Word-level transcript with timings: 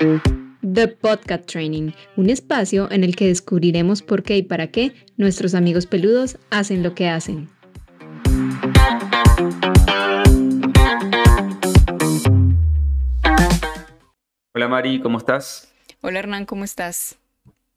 The 0.00 0.88
Podcast 0.88 1.44
Training, 1.44 1.90
un 2.16 2.30
espacio 2.30 2.90
en 2.90 3.04
el 3.04 3.14
que 3.16 3.26
descubriremos 3.26 4.00
por 4.00 4.22
qué 4.22 4.38
y 4.38 4.42
para 4.42 4.68
qué 4.68 4.94
nuestros 5.18 5.54
amigos 5.54 5.84
peludos 5.84 6.38
hacen 6.50 6.82
lo 6.82 6.94
que 6.94 7.10
hacen. 7.10 7.50
Hola 14.54 14.68
Mari, 14.68 15.02
¿cómo 15.02 15.18
estás? 15.18 15.70
Hola 16.00 16.20
Hernán, 16.20 16.46
¿cómo 16.46 16.64
estás? 16.64 17.18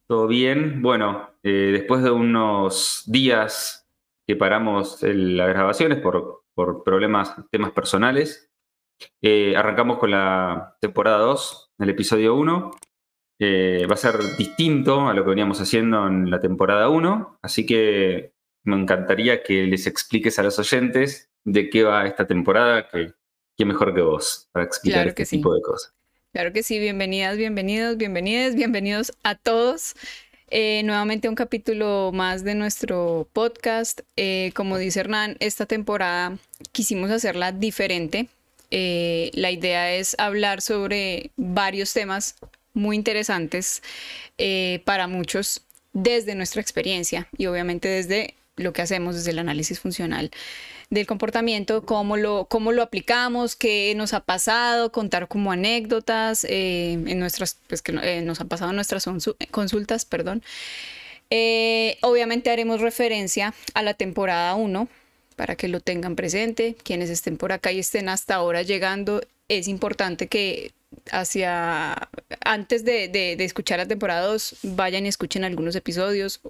¿Todo 0.08 0.28
bien? 0.28 0.82
Bueno, 0.82 1.30
eh, 1.44 1.72
después 1.74 2.04
de 2.04 2.12
unos 2.12 3.04
días 3.06 3.86
que 4.26 4.38
paramos 4.38 5.00
las 5.02 5.50
grabaciones 5.50 6.00
por, 6.00 6.46
por 6.54 6.86
problemas, 6.86 7.36
temas 7.52 7.72
personales, 7.72 8.50
eh, 9.22 9.56
arrancamos 9.56 9.98
con 9.98 10.12
la 10.12 10.78
temporada 10.80 11.18
2, 11.20 11.73
el 11.80 11.90
episodio 11.90 12.36
1. 12.36 12.72
Eh, 13.40 13.86
va 13.90 13.96
a 13.96 13.98
ser 13.98 14.16
distinto 14.38 15.08
a 15.08 15.14
lo 15.14 15.24
que 15.24 15.32
veníamos 15.32 15.60
haciendo 15.60 16.08
en 16.08 16.30
la 16.30 16.40
temporada 16.40 16.90
1, 16.90 17.40
así 17.42 17.66
que 17.66 18.32
me 18.64 18.76
encantaría 18.76 19.44
que 19.44 19.64
les 19.64 19.88
expliques 19.88 20.40
a 20.40 20.44
los 20.44 20.60
oyentes 20.60 21.30
de 21.44 21.70
qué 21.70 21.84
va 21.84 22.06
esta 22.06 22.26
temporada, 22.26 22.88
que 22.88 23.14
qué 23.58 23.66
mejor 23.66 23.94
que 23.94 24.02
vos 24.02 24.48
para 24.52 24.66
explicar 24.66 25.08
este 25.08 25.26
tipo 25.26 25.54
de 25.54 25.62
cosas. 25.62 25.94
Claro 26.32 26.54
que 26.54 26.64
sí, 26.64 26.80
bienvenidas, 26.80 27.38
bienvenidos, 27.38 27.98
bienvenidas, 27.98 28.56
bienvenidos 28.56 29.12
a 29.24 29.36
todos. 29.36 29.96
Eh, 30.50 30.82
nuevamente 30.84 31.28
un 31.28 31.36
capítulo 31.36 32.12
más 32.14 32.44
de 32.44 32.56
nuestro 32.56 33.28
podcast. 33.34 34.02
como 34.56 34.78
dice 34.78 35.02
Hernán, 35.02 35.36
esta 35.40 35.66
temporada 35.66 36.38
quisimos 36.72 37.12
hacerla 37.12 37.52
diferente. 37.52 38.30
Eh, 38.76 39.30
la 39.36 39.52
idea 39.52 39.94
es 39.94 40.16
hablar 40.18 40.60
sobre 40.60 41.30
varios 41.38 41.94
temas 41.94 42.38
muy 42.74 42.96
interesantes 42.96 43.84
eh, 44.40 44.82
para 44.84 45.06
muchos 45.06 45.62
desde 45.94 46.34
nuestra 46.34 46.60
experiencia 46.60 47.28
y 47.38 47.46
obviamente 47.46 47.88
desde 47.88 48.34
lo 48.56 48.74
que 48.74 48.82
hacemos 48.82 49.14
desde 49.14 49.30
el 49.30 49.38
análisis 49.38 49.80
funcional 49.80 50.32
del 50.90 51.06
comportamiento, 51.06 51.86
cómo 51.86 52.18
lo, 52.18 52.46
cómo 52.46 52.72
lo 52.72 52.82
aplicamos, 52.82 53.56
qué 53.56 53.94
nos 53.96 54.16
ha 54.16 54.22
pasado, 54.22 54.92
contar 54.92 55.28
como 55.28 55.52
anécdotas 55.52 56.44
eh, 56.44 56.94
en 56.94 57.20
nuestras, 57.20 57.60
pues 57.68 57.84
que 57.84 57.92
nos 57.92 58.42
ha 58.42 58.46
pasado 58.46 58.72
en 58.72 58.76
nuestras 58.76 59.08
consultas, 59.52 60.06
perdón. 60.06 60.42
obviamente 62.02 62.50
haremos 62.50 62.82
referencia 62.82 63.54
a 63.76 63.84
la 63.84 63.94
temporada 63.94 64.56
1, 64.56 64.88
para 65.34 65.56
que 65.56 65.68
lo 65.68 65.80
tengan 65.80 66.16
presente. 66.16 66.76
Quienes 66.84 67.10
estén 67.10 67.38
por 67.38 67.52
acá 67.52 67.72
y 67.72 67.80
estén 67.80 68.10
hasta 68.10 68.36
ahora 68.36 68.62
llegando, 68.62 69.22
es 69.48 69.68
importante 69.68 70.28
que 70.28 70.72
hacia 71.12 72.10
antes 72.44 72.86
de, 72.86 73.36
escuchar 73.40 73.80
la 73.80 73.88
temporada 73.88 74.26
2 74.28 74.58
vayan 74.64 75.06
y 75.06 75.10
escuchen 75.10 75.44
algunos 75.44 75.76
episodios 75.76 76.42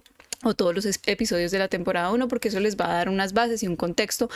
o 0.44 0.54
todos 0.54 0.76
los 0.76 0.86
episodios 1.06 1.52
de 1.52 1.60
la 1.60 1.70
temporada 1.70 2.12
1 2.12 2.28
porque 2.28 2.50
eso 2.50 2.60
les 2.60 2.76
va 2.76 2.92
a 2.92 2.94
dar 2.96 3.10
unas 3.10 3.34
bases 3.34 3.64
y 3.64 3.68
un 3.68 3.76
contexto 3.76 4.30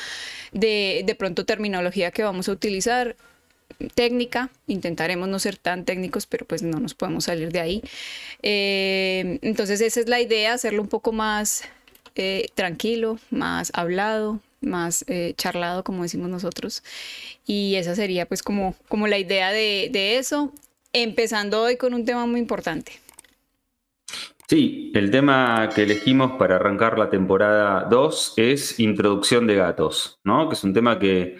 de, 0.53 1.15
pronto 1.17 1.45
terminología 1.45 2.11
que 2.11 2.23
vamos 2.23 2.47
a 2.47 2.53
utilizar 2.53 3.15
técnica, 3.93 4.49
intentaremos 4.65 5.27
no 5.27 5.39
ser 5.39 5.57
tan 5.57 5.83
técnicos, 5.83 6.25
pero 6.25 6.45
pues 6.45 6.63
no 6.63 6.79
nos 6.79 6.93
podemos 6.93 7.25
salir 7.25 7.51
de 7.51 7.59
ahí. 7.59 7.83
Eh, 8.41 9.39
entonces 9.41 9.81
esa 9.81 9.99
es 9.99 10.07
la 10.07 10.21
idea, 10.21 10.53
hacerlo 10.53 10.81
un 10.81 10.87
poco 10.87 11.11
más 11.11 11.63
eh, 12.17 12.49
tranquilo, 12.55 13.19
más 13.29 13.71
hablado, 13.73 14.39
más 14.61 15.05
eh, 15.07 15.33
charlado, 15.37 15.83
como 15.83 16.03
decimos 16.03 16.29
nosotros. 16.29 16.83
Y 17.45 17.75
esa 17.75 17.95
sería 17.95 18.25
pues 18.25 18.43
como, 18.43 18.75
como 18.87 19.07
la 19.07 19.17
idea 19.17 19.51
de, 19.51 20.17
eso, 20.17 20.51
empezando 20.93 21.63
hoy 21.63 21.77
con 21.77 21.93
un 21.93 22.05
tema 22.05 22.25
muy 22.25 22.39
importante. 22.39 22.93
Sí, 24.47 24.91
el 24.95 25.11
tema 25.11 25.69
que 25.75 25.83
elegimos 25.83 26.33
para 26.33 26.55
arrancar 26.55 26.97
la 26.97 27.09
temporada 27.09 27.85
2 27.89 28.33
es 28.37 28.79
introducción 28.79 29.45
de 29.45 29.55
gatos, 29.55 30.19
¿no? 30.23 30.47
Que 30.47 30.55
es 30.55 30.63
un 30.63 30.73
tema 30.73 30.99
que, 30.99 31.37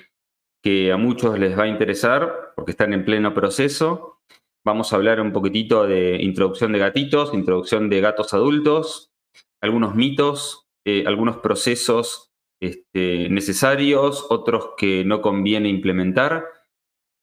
que 0.62 0.92
a 0.92 0.98
muchos 0.98 1.40
les 1.40 1.58
va 1.58 1.64
a 1.64 1.68
interesar 1.68 2.52
porque 2.56 2.72
están 2.72 2.92
en 2.92 3.06
pleno 3.06 3.34
proceso. 3.34 4.20
Vamos 4.66 4.92
a 4.92 4.98
hablar 4.98 5.22
un 5.22 5.32
poquitito 5.32 5.88
de 5.88 6.18
introducción 6.22 6.74
de 6.74 6.80
gatitos, 6.80 7.34
introducción 7.34 7.90
de 7.90 8.02
gatos 8.02 8.34
adultos, 8.34 9.14
algunos 9.62 9.96
mitos 9.96 10.67
eh, 10.90 11.04
algunos 11.06 11.40
procesos 11.40 12.32
este, 12.62 13.28
necesarios, 13.28 14.26
otros 14.30 14.70
que 14.78 15.04
no 15.04 15.22
conviene 15.22 15.68
implementar, 15.68 16.46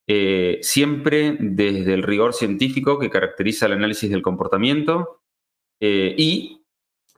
eh, 0.07 0.59
siempre 0.61 1.39
desde 1.41 1.95
el 1.95 2.03
rigor 2.03 2.35
científico 2.35 2.99
que 2.99 3.09
caracteriza 3.09 3.65
el 3.65 3.73
análisis 3.73 4.11
del 4.11 4.21
comportamiento 4.21 5.23
eh, 5.81 6.15
y 6.19 6.67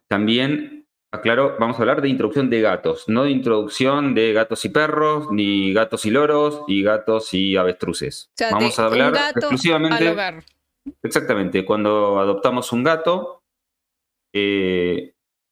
también, 0.06 0.86
aclaro, 1.12 1.56
vamos 1.58 1.78
a 1.78 1.80
hablar 1.80 2.00
de 2.00 2.10
introducción 2.10 2.48
de 2.48 2.60
gatos, 2.60 3.08
no 3.08 3.24
de 3.24 3.32
introducción 3.32 4.14
de 4.14 4.32
gatos 4.32 4.64
y 4.64 4.68
perros, 4.68 5.32
ni 5.32 5.72
gatos 5.72 6.06
y 6.06 6.12
loros, 6.12 6.62
y 6.68 6.84
gatos 6.84 7.34
y 7.34 7.56
avestruces. 7.56 8.30
vamos 8.52 8.78
a 8.78 8.86
hablar 8.86 9.16
exclusivamente... 9.34 10.44
Exactamente, 11.02 11.64
cuando 11.64 12.20
adoptamos 12.20 12.70
un 12.70 12.84
gato, 12.84 13.42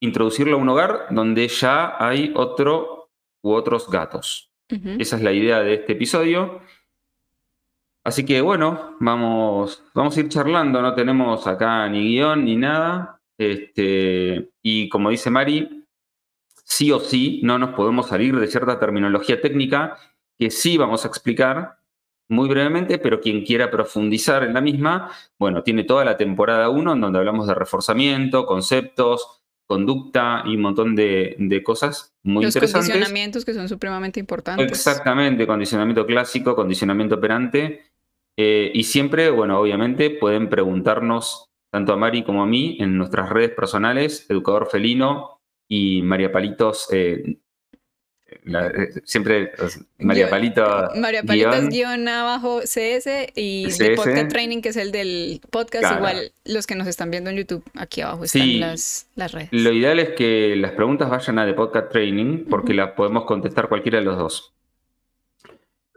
introducirlo 0.04 0.56
a 0.56 0.60
un 0.60 0.68
hogar 0.68 1.06
donde 1.10 1.48
ya 1.48 1.96
hay 1.98 2.32
otro 2.36 3.10
u 3.42 3.52
otros 3.52 3.90
gatos. 3.90 4.50
Esa 4.68 5.16
es 5.16 5.22
la 5.22 5.32
idea 5.32 5.60
de 5.60 5.74
este 5.74 5.92
episodio. 5.92 6.60
Así 8.02 8.24
que 8.24 8.40
bueno, 8.40 8.96
vamos, 9.00 9.82
vamos 9.94 10.16
a 10.16 10.20
ir 10.20 10.28
charlando, 10.28 10.82
no 10.82 10.94
tenemos 10.94 11.46
acá 11.46 11.88
ni 11.88 12.08
guion 12.08 12.44
ni 12.44 12.56
nada. 12.56 13.20
Este, 13.38 14.50
y 14.62 14.88
como 14.88 15.10
dice 15.10 15.30
Mari, 15.30 15.84
sí 16.64 16.90
o 16.92 17.00
sí 17.00 17.40
no 17.42 17.58
nos 17.58 17.70
podemos 17.74 18.08
salir 18.08 18.38
de 18.38 18.46
cierta 18.46 18.78
terminología 18.78 19.40
técnica 19.40 19.96
que 20.38 20.50
sí 20.50 20.76
vamos 20.76 21.04
a 21.04 21.08
explicar 21.08 21.78
muy 22.28 22.48
brevemente, 22.48 22.98
pero 22.98 23.20
quien 23.20 23.44
quiera 23.44 23.70
profundizar 23.70 24.42
en 24.44 24.54
la 24.54 24.60
misma, 24.60 25.10
bueno, 25.38 25.62
tiene 25.62 25.84
toda 25.84 26.04
la 26.04 26.16
temporada 26.16 26.70
1 26.70 26.92
en 26.92 27.00
donde 27.00 27.18
hablamos 27.18 27.46
de 27.46 27.54
reforzamiento, 27.54 28.46
conceptos, 28.46 29.43
conducta 29.66 30.42
y 30.46 30.56
un 30.56 30.62
montón 30.62 30.94
de, 30.94 31.62
cosas 31.64 32.14
muy 32.22 32.44
interesantes. 32.44 32.74
Los 32.74 32.86
condicionamientos 32.86 33.44
que 33.44 33.54
son 33.54 33.68
supremamente 33.68 34.20
importantes. 34.20 34.70
Exactamente, 34.70 35.46
condicionamiento 35.46 36.06
clásico, 36.06 36.54
condicionamiento 36.54 37.16
operante. 37.16 37.82
Eh, 38.36 38.70
y 38.74 38.84
siempre, 38.84 39.30
bueno, 39.30 39.60
obviamente 39.60 40.10
pueden 40.10 40.48
preguntarnos 40.48 41.50
tanto 41.70 41.92
a 41.92 41.96
Mari 41.96 42.24
como 42.24 42.42
a 42.42 42.46
mí 42.46 42.76
en 42.80 42.96
nuestras 42.96 43.30
redes 43.30 43.50
personales, 43.50 44.26
Educador 44.28 44.68
Felino 44.70 45.40
y 45.68 46.02
María 46.02 46.30
Palitos 46.30 46.88
eh, 46.92 47.38
eh, 48.46 49.00
siempre 49.04 49.52
María 49.98 50.28
Palito. 50.28 50.90
María 50.96 51.22
Palitos 51.22 51.68
guion, 51.68 52.06
abajo 52.08 52.60
CS 52.60 53.32
y 53.34 53.66
el 53.80 53.94
podcast 53.94 54.28
training, 54.28 54.60
que 54.60 54.68
es 54.70 54.76
el 54.76 54.92
del 54.92 55.40
podcast. 55.50 55.96
Igual 55.96 56.32
los 56.44 56.66
que 56.66 56.74
nos 56.74 56.86
están 56.86 57.10
viendo 57.10 57.30
en 57.30 57.36
YouTube, 57.36 57.64
aquí 57.74 58.02
abajo 58.02 58.24
están 58.24 58.60
las, 58.60 59.08
las, 59.14 59.32
redes. 59.32 59.48
Lo 59.52 59.72
ideal 59.72 59.98
es 59.98 60.10
que 60.10 60.54
las 60.56 60.72
preguntas 60.72 61.08
vayan 61.08 61.38
a 61.38 61.46
de 61.46 61.54
podcast 61.54 61.90
training, 61.90 62.44
porque 62.50 62.74
las 62.74 62.92
podemos 62.92 63.24
contestar 63.24 63.68
cualquiera 63.68 63.98
de 63.98 64.04
los 64.04 64.18
dos. 64.18 64.52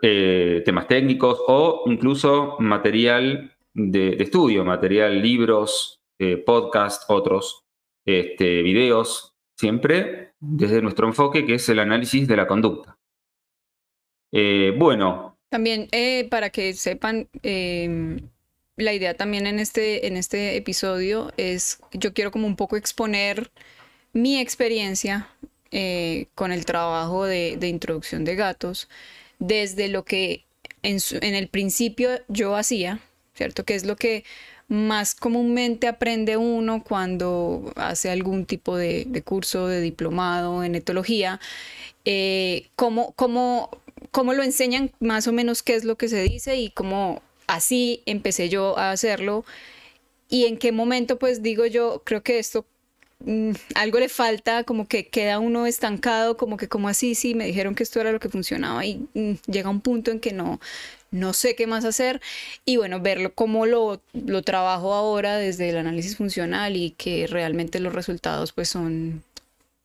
Eh, 0.02 0.62
temas 0.64 0.88
técnicos 0.88 1.40
o 1.48 1.84
incluso 1.88 2.58
material 2.60 3.52
de, 3.74 4.16
estudio, 4.20 4.64
material, 4.64 5.22
libros, 5.22 6.02
eh, 6.20 6.38
podcast, 6.38 7.04
otros, 7.10 7.66
este, 8.06 8.62
videos, 8.62 9.34
siempre 9.56 10.27
desde 10.40 10.82
nuestro 10.82 11.08
enfoque, 11.08 11.46
que 11.46 11.56
es 11.56 11.70
el 11.70 11.80
análisis 11.80 12.28
de 12.28 12.38
la 12.38 12.48
conducta. 12.48 12.98
Eh, 14.32 14.74
bueno. 14.78 15.38
También 15.50 15.88
eh, 15.92 16.28
para 16.30 16.50
que 16.50 16.74
sepan, 16.74 17.30
em, 17.42 18.20
la 18.76 18.94
idea 18.94 19.16
también 19.16 19.48
en 19.48 19.60
este, 19.60 20.08
en 20.08 20.18
este 20.18 20.58
episodio 20.58 21.32
es, 21.38 21.80
yo 21.94 22.14
quiero 22.14 22.32
como 22.32 22.48
un 22.48 22.56
poco 22.56 22.76
exponer 22.76 23.52
mi 24.14 24.40
experiencia 24.40 25.30
eh, 25.72 26.28
con 26.36 26.52
el 26.52 26.66
trabajo 26.66 27.26
de, 27.26 27.58
introducción 27.62 28.26
de 28.26 28.36
gatos, 28.36 28.90
desde 29.40 29.88
lo 29.88 30.04
que 30.04 30.46
en, 30.84 30.98
en 31.22 31.36
el 31.36 31.48
principio 31.48 32.10
yo 32.28 32.56
hacía, 32.56 33.00
¿cierto? 33.38 33.64
Que 33.64 33.76
es 33.76 33.86
lo 33.86 33.96
que 33.96 34.24
más 34.68 35.16
comúnmente 35.16 35.88
aprende 35.88 36.36
uno 36.36 36.84
cuando 36.84 37.72
hace 37.76 38.10
algún 38.10 38.46
tipo 38.46 38.76
de, 38.76 39.24
curso 39.24 39.68
de 39.68 39.80
diplomado 39.80 40.64
en 40.64 40.76
etología, 40.76 41.40
eh, 42.04 42.68
cómo, 42.76 43.14
cómo, 43.14 43.70
cómo 44.12 44.34
lo 44.34 44.44
enseñan 44.44 44.92
más 45.00 45.28
o 45.28 45.32
menos 45.32 45.64
qué 45.64 45.76
es 45.76 45.86
lo 45.86 45.98
que 45.98 46.10
se 46.10 46.22
dice 46.24 46.58
y 46.58 46.72
cómo 46.72 47.22
así 47.48 48.02
empecé 48.06 48.50
yo 48.50 48.78
a 48.78 48.92
hacerlo 48.92 49.46
y 50.30 50.46
en 50.46 50.58
qué 50.58 50.72
momento 50.72 51.18
pues 51.18 51.42
digo 51.42 51.66
yo, 51.66 52.02
creo 52.04 52.22
que 52.22 52.40
esto 52.40 52.66
mm, 53.20 53.52
algo 53.76 54.00
le 54.00 54.10
falta, 54.10 54.66
como 54.66 54.88
que 54.88 55.08
queda 55.08 55.40
uno 55.40 55.66
estancado, 55.66 56.36
como 56.36 56.58
que 56.58 56.68
como 56.68 56.90
así, 56.90 57.16
sí, 57.16 57.36
me 57.36 57.46
dijeron 57.46 57.76
que 57.76 57.84
esto 57.84 58.02
era 58.02 58.12
lo 58.12 58.20
que 58.20 58.28
funcionaba 58.30 58.86
y 58.86 59.08
mm, 59.14 59.34
llega 59.48 59.70
un 59.70 59.80
punto 59.80 60.12
en 60.12 60.20
que 60.20 60.34
no, 60.34 60.60
no 61.12 61.34
sé 61.34 61.56
qué 61.56 61.68
más 61.68 61.86
hacer 61.86 62.22
y 62.66 62.78
bueno, 62.78 63.00
verlo 63.00 63.32
cómo 63.34 63.66
lo, 63.66 64.02
lo 64.14 64.42
trabajo 64.42 64.94
ahora 64.94 65.38
desde 65.38 65.70
el 65.70 65.78
análisis 65.78 66.18
funcional 66.18 66.76
y 66.76 66.92
que 66.92 67.28
realmente 67.28 67.80
los 67.80 67.94
resultados 67.94 68.52
pues 68.54 68.70
son 68.70 69.24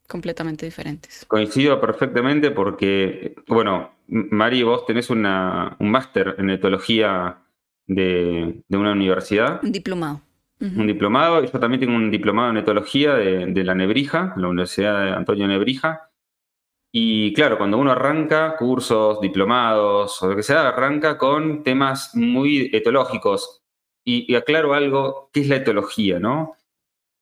completamente 0.09 0.67
diferentes. 0.67 1.25
Coincido 1.27 1.81
perfectamente 1.81 2.51
porque, 2.51 3.35
bueno, 3.49 3.93
Mari, 4.09 4.63
vos 4.63 4.85
tenés 4.85 5.09
una, 5.09 5.77
un 5.79 5.91
máster 5.91 6.35
en 6.39 6.51
etología 6.51 7.39
de, 7.87 8.63
una 8.69 8.93
universidad. 8.93 9.61
Un 9.63 9.73
diplomado. 9.73 10.21
Un 10.61 10.87
diplomado. 10.87 11.43
Yo 11.43 11.59
también 11.59 11.81
tengo 11.81 11.97
un 11.97 12.11
diplomado 12.11 12.51
en 12.51 12.59
etología 12.59 13.15
de, 13.15 13.47
de 13.47 13.65
la 13.65 13.75
Nebrija, 13.75 14.33
la 14.37 14.47
Universidad 14.49 15.05
de 15.05 15.11
Antonio 15.11 15.49
Nebrija. 15.49 16.12
Y 16.95 17.33
claro, 17.33 17.57
cuando 17.57 17.79
uno 17.79 17.93
arranca 17.93 18.55
cursos, 18.57 19.19
diplomados 19.23 20.23
o 20.23 20.29
lo 20.29 20.37
que 20.37 20.43
sea, 20.43 20.69
arranca 20.69 21.17
con 21.17 21.65
temas 21.65 22.15
muy 22.15 22.69
etológicos. 22.73 23.63
Y, 24.05 24.35
aclaro 24.35 24.75
algo, 24.75 25.31
¿qué 25.33 25.41
es 25.41 25.49
la 25.49 25.57
etología? 25.57 26.19
¿no? 26.19 26.57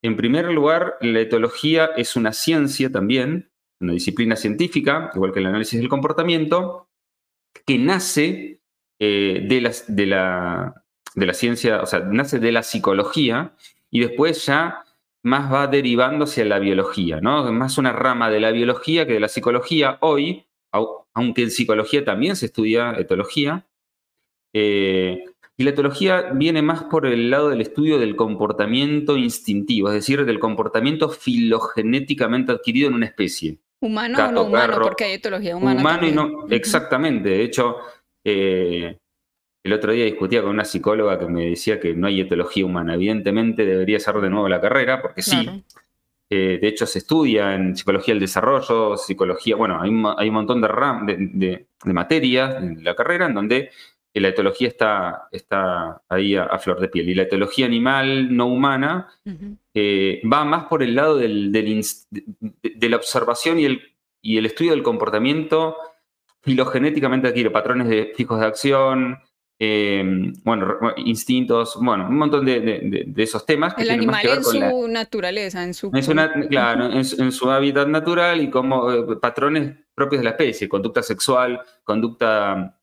En 0.01 0.17
primer 0.17 0.51
lugar, 0.51 0.97
la 0.99 1.21
etología 1.21 1.91
es 1.95 2.17
una 2.17 2.33
ciencia 2.33 2.91
también, 2.91 3.49
una 3.79 3.93
disciplina 3.93 4.35
científica, 4.35 5.09
igual 5.15 5.31
que 5.31 5.39
el 5.39 5.45
análisis 5.45 5.79
del 5.79 5.89
comportamiento, 5.89 6.89
que 7.65 7.77
nace 7.77 8.61
eh, 8.99 9.45
de, 9.47 9.61
la, 9.61 9.71
de, 9.87 10.05
la, 10.05 10.83
de 11.15 11.25
la 11.25 11.33
ciencia, 11.33 11.81
o 11.81 11.85
sea, 11.85 11.99
nace 11.99 12.39
de 12.39 12.51
la 12.51 12.63
psicología 12.63 13.55
y 13.89 14.01
después 14.01 14.45
ya 14.45 14.83
más 15.23 15.51
va 15.51 15.67
derivando 15.67 16.25
hacia 16.25 16.45
la 16.45 16.59
biología, 16.59 17.21
¿no? 17.21 17.45
Es 17.45 17.53
más 17.53 17.77
una 17.77 17.91
rama 17.91 18.29
de 18.29 18.39
la 18.39 18.51
biología 18.51 19.05
que 19.05 19.13
de 19.13 19.19
la 19.19 19.27
psicología. 19.27 19.97
Hoy, 20.01 20.45
aunque 21.13 21.43
en 21.43 21.51
psicología 21.51 22.03
también 22.03 22.35
se 22.35 22.47
estudia 22.47 22.93
etología, 22.97 23.67
eh, 24.53 25.23
y 25.57 25.63
la 25.63 25.69
etología 25.69 26.31
viene 26.33 26.63
más 26.63 26.85
por 26.85 27.05
el 27.05 27.29
lado 27.29 27.49
del 27.49 27.61
estudio 27.61 27.99
del 27.99 28.15
comportamiento 28.15 29.15
instintivo, 29.15 29.89
es 29.89 29.93
decir, 29.93 30.25
del 30.25 30.39
comportamiento 30.39 31.09
filogenéticamente 31.09 32.51
adquirido 32.51 32.87
en 32.87 32.95
una 32.95 33.05
especie. 33.05 33.59
Humano 33.79 34.27
o 34.27 34.31
no 34.31 34.43
humano, 34.43 34.79
porque 34.81 35.03
hay 35.03 35.13
etología 35.13 35.55
humana. 35.55 35.81
Humano 35.81 36.07
y 36.07 36.11
no, 36.11 36.47
exactamente. 36.49 37.29
De 37.29 37.43
hecho, 37.43 37.77
eh, 38.23 38.97
el 39.63 39.73
otro 39.73 39.91
día 39.91 40.05
discutía 40.05 40.41
con 40.41 40.51
una 40.51 40.65
psicóloga 40.65 41.19
que 41.19 41.27
me 41.27 41.45
decía 41.45 41.79
que 41.79 41.93
no 41.93 42.07
hay 42.07 42.21
etología 42.21 42.65
humana. 42.65 42.95
Evidentemente 42.95 43.65
debería 43.65 43.99
ser 43.99 44.15
de 44.15 44.29
nuevo 44.29 44.49
la 44.49 44.61
carrera, 44.61 45.01
porque 45.01 45.21
sí. 45.21 45.63
Eh, 46.33 46.59
de 46.61 46.67
hecho, 46.67 46.85
se 46.85 46.99
estudia 46.99 47.55
en 47.55 47.75
psicología 47.75 48.13
del 48.13 48.21
desarrollo, 48.21 48.95
psicología, 48.95 49.57
bueno, 49.57 49.81
hay, 49.81 49.89
un 49.89 50.33
montón 50.33 50.61
de, 50.61 50.67
ram, 50.69 51.05
de, 51.05 51.67
materias 51.83 52.55
en 52.55 52.81
la 52.85 52.95
carrera 52.95 53.25
en 53.25 53.33
donde 53.33 53.69
la 54.13 54.29
etología 54.29 54.69
está, 54.69 55.27
está 55.31 56.01
ahí 56.07 56.35
a, 56.35 56.57
flor 56.57 56.79
de 56.79 56.87
piel. 56.87 57.09
Y 57.09 57.15
la 57.15 57.23
etología 57.23 57.65
animal 57.65 58.35
no 58.35 58.47
humana 58.47 59.09
eh, 59.73 60.21
va 60.31 60.45
más 60.45 60.65
por 60.65 60.83
el 60.83 60.95
lado 60.95 61.17
del, 61.17 61.51
de, 61.51 62.89
la 62.89 62.95
observación 62.95 63.59
y 63.59 63.65
el, 63.65 63.81
y 64.21 64.37
el 64.37 64.45
estudio 64.45 64.71
del 64.71 64.83
comportamiento 64.83 65.75
filogenéticamente 66.41 67.27
adquiere 67.27 67.51
patrones 67.51 67.87
de, 67.87 68.13
fijos 68.15 68.39
de 68.39 68.45
acción, 68.45 69.19
eh, 69.63 70.33
bueno, 70.43 70.79
instintos, 70.97 71.77
bueno, 71.79 72.07
un 72.07 72.17
montón 72.17 72.43
de, 72.43 73.13
esos 73.15 73.45
temas. 73.45 73.75
Que 73.75 73.83
el 73.83 73.91
animal 73.91 74.25
en 74.25 74.43
su 74.43 74.87
naturaleza, 74.87 75.63
en 75.63 75.75
su... 75.75 75.91
claro, 76.49 76.91
en, 76.91 77.31
su 77.31 77.51
hábitat 77.51 77.87
natural 77.87 78.41
y 78.41 78.49
como 78.49 78.91
eh, 78.91 79.17
patrones 79.17 79.75
propios 79.93 80.21
de 80.21 80.23
la 80.23 80.29
especie, 80.31 80.67
conducta 80.67 81.03
sexual, 81.03 81.61
conducta 81.83 82.75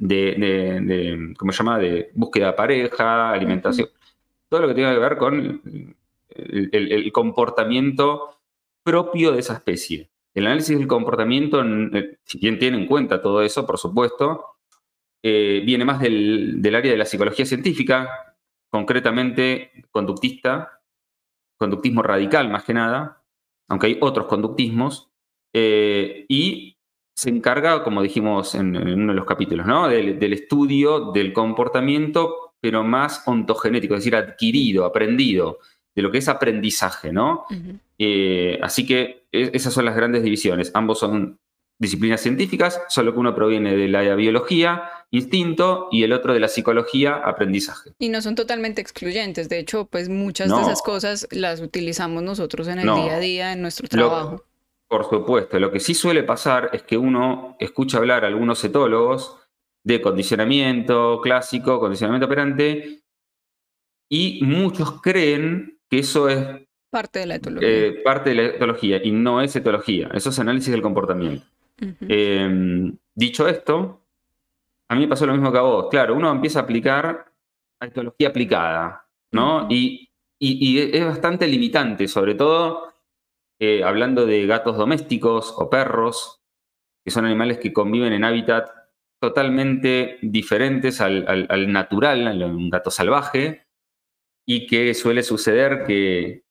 de, 0.00 1.32
¿cómo 1.38 1.52
se 1.52 1.58
llama?, 1.58 1.78
de 1.78 2.10
búsqueda 2.14 2.46
de 2.48 2.52
pareja, 2.54 3.30
alimentación, 3.30 3.88
todo 4.48 4.62
lo 4.62 4.68
que 4.68 4.74
tiene 4.74 4.94
que 4.94 4.98
ver 4.98 5.16
con 5.18 5.62
el, 6.34 7.12
comportamiento 7.12 8.40
propio 8.82 9.30
de 9.30 9.38
esa 9.38 9.52
especie. 9.52 10.10
El 10.34 10.46
análisis 10.46 10.76
del 10.76 10.88
comportamiento, 10.88 11.62
eh, 11.62 12.18
si 12.24 12.40
bien 12.40 12.58
tiene 12.58 12.78
en 12.78 12.86
cuenta 12.86 13.22
todo 13.22 13.42
eso, 13.42 13.64
por 13.64 13.78
supuesto, 13.78 14.55
eh, 15.28 15.60
viene 15.64 15.84
más 15.84 15.98
del, 15.98 16.62
área 16.72 16.92
de 16.92 16.96
la 16.96 17.04
psicología 17.04 17.44
científica, 17.44 18.36
concretamente 18.70 19.72
conductista, 19.90 20.80
conductismo 21.58 22.00
radical 22.00 22.48
más 22.48 22.62
que 22.62 22.74
nada, 22.74 23.24
aunque 23.68 23.88
hay 23.88 23.98
otros 24.00 24.26
conductismos, 24.26 25.10
eh, 25.52 26.26
y 26.28 26.76
se 27.12 27.30
encarga, 27.30 27.82
como 27.82 28.02
dijimos 28.02 28.54
en, 28.54 28.76
uno 28.76 29.12
de 29.12 29.16
los 29.16 29.26
capítulos, 29.26 29.66
¿no? 29.66 29.88
del, 29.88 30.32
estudio 30.32 31.10
del 31.10 31.32
comportamiento, 31.32 32.52
pero 32.60 32.84
más 32.84 33.26
ontogenético, 33.26 33.94
es 33.94 34.04
decir, 34.04 34.14
adquirido, 34.14 34.84
aprendido, 34.84 35.58
de 35.92 36.02
lo 36.02 36.12
que 36.12 36.18
es 36.18 36.28
aprendizaje, 36.28 37.12
¿no? 37.12 37.46
Eh, 37.98 38.60
así 38.62 38.86
que 38.86 39.26
e, 39.32 39.50
esas 39.54 39.74
son 39.74 39.86
las 39.86 39.96
grandes 39.96 40.22
divisiones. 40.22 40.70
Ambos 40.72 41.00
son 41.00 41.40
disciplinas 41.78 42.20
científicas, 42.20 42.80
solo 42.88 43.12
que 43.12 43.18
uno 43.18 43.34
proviene 43.34 43.76
de 43.76 43.88
la 43.88 44.14
biología, 44.14 44.90
instinto, 45.10 45.88
y 45.90 46.02
el 46.02 46.12
otro 46.12 46.34
de 46.34 46.40
la 46.40 46.48
psicología, 46.48 47.14
aprendizaje. 47.14 47.92
Y 47.98 48.08
no 48.08 48.20
son 48.22 48.34
totalmente 48.34 48.80
excluyentes, 48.80 49.48
de 49.48 49.58
hecho, 49.58 49.86
pues 49.86 50.08
muchas 50.08 50.48
de 50.54 50.60
esas 50.60 50.82
cosas 50.82 51.28
las 51.30 51.60
utilizamos 51.60 52.22
nosotros 52.22 52.68
en 52.68 52.80
el 52.80 52.94
día 52.94 53.16
a 53.16 53.20
día, 53.20 53.52
en 53.52 53.62
nuestro 53.62 53.88
trabajo. 53.88 54.44
por 54.88 55.08
supuesto, 55.08 55.58
lo 55.58 55.72
que 55.72 55.80
sí 55.80 55.94
suele 55.94 56.22
pasar 56.22 56.70
es 56.72 56.82
que 56.82 56.96
uno 56.96 57.56
escucha 57.58 57.98
hablar 57.98 58.24
a 58.24 58.28
algunos 58.28 58.62
etólogos 58.64 59.36
de 59.82 60.00
condicionamiento 60.00 61.20
clásico, 61.22 61.80
condicionamiento 61.80 62.26
operante, 62.26 63.00
y 64.08 64.40
muchos 64.44 65.00
creen 65.00 65.78
que 65.88 66.00
eso 66.00 66.28
es 66.28 66.66
parte 66.90 67.20
de 67.20 67.26
la 67.26 67.34
etología. 67.36 67.68
Eh, 67.68 67.92
parte 68.04 68.30
de 68.30 68.36
la 68.36 68.42
etología, 68.44 69.00
y 69.02 69.10
no 69.10 69.40
es 69.40 69.54
etología, 69.54 70.08
eso 70.14 70.30
es 70.30 70.38
análisis 70.38 70.70
del 70.70 70.82
comportamiento. 70.82 71.46
Em, 72.08 72.96
dicho 73.14 73.46
esto, 73.46 74.05
a 74.88 74.94
mí 74.94 75.02
me 75.02 75.08
pasó 75.08 75.26
lo 75.26 75.32
mismo 75.32 75.52
que 75.52 75.58
a 75.58 75.62
vos. 75.62 75.86
Claro, 75.90 76.14
uno 76.14 76.30
empieza 76.30 76.60
a 76.60 76.62
aplicar 76.62 77.32
a 77.80 77.86
etología 77.86 78.28
aplicada, 78.28 79.06
¿no? 79.32 79.66
y, 79.70 80.02
es 80.38 81.04
bastante 81.04 81.46
limitante, 81.46 82.08
sobre 82.08 82.34
todo 82.34 82.92
eh, 83.58 83.82
hablando 83.82 84.26
de 84.26 84.46
gatos 84.46 84.76
domésticos 84.76 85.54
o 85.56 85.70
perros, 85.70 86.42
que 87.04 87.10
son 87.10 87.24
animales 87.24 87.58
que 87.58 87.72
conviven 87.72 88.12
en 88.12 88.22
hábitat 88.22 88.68
totalmente 89.18 90.18
diferentes 90.20 91.00
al, 91.00 91.46
al 91.48 91.72
natural, 91.72 92.26
al 92.26 92.42
un 92.42 92.68
gato 92.68 92.90
salvaje, 92.90 93.66
y 94.46 94.66
que 94.66 94.92
suele 94.92 95.22
suceder 95.22 95.84
que, 95.86 96.44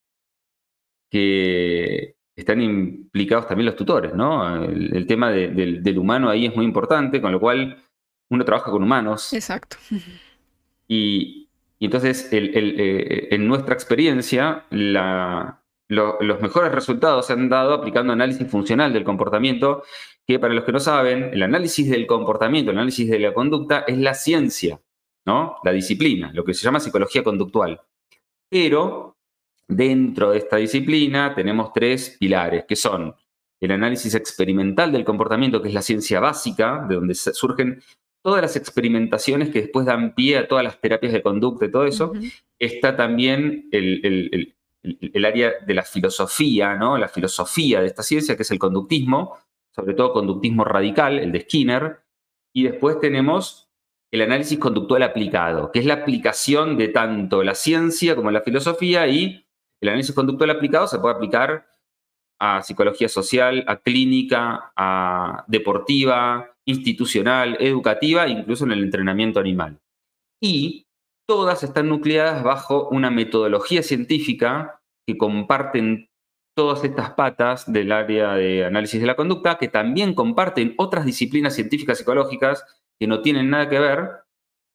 que 1.09 2.17
están 2.35 2.61
implicados 2.61 3.47
también 3.47 3.67
los 3.67 3.75
tutores, 3.75 4.13
¿no? 4.13 4.63
El, 4.65 5.07
tema 5.07 5.31
del, 5.31 5.97
humano 5.97 6.29
ahí 6.29 6.45
es 6.45 6.55
muy 6.55 6.65
importante, 6.65 7.21
con 7.21 7.31
lo 7.31 7.39
cual 7.39 7.81
uno 8.29 8.45
trabaja 8.45 8.71
con 8.71 8.83
humanos. 8.83 9.33
Exacto. 9.33 9.77
Y, 10.87 11.49
entonces, 11.79 12.29
eh, 12.31 13.27
en 13.31 13.47
nuestra 13.47 13.73
experiencia, 13.73 14.65
los 14.69 16.41
mejores 16.41 16.71
resultados 16.71 17.27
se 17.27 17.33
han 17.33 17.49
dado 17.49 17.73
aplicando 17.73 18.13
análisis 18.13 18.47
funcional 18.49 18.93
del 18.93 19.03
comportamiento, 19.03 19.83
que 20.25 20.39
para 20.39 20.53
los 20.53 20.63
que 20.63 20.71
no 20.71 20.79
saben, 20.79 21.31
el 21.33 21.43
análisis 21.43 21.89
del 21.89 22.07
comportamiento, 22.07 22.71
el 22.71 22.77
análisis 22.77 23.09
de 23.09 23.19
la 23.19 23.33
conducta 23.33 23.83
es 23.87 23.97
la 23.97 24.13
ciencia, 24.13 24.79
¿no? 25.25 25.57
La 25.63 25.71
disciplina, 25.71 26.31
lo 26.33 26.43
que 26.43 26.53
se 26.53 26.63
llama 26.63 26.79
psicología 26.79 27.23
conductual. 27.23 27.81
Pero 28.49 29.15
Dentro 29.67 30.31
de 30.31 30.37
esta 30.37 30.57
disciplina 30.57 31.33
tenemos 31.33 31.73
tres 31.73 32.17
pilares, 32.19 32.65
que 32.65 32.75
son 32.75 33.15
el 33.59 33.71
análisis 33.71 34.13
experimental 34.13 34.91
del 34.91 35.05
comportamiento, 35.05 35.61
que 35.61 35.69
es 35.69 35.73
la 35.73 35.81
ciencia 35.81 36.19
básica, 36.19 36.85
de 36.87 36.95
donde 36.95 37.15
surgen 37.15 37.81
todas 38.25 38.41
las 38.41 38.55
experimentaciones 38.55 39.51
que 39.51 39.61
después 39.61 39.85
dan 39.85 40.15
pie 40.15 40.39
a 40.39 40.47
todas 40.47 40.63
las 40.63 40.81
terapias 40.81 41.13
de 41.13 41.21
conducta 41.21 41.65
y 41.65 41.71
todo 41.71 41.85
eso. 41.85 42.11
Está 42.57 42.97
también 42.97 43.69
el, 43.71 44.55
área 45.23 45.53
de 45.63 45.73
la 45.75 45.83
filosofía, 45.83 46.75
¿no? 46.75 46.97
La 46.97 47.07
filosofía 47.07 47.81
de 47.81 47.85
esta 47.85 48.01
ciencia, 48.01 48.35
que 48.35 48.41
es 48.41 48.49
el 48.49 48.57
conductismo, 48.57 49.37
sobre 49.69 49.93
todo 49.93 50.11
conductismo 50.11 50.63
radical, 50.63 51.19
el 51.19 51.31
de 51.31 51.41
Skinner. 51.41 51.99
Y 52.51 52.63
después 52.63 52.99
tenemos 52.99 53.69
el 54.09 54.23
análisis 54.23 54.57
conductual 54.57 55.03
aplicado, 55.03 55.71
que 55.71 55.77
es 55.77 55.85
la 55.85 55.93
aplicación 55.93 56.77
de 56.77 56.87
tanto 56.87 57.43
la 57.43 57.53
ciencia 57.53 58.15
como 58.15 58.31
la 58.31 58.41
filosofía 58.41 59.07
y 59.07 59.45
el 59.81 59.89
análisis 59.89 60.15
conductual 60.15 60.49
aplicado 60.49 60.87
se 60.87 60.97
puede 60.97 61.13
aplicar 61.13 61.67
a 62.39 62.63
psicología 62.63 63.07
social, 63.07 63.63
a 63.67 63.77
clínica, 63.77 64.73
a 64.75 65.45
deportiva, 65.47 66.54
institucional, 66.67 67.57
educativa, 67.59 68.27
incluso 68.27 68.65
en 68.65 68.71
el 68.71 68.83
entrenamiento 68.83 69.39
animal. 69.39 69.79
Y 70.41 70.85
todas 71.27 71.63
están 71.63 71.89
nucleadas 71.89 72.43
bajo 72.43 72.89
una 72.89 73.11
metodología 73.11 73.83
científica 73.83 74.81
que 75.07 75.17
comparten 75.17 76.09
todas 76.55 76.83
estas 76.83 77.11
patas 77.11 77.71
del 77.71 77.91
área 77.91 78.33
de 78.33 78.65
análisis 78.65 78.99
de 78.99 79.07
la 79.07 79.15
conducta, 79.15 79.57
que 79.57 79.67
también 79.67 80.13
comparten 80.13 80.73
otras 80.77 81.05
disciplinas 81.05 81.53
científicas 81.53 81.97
psicológicas, 81.97 82.65
que 82.99 83.07
no 83.07 83.21
tienen 83.21 83.49
nada 83.49 83.69
que 83.69 83.79
ver, 83.79 84.09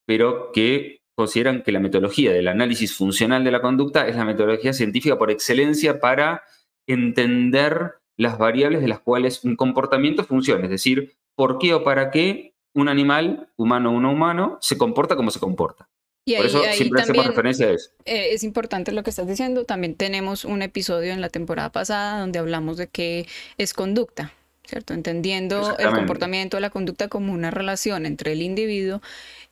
pero 0.06 0.52
que 0.52 1.00
consideran 1.16 1.62
que 1.62 1.72
la 1.72 1.80
metodología 1.80 2.32
del 2.32 2.48
análisis 2.48 2.96
funcional 2.96 3.44
de 3.44 3.50
la 3.50 3.62
conducta 3.62 4.06
es 4.06 4.16
la 4.16 4.24
metodología 4.24 4.72
científica 4.72 5.18
por 5.18 5.30
excelencia 5.30 6.00
para 6.00 6.42
entender 6.86 7.94
las 8.18 8.38
variables 8.38 8.82
de 8.82 8.88
las 8.88 9.00
cuales 9.00 9.44
un 9.44 9.56
comportamiento 9.56 10.24
funciona, 10.24 10.64
es 10.64 10.70
decir, 10.70 11.14
por 11.34 11.58
qué 11.58 11.74
o 11.74 11.84
para 11.84 12.10
qué 12.10 12.54
un 12.74 12.88
animal, 12.88 13.50
humano 13.56 13.92
o 13.92 14.00
no 14.00 14.12
humano, 14.12 14.58
se 14.60 14.78
comporta 14.78 15.16
como 15.16 15.30
se 15.30 15.40
comporta. 15.40 15.88
Y 16.24 16.36
Por 16.36 16.46
eso 16.46 16.62
siempre 16.72 17.02
hacemos 17.02 17.26
referencia 17.26 17.66
a 17.66 17.70
eso. 17.70 17.90
Eh, 18.04 18.28
es 18.32 18.44
importante 18.44 18.92
lo 18.92 19.02
que 19.02 19.10
estás 19.10 19.26
diciendo. 19.26 19.64
También 19.64 19.94
tenemos 19.94 20.44
un 20.44 20.62
episodio 20.62 21.12
en 21.12 21.20
la 21.20 21.28
temporada 21.28 21.72
pasada 21.72 22.20
donde 22.20 22.38
hablamos 22.38 22.76
de 22.76 22.88
qué 22.88 23.26
es 23.58 23.72
conducta, 23.72 24.32
¿cierto? 24.64 24.94
Entendiendo 24.94 25.76
el 25.78 25.90
comportamiento, 25.90 26.60
la 26.60 26.70
conducta 26.70 27.08
como 27.08 27.32
una 27.32 27.50
relación 27.50 28.06
entre 28.06 28.32
el 28.32 28.42
individuo 28.42 29.00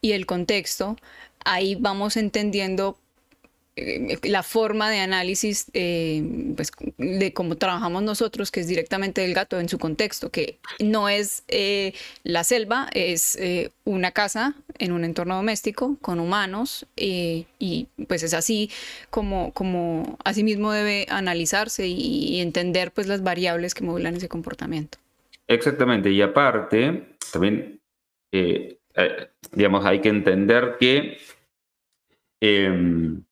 y 0.01 0.13
el 0.13 0.27
contexto. 0.27 0.97
Ahí 1.45 1.75
vamos 1.75 2.17
entendiendo 2.17 2.99
la 4.23 4.43
forma 4.43 4.91
de 4.91 5.01
análisis 5.01 5.67
eh, 5.75 6.23
pues, 6.57 6.73
de 6.97 7.33
cómo 7.33 7.57
trabajamos 7.57 8.03
nosotros, 8.03 8.51
que 8.51 8.61
es 8.61 8.67
directamente 8.67 9.21
del 9.21 9.35
gato 9.35 9.61
en 9.61 9.69
su 9.69 9.79
contexto, 9.79 10.31
que 10.31 10.59
no 10.81 11.09
es 11.09 11.45
eh, 11.49 11.95
la 12.25 12.45
selva, 12.45 12.89
es 12.93 13.39
una 13.85 14.11
casa 14.13 14.55
en 14.79 14.93
un 14.93 15.05
entorno 15.05 15.37
doméstico 15.37 15.97
con 16.01 16.21
humanos 16.21 16.87
y 16.97 17.47
pues 18.07 18.23
es 18.23 18.35
así 18.35 18.71
como, 19.11 19.53
como 19.53 20.19
así 20.25 20.45
mismo 20.45 20.73
debe 20.73 21.07
analizarse 21.09 21.87
y, 21.87 22.41
entender 22.41 22.93
pues 22.93 23.07
las 23.07 23.23
variables 23.23 23.75
que 23.75 23.85
modulan 23.85 24.15
ese 24.17 24.29
comportamiento. 24.29 24.99
Exactamente, 25.47 26.11
y 26.11 26.23
aparte, 26.23 27.17
también, 27.33 27.81
digamos, 29.53 29.85
hay 29.85 30.01
que 30.01 30.09
entender 30.09 30.77
que 30.79 31.19
em, 32.41 33.23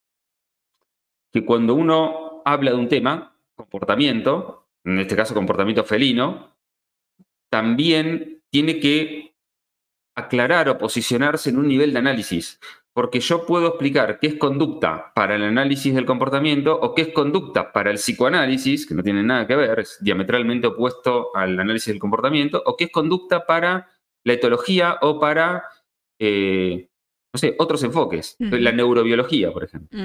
que 1.37 1.45
cuando 1.45 1.75
uno 1.75 2.41
habla 2.47 2.71
de 2.71 2.79
un 2.79 2.89
tema, 2.89 3.37
comportamiento, 3.55 4.71
en 4.85 5.01
este 5.01 5.17
caso 5.17 5.35
comportamiento 5.35 5.85
felino, 5.85 6.57
también 7.51 8.43
tiene 8.49 8.81
que 8.81 9.37
aclarar 10.17 10.71
o 10.71 10.79
posicionarse 10.79 11.51
en 11.51 11.59
un 11.59 11.69
nivel 11.69 11.93
de 11.93 11.99
análisis, 11.99 12.59
porque 12.95 13.21
yo 13.21 13.45
puedo 13.45 13.69
explicar 13.69 14.19
qué 14.19 14.29
es 14.29 14.35
conducta 14.37 15.13
para 15.15 15.35
el 15.35 15.43
análisis 15.43 15.95
del 15.95 16.07
comportamiento 16.07 16.75
o 16.81 16.95
qué 16.95 17.03
es 17.03 17.09
conducta 17.09 17.71
para 17.71 17.91
el 17.91 17.97
psicoanálisis, 17.97 18.87
que 18.87 18.95
no 18.95 19.03
tiene 19.03 19.23
nada 19.23 19.47
que 19.47 19.57
ver, 19.57 19.81
es 19.81 19.99
diametralmente 20.01 20.69
opuesto 20.69 21.37
al 21.37 21.61
análisis 21.61 21.89
del 21.89 21.99
comportamiento, 21.99 22.63
o 22.65 22.79
qué 22.79 22.85
es 22.85 22.91
conducta 22.91 23.45
para 23.45 23.91
la 24.25 24.33
etología 24.33 24.97
o 25.03 25.21
para, 25.21 25.65
eh, 26.19 26.89
no 27.35 27.39
sé, 27.39 27.55
otros 27.59 27.83
enfoques, 27.83 28.37
la 28.39 28.73
neurobiología, 28.73 29.53
por 29.53 29.65
ejemplo. 29.65 29.99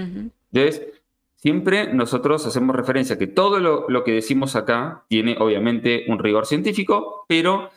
Entonces, 0.51 1.00
Siempre 1.41 1.91
nosotros 1.91 2.45
hacemos 2.45 2.75
referencia 2.75 3.15
a 3.15 3.17
que 3.17 3.25
todo 3.25 3.59
lo, 3.59 4.03
que 4.03 4.11
decimos 4.11 4.55
acá 4.55 5.05
tiene 5.07 5.37
obviamente 5.39 6.05
un 6.07 6.19
rigor 6.19 6.45
científico, 6.45 7.25
pero 7.27 7.71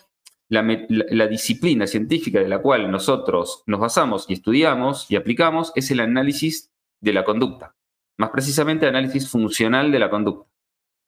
la, 0.51 1.27
disciplina 1.29 1.87
científica 1.87 2.41
de 2.41 2.49
la 2.49 2.61
cual 2.61 2.91
nosotros 2.91 3.63
nos 3.65 3.81
basamos 3.81 4.27
y 4.29 4.35
estudiamos 4.35 5.11
y 5.11 5.17
aplicamos 5.17 5.73
es 5.77 5.91
el 5.91 6.01
análisis 6.01 6.75
de 7.01 7.15
la 7.15 7.25
conducta, 7.25 7.75
más 8.19 8.29
precisamente 8.29 8.87
análisis 8.87 9.31
funcional 9.31 9.91
de 9.91 9.99
la 9.99 10.11
conducta. 10.11 10.47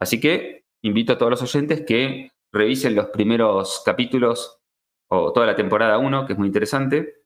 Así 0.00 0.18
que 0.18 0.64
invito 0.80 1.12
a 1.12 1.18
todos 1.18 1.32
los 1.32 1.42
oyentes 1.42 1.82
que 1.86 2.32
revisen 2.52 2.94
los 2.94 3.08
primeros 3.08 3.82
capítulos 3.84 4.60
o 5.08 5.30
toda 5.30 5.44
la 5.44 5.56
temporada 5.56 5.98
1, 5.98 6.24
que 6.24 6.32
es 6.32 6.38
muy 6.38 6.46
interesante. 6.46 7.16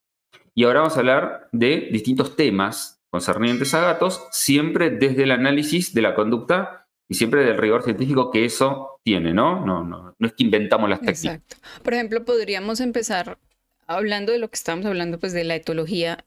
Y 0.57 0.65
ahora 0.65 0.81
vamos 0.81 0.97
a 0.97 1.01
hablar 1.01 1.49
de 1.53 1.89
distintos 1.93 2.35
temas 2.35 3.00
concernientes 3.11 3.75
a 3.75 3.81
gatos, 3.81 4.27
siempre 4.31 4.91
desde 4.91 5.25
el 5.25 5.33
análisis 5.33 5.93
de 5.93 6.03
la 6.03 6.15
conducta 6.15 6.87
y 7.09 7.15
siempre 7.15 7.45
del 7.45 7.59
rigor 7.59 7.83
científico 7.83 8.31
que 8.31 8.45
eso 8.45 9.01
tiene, 9.03 9.35
¿no? 9.35 9.65
No, 9.67 9.83
no, 9.85 10.15
no 10.17 10.27
es 10.27 10.33
que 10.33 10.45
inventamos 10.45 10.89
las 10.89 11.01
técnicas. 11.01 11.25
Exacto. 11.25 11.57
Por 11.83 11.95
ejemplo, 11.95 12.25
podríamos 12.25 12.81
empezar 12.81 13.39
hablando 13.87 14.31
de 14.31 14.39
lo 14.39 14.49
que 14.49 14.55
estábamos 14.55 14.87
hablando, 14.87 15.19
pues 15.19 15.33
de 15.33 15.43
la 15.43 15.57
etología, 15.57 16.25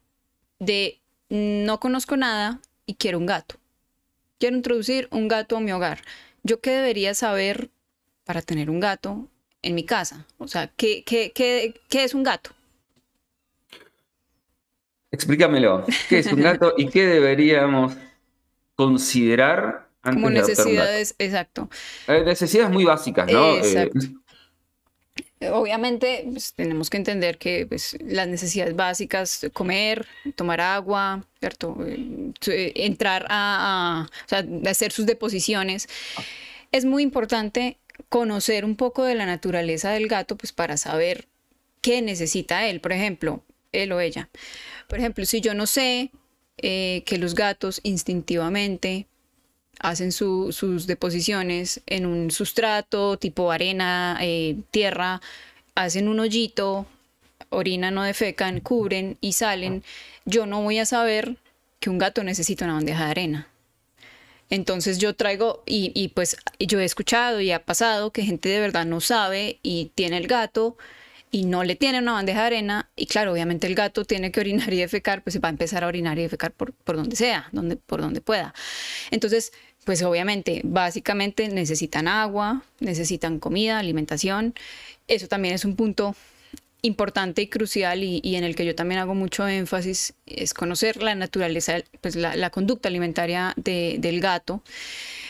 de 0.59 0.99
no 1.29 1.79
conozco 1.79 2.17
nada 2.17 2.59
y 2.85 2.95
quiero 2.95 3.17
un 3.17 3.25
gato. 3.25 3.55
Quiero 4.39 4.57
introducir 4.57 5.07
un 5.11 5.29
gato 5.29 5.55
a 5.55 5.61
mi 5.61 5.71
hogar. 5.71 6.01
¿Yo 6.43 6.59
qué 6.59 6.71
debería 6.71 7.13
saber 7.13 7.69
para 8.25 8.41
tener 8.41 8.69
un 8.69 8.81
gato 8.81 9.29
en 9.61 9.75
mi 9.75 9.85
casa? 9.85 10.25
O 10.37 10.49
sea, 10.49 10.67
¿qué, 10.75 11.03
qué, 11.05 11.31
qué, 11.33 11.79
qué 11.87 12.03
es 12.03 12.13
un 12.13 12.23
gato? 12.23 12.51
Explícamelo. 15.13 15.85
¿Qué 16.09 16.19
es 16.19 16.27
un 16.33 16.41
gato 16.41 16.73
y 16.75 16.89
qué 16.89 17.05
deberíamos 17.05 17.93
considerar 18.75 19.87
antes 20.01 20.21
Como 20.21 20.29
necesidades, 20.31 21.15
exacto. 21.19 21.69
Eh, 22.07 22.23
necesidades 22.25 22.71
muy 22.71 22.83
básicas, 22.83 23.31
¿no? 23.31 23.55
Eh, 23.57 23.91
Obviamente 25.51 26.25
pues, 26.31 26.53
tenemos 26.53 26.89
que 26.89 26.97
entender 26.97 27.37
que 27.37 27.67
pues, 27.67 27.95
las 28.01 28.27
necesidades 28.27 28.75
básicas, 28.75 29.45
comer, 29.53 30.07
tomar 30.35 30.61
agua, 30.61 31.23
¿cierto? 31.39 31.77
Eh, 31.85 32.71
entrar 32.75 33.25
a, 33.29 34.07
a 34.31 34.69
hacer 34.69 34.91
sus 34.91 35.05
deposiciones. 35.05 35.87
Es 36.71 36.85
muy 36.85 37.03
importante 37.03 37.77
conocer 38.09 38.65
un 38.65 38.75
poco 38.75 39.03
de 39.03 39.13
la 39.13 39.27
naturaleza 39.27 39.91
del 39.91 40.07
gato 40.07 40.37
pues, 40.37 40.51
para 40.53 40.75
saber 40.77 41.27
qué 41.81 42.01
necesita 42.01 42.67
él, 42.67 42.81
por 42.81 42.93
ejemplo, 42.93 43.43
él 43.73 43.91
o 43.91 43.99
ella. 43.99 44.29
Por 44.87 44.99
ejemplo, 44.99 45.25
si 45.25 45.41
yo 45.41 45.53
no 45.53 45.67
sé 45.67 46.11
eh, 46.57 47.03
que 47.05 47.17
los 47.17 47.35
gatos 47.35 47.79
instintivamente 47.83 49.07
hacen 49.79 50.11
sus 50.11 50.87
deposiciones 50.87 51.81
en 51.87 52.05
un 52.05 52.31
sustrato 52.31 53.17
tipo 53.17 53.51
arena, 53.51 54.17
eh, 54.21 54.57
tierra, 54.71 55.21
hacen 55.75 56.07
un 56.07 56.19
hoyito, 56.19 56.85
orinan 57.49 57.97
o 57.97 58.03
defecan, 58.03 58.59
cubren 58.59 59.17
y 59.19 59.33
salen, 59.33 59.83
yo 60.25 60.45
no 60.45 60.61
voy 60.61 60.79
a 60.79 60.85
saber 60.85 61.37
que 61.79 61.89
un 61.89 61.97
gato 61.97 62.23
necesita 62.23 62.65
una 62.65 62.75
bandeja 62.75 63.05
de 63.05 63.11
arena. 63.11 63.47
Entonces 64.49 64.99
yo 64.99 65.15
traigo, 65.15 65.63
y, 65.65 65.91
y 65.95 66.09
pues 66.09 66.37
yo 66.59 66.79
he 66.79 66.85
escuchado 66.85 67.41
y 67.41 67.51
ha 67.51 67.65
pasado 67.65 68.11
que 68.11 68.23
gente 68.23 68.49
de 68.49 68.59
verdad 68.59 68.85
no 68.85 69.01
sabe 69.01 69.59
y 69.63 69.91
tiene 69.95 70.17
el 70.17 70.27
gato 70.27 70.77
y 71.33 71.45
no 71.45 71.63
le 71.63 71.75
tiene 71.75 71.97
una 71.97 72.11
bandeja 72.11 72.41
de 72.41 72.45
arena, 72.45 72.91
y 72.95 73.07
claro, 73.07 73.33
obviamente 73.33 73.65
el 73.65 73.73
gato 73.73 74.05
tiene 74.05 74.31
que 74.31 74.39
orinar 74.39 74.71
y 74.71 74.77
defecar, 74.77 75.23
pues 75.23 75.41
va 75.41 75.47
a 75.47 75.49
empezar 75.49 75.83
a 75.83 75.87
orinar 75.87 76.19
y 76.19 76.21
defecar 76.21 76.51
por, 76.51 76.73
por 76.73 76.95
donde 76.95 77.15
sea, 77.15 77.49
donde, 77.51 77.75
por 77.75 78.01
donde 78.01 78.21
pueda. 78.21 78.53
Entonces, 79.09 79.51
pues 79.83 80.03
obviamente, 80.03 80.61
básicamente 80.63 81.47
necesitan 81.47 82.07
agua, 82.07 82.61
necesitan 82.79 83.39
comida, 83.39 83.79
alimentación. 83.79 84.53
Eso 85.07 85.27
también 85.27 85.55
es 85.55 85.65
un 85.65 85.75
punto 85.75 86.15
importante 86.83 87.41
y 87.41 87.47
crucial 87.47 88.03
y, 88.03 88.35
en 88.35 88.43
el 88.43 88.55
que 88.55 88.63
yo 88.63 88.75
también 88.75 89.01
hago 89.01 89.15
mucho 89.15 89.47
énfasis, 89.47 90.13
es 90.27 90.53
conocer 90.53 91.01
la 91.01 91.15
naturaleza, 91.15 91.77
pues 91.99 92.15
la, 92.15 92.49
conducta 92.51 92.89
alimentaria 92.89 93.53
del 93.55 94.21
gato. 94.21 94.61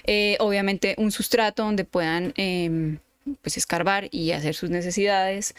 Eh, 0.03 0.35
obviamente 0.41 0.95
un 0.97 1.13
sustrato 1.13 1.63
donde 1.63 1.85
puedan... 1.85 2.33
Em, 2.35 2.99
pues 3.41 3.57
escarbar 3.57 4.07
y 4.11 4.31
hacer 4.31 4.55
sus 4.55 4.69
necesidades. 4.69 5.55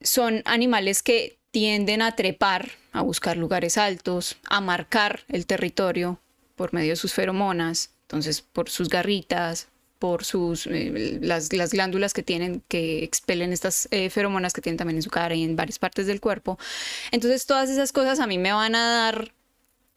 Son 0.00 0.42
animales 0.44 1.02
que 1.02 1.38
tienden 1.50 2.02
a 2.02 2.16
trepar, 2.16 2.72
a 2.92 3.02
buscar 3.02 3.36
lugares 3.36 3.78
altos, 3.78 4.36
a 4.48 4.60
marcar 4.60 5.20
el 5.28 5.46
territorio 5.46 6.18
por 6.56 6.72
medio 6.72 6.90
de 6.90 6.96
sus 6.96 7.14
feromonas, 7.14 7.90
entonces 8.02 8.40
por 8.40 8.68
sus 8.70 8.88
garritas, 8.88 9.68
por 9.98 10.24
sus, 10.24 10.66
eh, 10.66 11.18
las, 11.20 11.48
glándulas 11.48 12.12
que 12.12 12.24
tienen, 12.24 12.62
que 12.66 13.04
expelen 13.04 13.52
estas 13.52 13.86
eh, 13.92 14.10
feromonas 14.10 14.52
que 14.52 14.60
tienen 14.60 14.76
también 14.76 14.96
en 14.96 15.02
su 15.02 15.10
cara 15.10 15.34
y 15.34 15.44
en 15.44 15.54
varias 15.54 15.78
partes 15.78 16.06
del 16.06 16.20
cuerpo. 16.20 16.58
Entonces 17.12 17.46
todas 17.46 17.70
esas 17.70 17.92
cosas 17.92 18.18
a 18.18 18.26
mí 18.26 18.36
me 18.36 18.52
van 18.52 18.74
a 18.74 18.90
dar, 18.90 19.32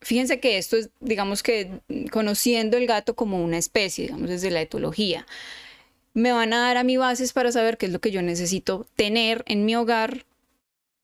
fíjense 0.01 0.39
que 0.39 0.59
esto 0.59 0.77
es, 0.77 0.89
digamos 0.99 1.41
que 1.41 1.79
conociendo 2.11 2.77
el 2.77 2.85
gato 2.85 3.15
como 3.15 3.43
una 3.43 3.57
especie, 3.57 4.05
digamos 4.05 4.29
desde 4.29 4.51
la 4.51 4.61
etología 4.61 5.25
me 6.15 6.31
van 6.31 6.53
a 6.53 6.59
dar 6.59 6.77
a 6.77 6.83
mí 6.83 6.97
bases 6.97 7.33
para 7.33 7.51
saber 7.51 7.77
qué 7.77 7.85
es 7.85 7.91
lo 7.91 7.99
que 7.99 8.09
yo 8.09 8.21
necesito 8.21 8.87
tener 8.95 9.43
en 9.47 9.65
mi 9.65 9.75
hogar 9.75 10.25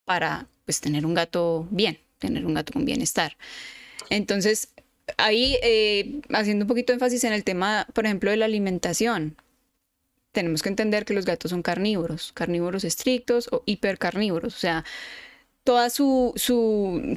para 0.06 0.48
pues 0.66 0.80
tener 0.80 1.06
un 1.06 1.14
gato 1.14 1.68
bien, 1.70 2.00
tener 2.18 2.46
un 2.46 2.54
gato 2.54 2.72
con 2.74 2.86
bienestar. 2.86 3.38
Entonces, 4.10 4.70
ahí 5.18 5.58
eh, 5.64 6.22
haciendo 6.32 6.64
un 6.64 6.70
poquito 6.70 6.94
énfasis 6.94 7.26
en 7.26 7.34
el 7.34 7.44
tema, 7.44 7.88
por 7.94 8.06
ejemplo, 8.06 8.32
de 8.32 8.38
la 8.38 8.46
alimentación. 8.46 9.36
Tenemos 10.32 10.62
que 10.62 10.70
entender 10.70 11.04
que 11.04 11.14
los 11.14 11.26
gatos 11.26 11.52
son 11.52 11.62
carnívoros, 11.62 12.32
carnívoros 12.32 12.86
estrictos 12.86 13.50
o 13.52 13.64
hipercarnívoros. 13.66 14.56
O 14.56 14.60
sea, 14.60 14.86
toda 15.66 15.90
su, 15.90 16.34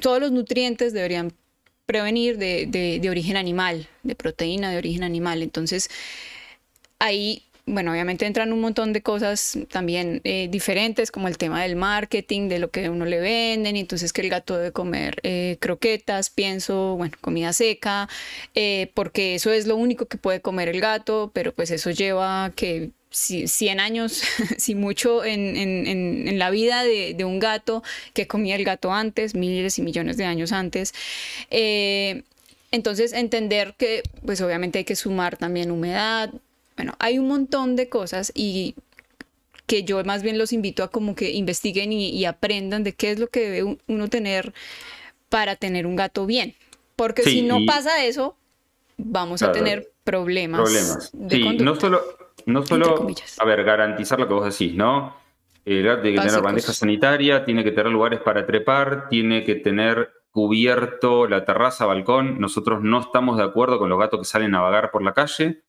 todos 0.03 0.19
los 0.19 0.33
nutrientes 0.33 0.93
deberían 0.93 1.33
prevenir 1.87 2.39
de, 2.39 2.67
de, 2.67 2.99
de 3.01 3.11
origen 3.11 3.37
animal, 3.37 3.89
de 4.03 4.17
proteína 4.17 4.73
de 4.73 4.79
origen 4.79 5.05
animal. 5.05 5.45
Entonces, 5.45 5.91
ahí 6.99 7.45
bueno, 7.67 7.93
obviamente 7.93 8.27
entran 8.27 8.53
un 8.53 8.61
montón 8.61 8.93
de 8.93 9.03
cosas 9.03 9.59
también 9.71 10.21
eh, 10.25 10.49
diferentes, 10.51 11.11
como 11.11 11.29
el 11.29 11.39
tema 11.39 11.63
del 11.63 11.77
marketing, 11.77 12.49
de 12.49 12.59
lo 12.59 12.71
que 12.71 12.91
uno 12.91 13.07
le 13.07 13.21
venden, 13.21 13.77
y 13.77 13.81
entonces 13.81 14.13
que 14.13 14.21
el 14.21 14.29
gato 14.29 14.57
debe 14.57 14.73
comer 14.73 15.19
eh, 15.23 15.57
croquetas, 15.61 16.29
pienso, 16.29 16.97
bueno, 16.97 17.17
comida 17.23 17.55
seca, 17.55 18.09
eh, 18.55 18.91
porque 18.95 19.35
eso 19.35 19.51
es 19.51 19.67
lo 19.67 19.77
único 19.77 20.07
que 20.07 20.19
puede 20.19 20.43
comer 20.43 20.69
el 20.69 20.81
gato, 20.81 21.31
pero 21.33 21.55
pues 21.55 21.71
eso 21.71 21.91
lleva 21.91 22.53
que 22.55 22.91
100 23.11 23.81
años, 23.81 24.23
si 24.59 24.75
mucho, 24.75 25.25
en, 25.25 25.57
en, 25.57 25.87
en 26.29 26.39
la 26.39 26.51
vida 26.51 26.85
de, 26.85 27.15
de, 27.15 27.25
un 27.25 27.39
gato 27.39 27.83
que 28.13 28.27
comía 28.27 28.57
el 28.57 28.65
gato 28.65 28.93
antes, 28.93 29.35
miles 29.35 29.79
y 29.79 29.83
millones 29.83 30.17
de 30.19 30.25
años 30.27 30.53
antes. 30.53 30.93
entonces, 32.71 33.13
entender 33.15 33.75
que, 33.79 34.03
pues 34.27 34.41
obviamente 34.43 34.79
hay 34.79 34.85
que 34.85 34.97
sumar 34.97 35.37
también 35.39 35.71
humedad, 35.71 36.31
bueno, 36.77 36.95
hay 36.99 37.19
un 37.19 37.29
montón 37.29 37.77
de 37.77 37.89
cosas 37.89 38.33
y 38.35 38.75
que 39.67 39.85
yo 39.85 40.03
más 40.05 40.23
bien 40.23 40.39
los 40.39 40.53
invito 40.53 40.83
a 40.83 40.89
como 40.89 41.15
que 41.15 41.33
investiguen 41.33 41.93
y, 41.93 42.25
aprendan 42.25 42.85
de 42.85 42.93
qué 42.93 43.11
es 43.11 43.19
lo 43.19 43.29
que 43.29 43.49
debe 43.49 43.79
uno 43.87 44.09
tener 44.09 44.53
para 45.29 45.57
tener 45.57 45.87
un 45.87 45.97
gato 45.97 46.27
bien. 46.27 46.55
Porque 46.97 47.23
si 47.23 47.43
no 47.43 47.59
pasa 47.67 48.05
eso, 48.05 48.37
vamos 48.97 49.43
a 49.43 49.53
tener 49.53 49.91
problemas. 50.05 50.61
Problemas. 50.61 51.13
sí, 51.31 51.59
no 51.59 51.75
solo, 51.77 52.03
no 52.47 52.65
solo 52.65 53.09
a 53.39 53.45
ver, 53.45 53.65
garantizar 53.65 54.21
lo 54.21 54.29
que 54.29 54.35
vos 54.35 54.45
decís, 54.45 54.75
¿no? 54.75 55.17
El 55.65 55.83
gato 55.83 56.03
tiene 56.03 56.19
que 56.19 56.29
tener 56.29 56.43
bandeja 56.43 56.73
sanitaria, 56.73 57.45
tiene 57.45 57.65
que 57.65 57.73
tener 57.73 57.91
lugares 57.91 58.21
para 58.21 58.45
trepar, 58.47 59.09
tiene 59.09 59.45
que 59.45 59.55
tener 59.55 60.13
cubierto 60.31 61.27
la 61.27 61.45
terraza, 61.45 61.87
balcón. 61.87 62.39
Nosotros 62.39 62.83
no 62.83 63.01
estamos 63.01 63.39
de 63.39 63.45
acuerdo 63.45 63.79
con 63.79 63.89
los 63.89 63.99
gatos 63.99 64.21
que 64.21 64.25
salen 64.27 64.55
a 64.55 64.61
vagar 64.61 64.91
por 64.91 65.03
la 65.03 65.15
calle. 65.15 65.63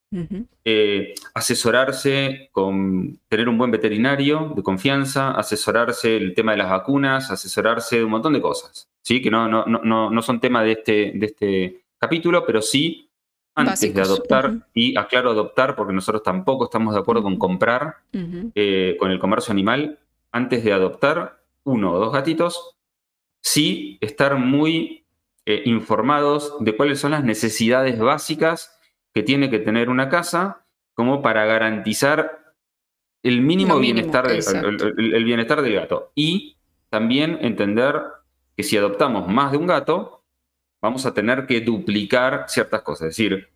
Eh, 0.63 1.13
asesorarse 1.33 2.49
con 2.51 3.19
tener 3.27 3.49
un 3.49 3.57
buen 3.57 3.71
veterinario 3.71 4.53
de 4.55 4.63
confianza, 4.63 5.31
asesorarse 5.31 6.15
el 6.15 6.33
tema 6.33 6.53
de 6.53 6.59
las 6.59 6.69
vacunas, 6.69 7.31
asesorarse 7.31 7.97
de 7.97 8.03
un 8.05 8.11
montón 8.11 8.33
de 8.33 8.41
cosas, 8.41 8.89
¿sí? 9.01 9.21
que 9.21 9.29
no, 9.29 9.47
no, 9.47 9.65
no, 9.65 10.09
no 10.09 10.21
son 10.21 10.39
tema 10.39 10.63
de 10.63 10.71
este, 10.71 11.11
de 11.15 11.25
este 11.25 11.85
capítulo, 11.97 12.45
pero 12.45 12.61
sí 12.61 13.09
antes 13.55 13.93
de 13.93 14.01
adoptar, 14.01 14.67
y 14.73 14.97
aclaro 14.97 15.31
adoptar 15.31 15.75
porque 15.75 15.93
nosotros 15.93 16.23
tampoco 16.23 16.65
estamos 16.65 16.93
de 16.93 16.99
acuerdo 16.99 17.23
con 17.23 17.37
comprar 17.37 17.95
eh, 18.11 18.97
con 18.99 19.11
el 19.11 19.19
comercio 19.19 19.53
animal, 19.53 19.97
antes 20.31 20.63
de 20.63 20.73
adoptar 20.73 21.41
uno 21.63 21.93
o 21.93 21.99
dos 21.99 22.11
gatitos, 22.11 22.75
sí 23.41 23.97
estar 24.01 24.37
muy 24.37 25.05
eh, 25.45 25.61
informados 25.65 26.53
de 26.59 26.75
cuáles 26.75 26.99
son 26.99 27.11
las 27.11 27.23
necesidades 27.23 27.97
básicas 27.97 28.74
que 29.15 29.23
tiene 29.23 29.49
que 29.49 29.59
tener 29.59 29.89
una 29.89 30.09
casa 30.09 30.65
como 30.93 31.21
para 31.21 31.45
garantizar 31.45 32.53
el 33.23 33.41
mínimo, 33.41 33.79
bienestar, 33.79 34.27
del, 34.27 34.43
el, 34.97 35.23
bienestar 35.23 35.61
del 35.61 35.73
gato. 35.73 36.11
Y 36.15 36.57
también 36.89 37.39
entender 37.41 37.95
que 38.57 38.63
si 38.63 38.75
adoptamos 38.75 39.27
más 39.29 39.53
de 39.53 39.57
un 39.57 39.67
gato, 39.67 40.25
vamos 40.81 41.05
a 41.05 41.13
tener 41.13 41.47
que 41.47 41.61
duplicar 41.61 42.45
ciertas 42.49 42.81
cosas, 42.81 43.07
es 43.07 43.17
decir, 43.17 43.49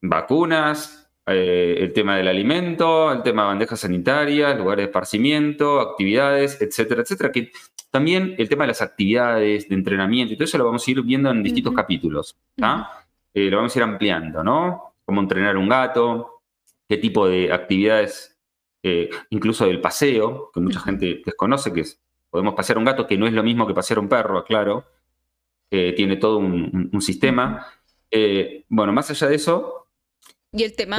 vacunas, 0.00 1.10
eh, 1.26 1.76
el 1.78 1.92
tema 1.92 2.16
del 2.16 2.28
alimento, 2.28 3.12
el 3.12 3.22
tema 3.22 3.42
de 3.42 3.48
bandejas 3.48 3.80
sanitarias, 3.80 4.56
lugares 4.56 4.84
de 4.84 4.86
esparcimiento, 4.86 5.80
actividades, 5.80 6.62
etcétera, 6.62 7.02
etcétera. 7.02 7.30
Que 7.30 7.50
también 7.90 8.34
el 8.38 8.48
tema 8.48 8.64
de 8.64 8.68
las 8.68 8.80
actividades, 8.80 9.68
de 9.68 9.74
entrenamiento 9.74 10.32
y 10.32 10.36
todo 10.36 10.44
eso 10.44 10.56
lo 10.56 10.64
vamos 10.64 10.86
a 10.86 10.90
ir 10.90 11.02
viendo 11.02 11.30
en 11.30 11.42
distintos 11.42 11.74
capítulos. 11.74 12.36
Eh, 13.36 13.50
lo 13.50 13.58
vamos 13.58 13.76
a 13.76 13.78
ir 13.78 13.82
ampliando, 13.82 14.42
¿no? 14.42 14.94
Cómo 15.04 15.20
entrenar 15.20 15.58
un 15.58 15.68
gato, 15.68 16.40
qué 16.88 16.96
tipo 16.96 17.28
de 17.28 17.52
actividades, 17.52 18.34
eh, 18.82 19.10
incluso 19.28 19.66
del 19.66 19.82
paseo, 19.82 20.50
que 20.54 20.60
mucha 20.60 20.80
gente 20.80 21.20
desconoce, 21.22 21.70
que 21.70 21.82
es, 21.82 22.00
podemos 22.30 22.54
pasear 22.54 22.78
un 22.78 22.86
gato, 22.86 23.06
que 23.06 23.18
no 23.18 23.26
es 23.26 23.34
lo 23.34 23.42
mismo 23.42 23.66
que 23.66 23.74
pasear 23.74 23.98
un 23.98 24.08
perro, 24.08 24.42
claro, 24.42 24.86
tiene 25.68 26.16
todo 26.16 26.38
un, 26.38 26.98
sistema. 27.02 27.66
Eh, 28.10 28.64
bueno, 28.70 28.94
más 28.94 29.10
allá 29.10 29.28
de 29.28 29.34
eso, 29.34 29.86
y 30.50 30.62
el 30.62 30.74
tema, 30.74 30.96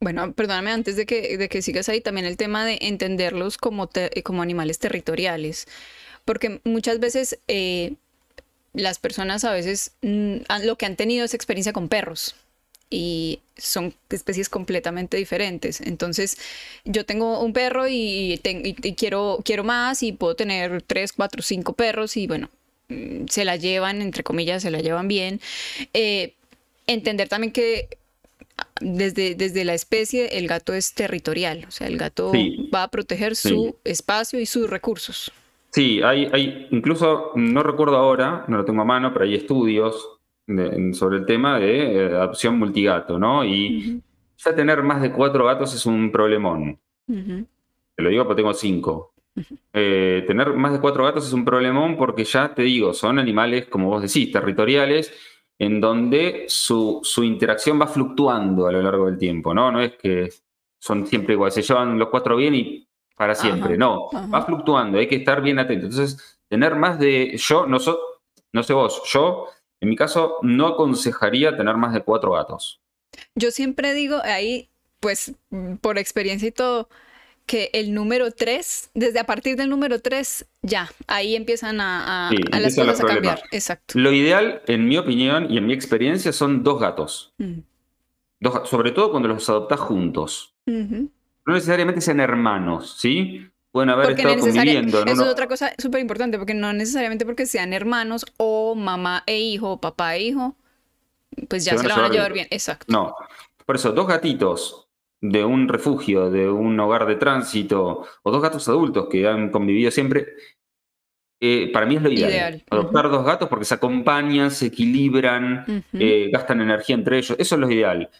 bueno, 0.00 0.32
perdóname, 0.32 0.70
antes 0.70 0.96
de 0.96 1.04
que, 1.04 1.36
de 1.36 1.48
que 1.50 1.60
sigas 1.60 1.90
ahí, 1.90 2.00
también 2.00 2.26
el 2.26 2.38
tema 2.38 2.64
de 2.64 2.78
entenderlos 2.80 3.58
como, 3.58 3.90
como 4.24 4.40
animales 4.40 4.78
territoriales, 4.78 5.66
porque 6.24 6.62
muchas 6.64 6.98
veces 6.98 7.38
las 8.74 8.98
personas 8.98 9.44
a 9.44 9.52
veces 9.52 9.92
mm, 10.02 10.36
lo 10.64 10.76
que 10.76 10.86
han 10.86 10.96
tenido 10.96 11.24
es 11.24 11.34
experiencia 11.34 11.72
con 11.72 11.88
perros 11.88 12.34
y 12.90 13.40
son 13.56 13.94
especies 14.10 14.48
completamente 14.48 15.16
diferentes. 15.16 15.80
Entonces, 15.80 16.36
yo 16.84 17.06
tengo 17.06 17.40
un 17.40 17.52
perro 17.52 17.88
y, 17.88 18.40
quiero, 18.96 19.40
quiero 19.44 19.64
más 19.64 20.02
y 20.02 20.12
puedo 20.12 20.36
tener 20.36 20.82
tres, 20.82 21.12
cuatro, 21.12 21.42
cinco 21.42 21.72
perros 21.72 22.16
y 22.16 22.26
bueno, 22.26 22.50
mm, 22.88 23.26
se 23.28 23.44
la 23.44 23.56
llevan, 23.56 24.02
entre 24.02 24.22
comillas, 24.22 24.62
se 24.62 24.70
la 24.70 24.80
llevan 24.80 25.08
bien. 25.08 25.40
Eh, 25.94 26.34
entender 26.86 27.28
también 27.28 27.52
que 27.52 27.88
ah, 28.58 28.66
desde, 28.80 29.34
desde 29.34 29.64
la 29.64 29.74
especie 29.74 30.38
el 30.38 30.46
gato 30.46 30.74
es 30.74 30.92
territorial, 30.92 31.64
o 31.66 31.70
sea, 31.70 31.86
el 31.86 31.96
gato 31.96 32.32
va 32.74 32.84
a 32.84 32.88
proteger 32.88 33.36
su 33.36 33.76
espacio 33.84 34.38
y 34.38 34.46
sus 34.46 34.68
recursos. 34.68 35.32
Sí, 35.72 36.02
hay, 36.02 36.28
hay, 36.32 36.68
incluso, 36.70 37.32
no 37.34 37.62
recuerdo 37.62 37.96
ahora, 37.96 38.44
no 38.46 38.58
lo 38.58 38.64
tengo 38.64 38.82
a 38.82 38.84
mano, 38.84 39.10
pero 39.12 39.24
hay 39.24 39.34
estudios 39.34 40.20
sobre 40.92 41.18
el 41.18 41.26
tema 41.26 41.58
de 41.58 41.94
eh, 41.94 42.06
adopción 42.14 42.58
multigato, 42.58 43.18
¿no? 43.18 43.42
Y 43.42 44.02
ya 44.36 44.54
tener 44.54 44.82
más 44.82 45.00
de 45.00 45.12
cuatro 45.12 45.46
gatos 45.46 45.74
es 45.74 45.86
un 45.86 46.12
problemón. 46.12 46.78
Te 47.06 48.02
lo 48.02 48.10
digo 48.10 48.24
porque 48.24 48.42
tengo 48.42 48.52
cinco. 48.52 49.14
Eh, 49.72 50.24
tener 50.26 50.52
más 50.52 50.74
de 50.74 50.80
cuatro 50.80 51.04
gatos 51.04 51.26
es 51.26 51.32
un 51.32 51.44
problemón 51.44 51.96
porque 51.96 52.24
ya 52.24 52.54
te 52.54 52.62
digo, 52.62 52.92
son 52.92 53.18
animales, 53.18 53.66
como 53.66 53.88
vos 53.88 54.02
decís, 54.02 54.30
territoriales, 54.30 55.14
en 55.58 55.80
donde 55.80 56.44
su, 56.48 57.00
su 57.02 57.24
interacción 57.24 57.80
va 57.80 57.86
fluctuando 57.86 58.66
a 58.66 58.72
lo 58.72 58.82
largo 58.82 59.06
del 59.06 59.16
tiempo, 59.16 59.54
¿no? 59.54 59.72
No 59.72 59.80
es 59.80 59.92
que 59.92 60.28
son 60.78 61.06
siempre 61.06 61.32
iguales, 61.32 61.54
se 61.54 61.62
llevan 61.62 61.98
los 61.98 62.08
cuatro 62.08 62.36
bien 62.36 62.54
y 62.54 62.86
para 63.16 63.34
siempre. 63.34 63.76
no, 63.76 64.08
va 64.32 64.44
fluctuando, 64.44 64.98
hay 64.98 65.08
que 65.08 65.16
estar 65.16 65.42
bien 65.42 65.58
atento. 65.58 65.86
Entonces, 65.86 66.38
tener 66.48 66.74
más 66.74 66.98
de. 66.98 67.36
Yo, 67.36 67.66
no, 67.66 67.78
no 68.52 68.62
sé 68.62 68.72
vos, 68.72 69.02
yo, 69.06 69.46
en 69.80 69.88
mi 69.88 69.96
caso, 69.96 70.38
no 70.42 70.66
aconsejaría 70.66 71.56
tener 71.56 71.76
más 71.76 71.92
de 71.94 72.02
cuatro 72.02 72.32
gatos. 72.32 72.80
Yo 73.34 73.50
siempre 73.50 73.94
digo 73.94 74.18
ahí, 74.22 74.68
pues, 75.00 75.34
por 75.80 75.98
experiencia 75.98 76.48
y 76.48 76.52
todo, 76.52 76.88
que 77.46 77.70
el 77.72 77.92
número 77.92 78.30
tres, 78.30 78.90
desde 78.94 79.18
a 79.18 79.24
partir 79.24 79.56
del 79.56 79.68
número 79.68 80.00
tres, 80.00 80.46
ya, 80.62 80.90
ahí 81.06 81.34
empiezan 81.34 81.80
a, 81.80 82.30
las 82.50 82.76
cosas 82.76 83.00
a 83.00 83.06
cambiar. 83.06 83.42
Exacto. 83.50 83.98
Lo 83.98 84.12
ideal, 84.12 84.62
en 84.66 84.86
mi 84.86 84.96
opinión 84.96 85.50
y 85.50 85.58
en 85.58 85.66
mi 85.66 85.72
experiencia, 85.72 86.32
son 86.32 86.62
dos 86.62 86.80
gatos. 86.80 87.34
Mm. 87.38 87.60
Dos, 88.40 88.68
sobre 88.68 88.90
todo 88.90 89.10
cuando 89.10 89.28
los 89.28 89.48
adoptas 89.48 89.80
juntos 89.80 90.54
no 91.46 91.54
necesariamente 91.54 92.00
sean 92.00 92.20
hermanos, 92.20 92.96
¿sí? 92.98 93.48
Pueden 93.70 93.90
haber 93.90 94.10
estado 94.10 94.38
conviviendo. 94.38 95.04
Eso 95.04 95.22
es 95.22 95.28
otra 95.28 95.48
cosa 95.48 95.72
súper 95.78 96.00
importante, 96.00 96.38
porque 96.38 96.54
no 96.54 96.72
necesariamente 96.72 97.24
porque 97.24 97.46
sean 97.46 97.72
hermanos 97.72 98.26
o 98.36 98.74
mamá 98.74 99.22
e 99.26 99.40
hijo, 99.40 99.72
o 99.72 99.80
papá 99.80 100.16
e 100.16 100.24
hijo, 100.24 100.56
pues 101.48 101.64
ya 101.64 101.78
se, 101.78 101.88
la 101.88 101.96
van 101.96 102.04
a 102.04 102.08
llevar 102.10 102.32
bien. 102.32 102.46
Exacto. 102.50 102.86
No. 102.88 103.14
Por 103.64 103.76
eso, 103.76 103.92
dos 103.92 104.06
gatitos 104.06 104.88
de 105.22 105.44
un 105.44 105.68
refugio, 105.68 106.30
de 106.30 106.50
un 106.50 106.78
hogar 106.80 107.06
de 107.06 107.14
tránsito, 107.16 108.06
o 108.22 108.30
dos 108.30 108.42
gatos 108.42 108.68
adultos 108.68 109.06
que 109.10 109.26
han 109.26 109.50
convivido 109.50 109.90
siempre, 109.90 110.26
eh, 111.40 111.70
para 111.72 111.86
mí 111.86 111.96
es 111.96 112.02
lo 112.02 112.10
ideal. 112.10 112.62
Adoptar 112.68 113.08
dos 113.08 113.24
gatos 113.24 113.48
porque 113.48 113.64
se 113.64 113.74
acompañan, 113.74 114.50
se 114.50 114.66
equilibran, 114.66 115.84
eh, 115.92 116.28
gastan 116.30 116.60
energía 116.60 116.94
entre 116.94 117.18
ellos. 117.18 117.36
Eso 117.38 117.54
es 117.54 117.60
lo 117.60 117.70
ideal. 117.70 118.10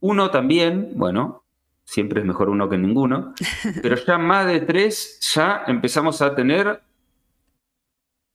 Uno 0.00 0.30
también, 0.30 0.92
bueno, 0.94 1.44
siempre 1.90 2.20
es 2.20 2.26
mejor 2.26 2.48
uno 2.50 2.68
que 2.68 2.78
ninguno, 2.78 3.34
pero 3.82 3.96
ya 3.96 4.16
más 4.16 4.46
de 4.46 4.60
tres 4.60 5.18
ya 5.34 5.64
empezamos 5.66 6.22
a 6.22 6.36
tener 6.36 6.80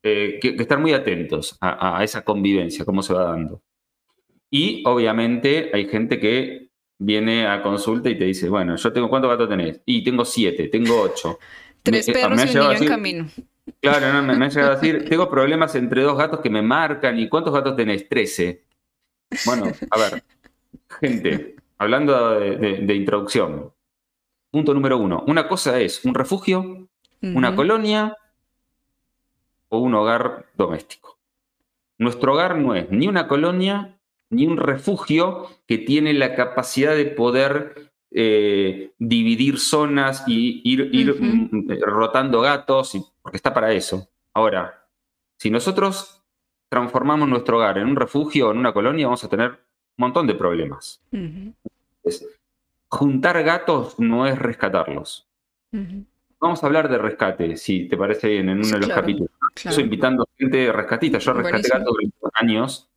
eh, 0.04 0.40
que, 0.42 0.50
estar 0.50 0.78
muy 0.78 0.92
atentos 0.92 1.58
a, 1.62 2.04
esa 2.04 2.24
convivencia, 2.26 2.84
cómo 2.84 3.02
se 3.02 3.14
va 3.14 3.24
dando. 3.24 3.62
Y 4.52 4.84
obviamente 4.86 5.72
hay 5.74 5.88
gente 5.88 6.20
que 6.20 6.70
viene 7.00 7.48
a 7.48 7.62
consulta 7.62 8.10
y 8.10 8.18
te 8.18 8.26
dice, 8.26 8.50
bueno, 8.50 8.76
yo 8.76 8.92
tengo, 8.92 9.10
¿cuántos 9.10 9.32
gatos 9.32 9.48
tenés? 9.48 9.82
Y 9.86 10.04
tengo 10.04 10.26
siete, 10.26 10.68
tengo 10.68 11.02
ocho. 11.02 11.40
Tres 11.84 12.08
perros 12.08 12.44
y 12.46 12.58
un 12.58 12.68
niño 12.68 12.72
en 12.74 12.88
camino. 12.88 13.28
Claro, 13.80 14.12
no, 14.12 14.22
me, 14.22 14.36
me, 14.36 14.46
ha 14.46 14.50
llegado 14.50 14.74
a 14.74 14.76
decir, 14.82 15.08
tengo 15.08 15.30
problemas 15.30 15.76
entre 15.76 16.02
dos 16.02 16.18
gatos 16.18 16.42
que 16.42 16.50
me 16.50 16.62
marcan. 16.62 17.18
¿Y 17.18 17.30
cuántos 17.30 17.54
gatos 17.54 17.76
tenés? 17.76 18.10
Trece. 18.10 18.66
Bueno, 19.46 19.72
a 19.92 19.98
ver, 19.98 20.24
gente, 21.00 21.56
hablando 21.78 22.40
de, 22.40 22.96
introducción, 22.96 23.72
punto 24.52 24.74
número 24.74 24.98
uno. 24.98 25.24
Una 25.28 25.48
cosa 25.48 25.80
es 25.80 26.04
un 26.06 26.14
refugio, 26.14 26.88
una 27.22 27.56
colonia 27.56 28.18
o 29.70 29.80
un 29.80 29.94
hogar 29.96 30.46
doméstico. 30.56 31.18
Nuestro 31.98 32.34
hogar 32.34 32.58
no 32.58 32.76
es 32.76 32.90
ni 32.92 33.08
una 33.08 33.28
colonia 33.28 33.98
ni 34.30 34.48
un 34.48 34.58
refugio 34.58 35.48
que 35.68 35.78
tiene 35.78 36.14
la 36.14 36.36
capacidad 36.36 36.96
de 36.96 37.06
poder 37.06 37.92
eh, 38.12 38.94
dividir 38.98 39.60
zonas 39.60 40.24
y 40.28 40.62
ir, 40.64 40.90
ir 40.94 41.16
mm, 41.20 41.82
rotando 41.82 42.42
gatos, 42.42 42.98
porque 43.22 43.38
está 43.38 43.54
para 43.54 43.74
eso. 43.74 44.08
Ahora, 44.34 44.88
si 45.38 45.50
nosotros 45.50 46.24
transformamos 46.70 47.28
nuestro 47.28 47.58
hogar 47.58 47.78
en 47.78 47.88
un 47.88 47.96
refugio 47.96 48.50
o 48.50 48.52
en 48.52 48.58
una 48.58 48.74
colonia, 48.74 49.08
vamos 49.08 49.24
a 49.24 49.30
tener 49.30 49.65
montón 49.98 50.28
de 50.28 50.36
problemas. 50.36 51.02
juntar 52.88 53.44
gatos 53.44 54.00
no 54.00 54.28
es 54.28 54.38
rescatarlos. 54.38 55.28
Vamos 56.40 56.64
a 56.64 56.68
hablar 56.68 56.90
de 56.90 56.98
rescate, 56.98 57.58
si 57.58 57.88
te 57.88 57.98
parece 57.98 58.30
bien, 58.30 58.50
en 58.50 58.60
uno 58.60 58.68
de 58.68 58.80
los 58.80 58.90
capítulos. 58.90 59.32
Estoy 59.56 59.84
invitando 59.84 60.28
gente 60.38 60.72
rescatista. 60.72 61.18
Yo 61.18 61.34
rescaté 61.34 61.70
gatos 61.70 61.94
durante 61.94 62.16
años. 62.34 62.90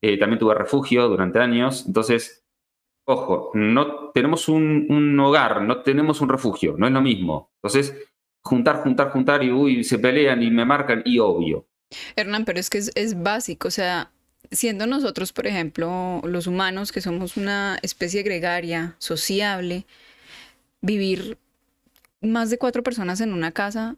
Eh, 0.00 0.18
también 0.18 0.38
tuve 0.38 0.54
refugio 0.54 1.08
durante 1.08 1.38
años. 1.38 1.84
Entonces, 1.86 2.44
ojo, 3.04 3.50
no 3.54 4.10
tenemos 4.10 4.48
un, 4.48 5.18
hogar, 5.20 5.62
no 5.62 5.82
tenemos 5.82 6.20
un 6.20 6.28
refugio, 6.28 6.74
no 6.76 6.86
es 6.86 6.92
lo 6.92 7.00
mismo. 7.00 7.50
Entonces, 7.56 7.96
juntar, 8.42 8.82
juntar, 8.82 9.10
juntar 9.10 9.42
y 9.42 9.50
uy, 9.50 9.84
se 9.84 9.98
pelean 9.98 10.42
y 10.42 10.50
me 10.50 10.64
marcan 10.64 11.02
y 11.04 11.18
obvio. 11.18 11.66
Hernán, 12.16 12.44
pero 12.44 12.58
es 12.58 12.70
que 12.70 12.78
es, 12.78 13.22
básico, 13.22 13.68
o 13.68 13.70
sea, 13.70 14.12
siendo 14.50 14.86
nosotros, 14.86 15.32
por 15.32 15.46
ejemplo, 15.46 16.20
los 16.24 16.46
humanos, 16.46 16.92
que 16.92 17.00
somos 17.00 17.36
una 17.36 17.78
especie 17.82 18.22
gregaria, 18.22 18.96
sociable, 18.98 19.86
vivir 20.80 21.38
más 22.20 22.50
de 22.50 22.58
cuatro 22.58 22.82
personas 22.82 23.20
en 23.20 23.32
una 23.32 23.52
casa 23.52 23.96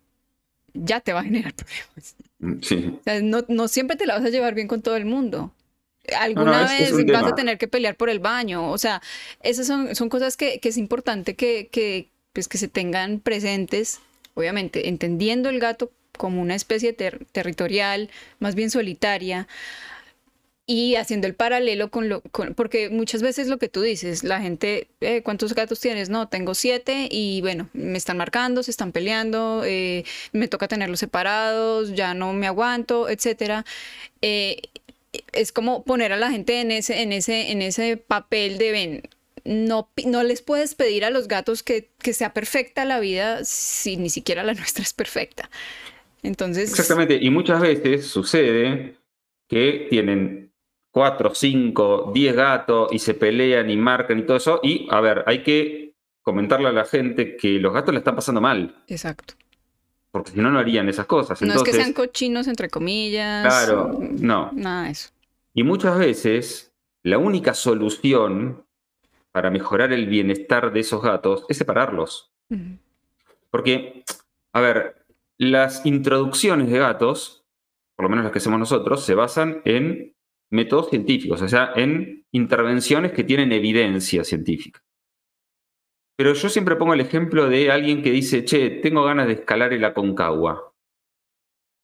ya 0.75 1.01
te 1.01 1.13
va 1.13 1.21
a 1.21 1.25
generar 1.25 1.55
problemas. 1.55 2.17
Mm, 2.39 2.63
sí. 2.63 2.99
O 3.01 3.03
sea, 3.03 3.21
no, 3.23 3.69
siempre 3.69 3.97
te 3.97 4.07
la 4.07 4.15
vas 4.15 4.25
a 4.25 4.31
llevar 4.31 4.55
bien 4.55 4.69
con 4.69 4.83
todo 4.83 4.97
el 4.97 5.05
mundo. 5.05 5.53
Alguna 6.21 6.69
vez 6.69 6.93
vas 7.07 7.25
a 7.25 7.35
tener 7.35 7.59
que 7.59 7.67
pelear 7.67 7.97
por 7.97 8.09
el 8.09 8.21
baño. 8.21 8.71
O 8.71 8.79
sea, 8.79 9.03
esas 9.43 9.67
son, 9.67 9.95
son 9.97 10.09
cosas 10.09 10.37
que, 10.37 10.61
es 10.63 10.77
importante 10.77 11.35
que, 11.35 11.69
que, 11.73 12.11
pues, 12.33 12.47
que 12.47 12.59
se 12.59 12.69
tengan 12.69 13.19
presentes, 13.19 14.01
obviamente, 14.35 14.89
entendiendo 14.89 15.49
el 15.49 15.59
gato 15.59 15.91
como 16.17 16.41
una 16.41 16.55
especie 16.55 16.93
territorial, 16.93 18.11
más 18.39 18.55
bien 18.55 18.71
solitaria, 18.71 19.49
y 20.67 20.97
haciendo 20.97 21.29
el 21.29 21.35
paralelo 21.35 21.91
con 21.91 22.09
lo, 22.09 22.23
porque 22.57 22.91
muchas 22.91 23.23
veces 23.23 23.47
lo 23.47 23.59
que 23.59 23.69
tú 23.69 23.83
dices, 23.83 24.25
la 24.25 24.41
gente, 24.41 24.89
eh, 25.01 25.23
¿cuántos 25.23 25.55
gatos 25.55 25.79
tienes? 25.79 26.11
No, 26.11 26.29
tengo 26.29 26.55
siete 26.55 27.09
y 27.09 27.41
bueno, 27.41 27.69
me 27.73 27.97
están 27.97 28.17
marcando, 28.17 28.65
se 28.65 28.73
están 28.73 28.91
peleando, 28.91 29.63
eh, 29.65 30.05
me 30.33 30.49
toca 30.49 30.67
tenerlos 30.67 30.99
separados, 30.99 31.95
ya 31.95 32.15
no 32.15 32.33
me 32.33 32.49
aguanto, 32.49 33.09
etcétera. 33.09 33.65
Eh, 34.23 34.63
es 35.33 35.53
como 35.53 35.85
poner 35.85 36.13
a 36.13 36.17
la 36.17 36.31
gente 36.33 36.61
en 36.61 36.73
ese, 36.73 37.01
en 37.01 37.13
ese, 37.13 37.53
en 37.53 37.63
ese 37.63 37.97
papel 37.97 38.59
de 38.59 38.71
ven. 38.73 39.03
No, 39.45 39.89
no 40.05 40.25
les 40.25 40.43
puedes 40.43 40.75
pedir 40.75 41.05
a 41.05 41.11
los 41.11 41.29
gatos 41.29 41.63
que, 41.63 41.89
que 42.03 42.13
sea 42.13 42.35
perfecta 42.35 42.85
la 42.85 42.99
vida 42.99 43.45
si 43.45 43.97
ni 43.97 44.11
siquiera 44.11 44.43
la 44.43 44.55
nuestra 44.55 44.83
es 44.83 44.93
perfecta. 44.93 45.49
Entonces. 46.25 46.71
Exactamente, 46.71 47.19
y 47.23 47.31
muchas 47.31 47.61
veces 47.61 48.09
sucede 48.09 48.97
que 49.49 49.87
tienen 49.91 50.46
cuatro, 50.97 51.35
cinco, 51.35 52.11
diez 52.15 52.35
gatos 52.35 52.91
y 52.91 52.99
se 52.99 53.13
pelean 53.13 53.69
y 53.69 53.77
marcan 53.77 54.19
y 54.19 54.23
todo 54.23 54.39
eso. 54.39 54.61
Y, 54.63 54.89
a 54.91 55.03
ver, 55.03 55.25
hay 55.27 55.43
que 55.43 55.93
comentarle 56.23 56.69
a 56.69 56.73
la 56.73 56.87
gente 56.87 57.37
que 57.37 57.59
los 57.59 57.75
gatos 57.75 57.93
le 57.93 57.99
están 57.99 58.15
pasando 58.15 58.41
mal. 58.41 58.83
Exacto. 58.89 59.35
Porque 60.11 60.31
si 60.31 60.41
no, 60.41 60.51
no 60.51 60.59
harían 60.59 60.89
esas 60.89 61.05
cosas. 61.05 61.43
No 61.43 61.53
es 61.53 61.63
que 61.63 61.75
sean 61.75 61.93
cochinos, 61.93 62.49
entre 62.49 62.71
comillas. 62.71 63.45
Claro, 63.45 63.99
no. 64.01 64.51
Nada 64.55 64.85
de 64.85 64.93
eso. 64.93 65.11
Y 65.53 65.65
muchas 65.65 65.99
veces, 65.99 66.73
la 67.03 67.19
única 67.19 67.53
solución 67.53 68.65
para 69.33 69.51
mejorar 69.51 69.93
el 69.93 70.07
bienestar 70.07 70.73
de 70.73 70.81
esos 70.81 71.03
gatos 71.03 71.45
es 71.51 71.59
separarlos. 71.59 72.33
Porque, 73.51 74.03
a 74.55 74.61
ver, 74.63 75.05
las 75.37 75.85
introducciones 75.85 76.71
de 76.71 76.79
gatos, 76.79 77.45
por 77.97 78.05
lo 78.05 78.09
menos 78.09 78.25
las 78.25 78.33
que 78.33 78.39
hacemos 78.39 78.59
nosotros, 78.59 79.05
se 79.05 79.15
basan 79.15 79.61
en 79.67 80.16
métodos 80.51 80.91
científicos, 80.91 81.43
o 81.43 81.49
sea, 81.49 81.73
en 81.77 82.25
intervenciones 82.33 83.13
que 83.13 83.25
tienen 83.25 83.53
evidencia 83.53 84.25
científica. 84.25 84.81
Pero 86.17 86.33
yo 86.33 86.49
siempre 86.49 86.77
pongo 86.77 86.95
el 86.95 87.01
ejemplo 87.01 87.49
de 87.49 87.71
alguien 87.71 88.03
que 88.03 88.11
dice, 88.11 88.45
che, 88.45 88.71
tengo 88.71 89.05
ganas 89.05 89.27
de 89.27 89.35
escalar 89.35 89.73
el 89.73 89.85
Aconcagua. 89.85 90.73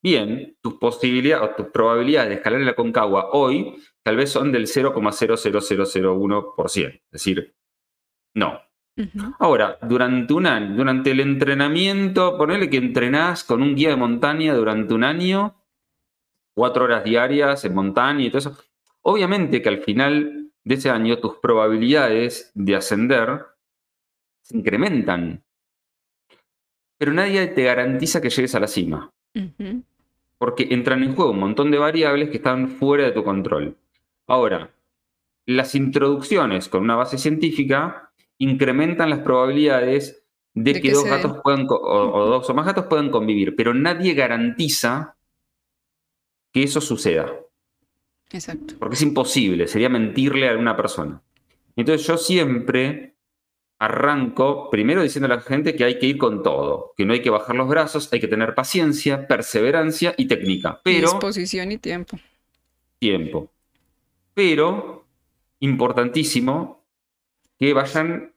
Bien, 0.02 0.56
tus 0.62 0.74
posibilidades 0.74 1.50
o 1.50 1.54
tus 1.54 1.66
probabilidades 1.66 2.30
de 2.30 2.34
escalar 2.36 2.60
el 2.60 2.68
Aconcagua 2.68 3.28
hoy 3.32 3.76
tal 4.02 4.16
vez 4.16 4.30
son 4.30 4.50
del 4.50 4.66
0,00001%. 4.66 6.88
Es 6.88 7.02
decir, 7.10 7.54
no. 8.34 8.60
Ahora, 9.38 9.78
durante 9.82 10.34
un 10.34 10.46
año, 10.46 10.76
durante 10.76 11.12
el 11.12 11.20
entrenamiento, 11.20 12.36
ponele 12.36 12.68
que 12.68 12.76
entrenás 12.76 13.44
con 13.44 13.62
un 13.62 13.74
guía 13.74 13.90
de 13.90 13.96
montaña 13.96 14.54
durante 14.54 14.92
un 14.92 15.04
año 15.04 15.61
cuatro 16.54 16.84
horas 16.84 17.04
diarias 17.04 17.64
en 17.64 17.74
montaña 17.74 18.24
y 18.24 18.30
todo 18.30 18.38
eso. 18.38 18.58
Obviamente 19.02 19.62
que 19.62 19.68
al 19.68 19.82
final 19.82 20.50
de 20.64 20.74
ese 20.74 20.90
año 20.90 21.18
tus 21.18 21.36
probabilidades 21.36 22.52
de 22.54 22.76
ascender 22.76 23.46
se 24.42 24.56
incrementan. 24.56 25.42
Pero 26.98 27.12
nadie 27.12 27.46
te 27.48 27.64
garantiza 27.64 28.20
que 28.20 28.30
llegues 28.30 28.54
a 28.54 28.60
la 28.60 28.68
cima. 28.68 29.10
Porque 30.38 30.68
entran 30.70 31.02
en 31.02 31.14
juego 31.14 31.32
un 31.32 31.40
montón 31.40 31.70
de 31.70 31.78
variables 31.78 32.30
que 32.30 32.36
están 32.36 32.68
fuera 32.68 33.04
de 33.04 33.12
tu 33.12 33.24
control. 33.24 33.76
Ahora, 34.26 34.70
las 35.46 35.74
introducciones 35.74 36.68
con 36.68 36.82
una 36.82 36.96
base 36.96 37.18
científica 37.18 38.12
incrementan 38.38 39.10
las 39.10 39.20
probabilidades 39.20 40.24
de, 40.54 40.80
que, 40.80 40.92
dos 40.92 41.04
gatos 41.04 41.38
puedan, 41.42 41.66
o, 41.68 42.26
dos 42.26 42.48
o 42.48 42.54
más 42.54 42.66
gatos 42.66 42.86
puedan 42.86 43.10
convivir, 43.10 43.56
pero 43.56 43.72
nadie 43.72 44.14
garantiza 44.14 45.16
que 46.52 46.62
eso 46.62 46.80
suceda. 46.80 47.34
Exacto. 48.30 48.74
Porque 48.78 48.94
es 48.94 49.02
imposible, 49.02 49.66
sería 49.66 49.88
mentirle 49.88 50.48
a 50.48 50.52
alguna 50.52 50.76
persona. 50.76 51.22
Entonces 51.76 52.06
yo 52.06 52.16
siempre 52.16 53.12
arranco 53.78 54.70
primero 54.70 55.02
diciendo 55.02 55.26
a 55.26 55.36
la 55.36 55.40
gente 55.40 55.74
que 55.74 55.84
hay 55.84 55.98
que 55.98 56.06
ir 56.06 56.16
con 56.16 56.42
todo, 56.42 56.92
que 56.96 57.04
no 57.04 57.14
hay 57.14 57.20
que 57.20 57.30
bajar 57.30 57.56
los 57.56 57.68
brazos, 57.68 58.08
hay 58.12 58.20
que 58.20 58.28
tener 58.28 58.54
paciencia, 58.54 59.26
perseverancia 59.26 60.14
y 60.16 60.26
técnica. 60.26 60.80
Pero, 60.84 61.10
Disposición 61.10 61.72
y 61.72 61.78
tiempo. 61.78 62.16
Tiempo. 63.00 63.50
Pero, 64.34 65.04
importantísimo, 65.58 66.84
que 67.58 67.72
vayan 67.72 68.32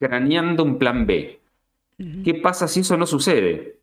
craneando 0.00 0.64
un 0.64 0.78
plan 0.78 1.06
B. 1.06 1.40
¿Qué 2.24 2.34
pasa 2.34 2.66
si 2.66 2.80
eso 2.80 2.96
no 2.96 3.06
sucede? 3.06 3.78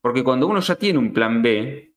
Porque 0.00 0.22
cuando 0.22 0.46
uno 0.46 0.60
ya 0.60 0.76
tiene 0.76 1.00
un 1.00 1.12
plan 1.12 1.42
B, 1.42 1.92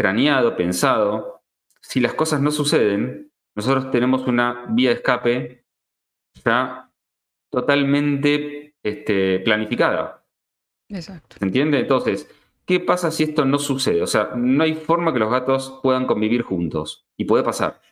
craneado, 0.00 0.56
pensado, 0.56 1.42
si 1.82 2.00
las 2.00 2.14
cosas 2.14 2.40
no 2.40 2.50
suceden, 2.50 3.30
nosotros 3.54 3.90
tenemos 3.90 4.26
una 4.26 4.64
vía 4.70 4.88
de 4.88 4.94
escape 4.94 5.64
ya 6.42 6.90
totalmente 7.50 8.76
este, 8.82 9.40
planificada. 9.40 10.24
Exacto. 10.88 11.36
¿Se 11.38 11.44
entiende? 11.44 11.80
Entonces, 11.80 12.30
¿qué 12.64 12.80
pasa 12.80 13.10
si 13.10 13.24
esto 13.24 13.44
no 13.44 13.58
sucede? 13.58 14.00
O 14.00 14.06
sea, 14.06 14.30
no 14.34 14.64
hay 14.64 14.72
forma 14.72 15.12
que 15.12 15.18
los 15.18 15.30
gatos 15.30 15.78
puedan 15.82 16.06
convivir 16.06 16.44
juntos. 16.44 17.04
Y 17.18 17.26
puede 17.26 17.44
pasar. 17.44 17.82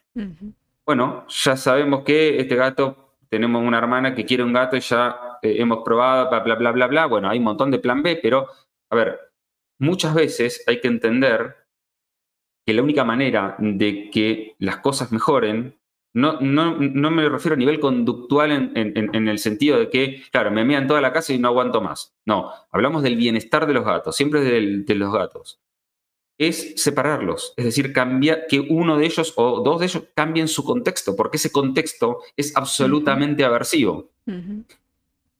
Bueno, 0.87 1.27
ya 1.29 1.59
sabemos 1.59 2.05
que 2.05 2.41
este 2.41 2.57
gato, 2.57 3.17
tenemos 3.29 3.63
una 3.63 3.77
hermana 3.77 4.15
que 4.15 4.25
quiere 4.25 4.45
un 4.45 4.55
gato 4.55 4.79
y 4.79 4.81
ya 4.81 5.39
eh, 5.43 5.57
hemos 5.59 5.85
probado, 5.85 6.31
bla, 6.31 6.41
bla, 6.41 6.55
bla, 6.55 6.73
bla, 6.73 6.87
bla. 6.87 7.05
Bueno, 7.05 7.29
hay 7.29 7.37
un 7.37 7.45
montón 7.45 7.71
de 7.71 7.79
plan 7.79 8.03
B, 8.03 8.19
pero, 8.23 8.47
a 8.89 8.97
ver, 8.97 9.21
muchas 9.79 10.15
veces 10.15 10.65
hay 10.67 10.81
que 10.81 10.89
entender 10.89 11.68
que 12.69 12.75
la 12.75 12.83
única 12.83 13.03
manera 13.03 13.57
de 13.59 14.11
que 14.11 14.55
las 14.59 14.77
cosas 14.77 15.11
mejoren, 15.11 15.79
no, 16.13 16.39
no, 16.43 16.77
no 16.77 17.11
me 17.11 17.27
refiero 17.27 17.55
a 17.55 17.59
nivel 17.59 17.81
conductual 17.81 18.73
en, 18.75 19.29
el 19.29 19.39
sentido 19.39 19.79
de 19.79 19.89
que, 19.89 20.23
claro, 20.31 20.51
me 20.51 20.67
mean 20.67 20.87
toda 20.87 21.01
la 21.01 21.11
casa 21.11 21.33
y 21.33 21.39
no 21.39 21.49
aguanto 21.49 21.81
más. 21.81 22.15
No, 22.27 22.53
hablamos 22.71 23.03
del 23.03 23.17
bienestar 23.17 23.67
de 23.67 23.73
los 23.73 23.87
gatos, 23.87 24.15
siempre 24.15 24.43
de 24.43 24.95
los 24.97 25.11
gatos. 25.11 25.59
Es 26.37 26.75
separarlos, 26.77 27.55
es 27.57 27.65
decir, 27.65 27.95
cambia, 27.95 28.47
que 28.47 28.61
uno 28.61 28.99
de 28.99 29.07
ellos 29.07 29.33
o 29.37 29.63
dos 29.63 29.81
de 29.81 29.87
ellos 29.87 30.03
cambien 30.15 30.47
su 30.47 30.63
contexto, 30.63 31.17
porque 31.17 31.39
ese 31.39 31.51
contexto 31.51 32.19
es 32.37 32.55
absolutamente 32.55 33.47
aversivo. 33.47 34.11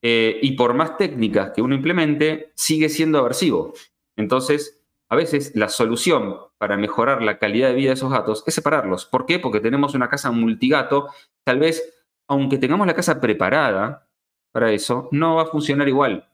Eh, 0.01 0.39
y 0.41 0.53
por 0.53 0.73
más 0.73 0.97
técnicas 0.97 1.53
que 1.55 1.61
uno 1.61 1.75
implemente, 1.75 2.53
sigue 2.55 2.89
siendo 2.89 3.19
aversivo. 3.19 3.75
Entonces, 4.17 4.78
a 5.11 5.17
veces 5.17 5.53
la 5.55 5.69
solución 5.69 6.37
para 6.59 6.77
mejorar 6.77 7.23
la 7.23 7.39
calidad 7.39 7.69
de 7.69 7.75
vida 7.75 7.89
de 7.89 7.95
esos 7.95 8.11
gatos 8.11 8.45
es 8.47 8.55
separarlos. 8.55 9.07
¿Por 9.07 9.27
qué? 9.27 9.39
Porque 9.39 9.61
tenemos 9.61 9.95
una 9.95 10.09
casa 10.09 10.31
multigato. 10.31 11.09
Tal 11.45 11.59
vez, 11.59 11.83
aunque 12.29 12.59
tengamos 12.59 12.87
la 12.87 12.95
casa 12.95 13.21
preparada 13.21 14.09
para 14.53 14.71
eso, 14.73 15.09
no 15.13 15.37
va 15.37 15.43
a 15.43 15.47
funcionar 15.47 15.89
igual. 15.89 16.29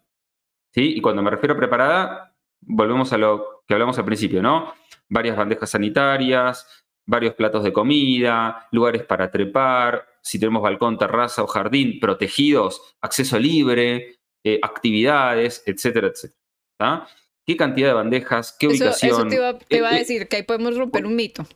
¿Sí? 0.73 0.95
Y 0.97 1.01
cuando 1.01 1.23
me 1.23 1.31
refiero 1.31 1.55
a 1.55 1.59
preparada, 1.59 2.37
volvemos 2.61 3.13
a 3.13 3.19
lo 3.19 3.63
que 3.67 3.75
hablamos 3.75 3.97
al 3.99 4.05
principio, 4.05 4.43
¿no? 4.43 4.75
Varias 5.09 5.37
bandejas 5.37 5.71
sanitarias, 5.71 6.85
varios 7.07 7.35
platos 7.35 7.63
de 7.63 7.73
comida, 7.73 8.67
lugares 8.73 9.05
para 9.05 9.31
trepar, 9.31 10.07
si 10.21 10.39
tenemos 10.41 10.63
balcón, 10.63 10.99
terraza 10.99 11.43
o 11.43 11.47
jardín 11.47 12.01
protegidos, 12.01 12.97
acceso 13.01 13.39
libre, 13.39 14.17
eh, 14.43 14.59
actividades, 14.63 15.63
etcétera, 15.67 16.09
etcétera. 16.09 17.07
¿Qué 17.47 17.57
cantidad 17.57 17.89
de 17.89 17.95
bandejas? 17.95 18.57
¿Qué 18.59 18.69
ubicación? 18.69 19.13
Eso 19.13 19.59
te 19.69 19.77
iba, 19.77 19.89
a 19.89 19.95
decir, 19.95 20.29
que 20.29 20.37
ahí 20.37 20.43
podemos 20.43 20.77
romper 20.77 21.07
un 21.07 21.17
mito. 21.17 21.45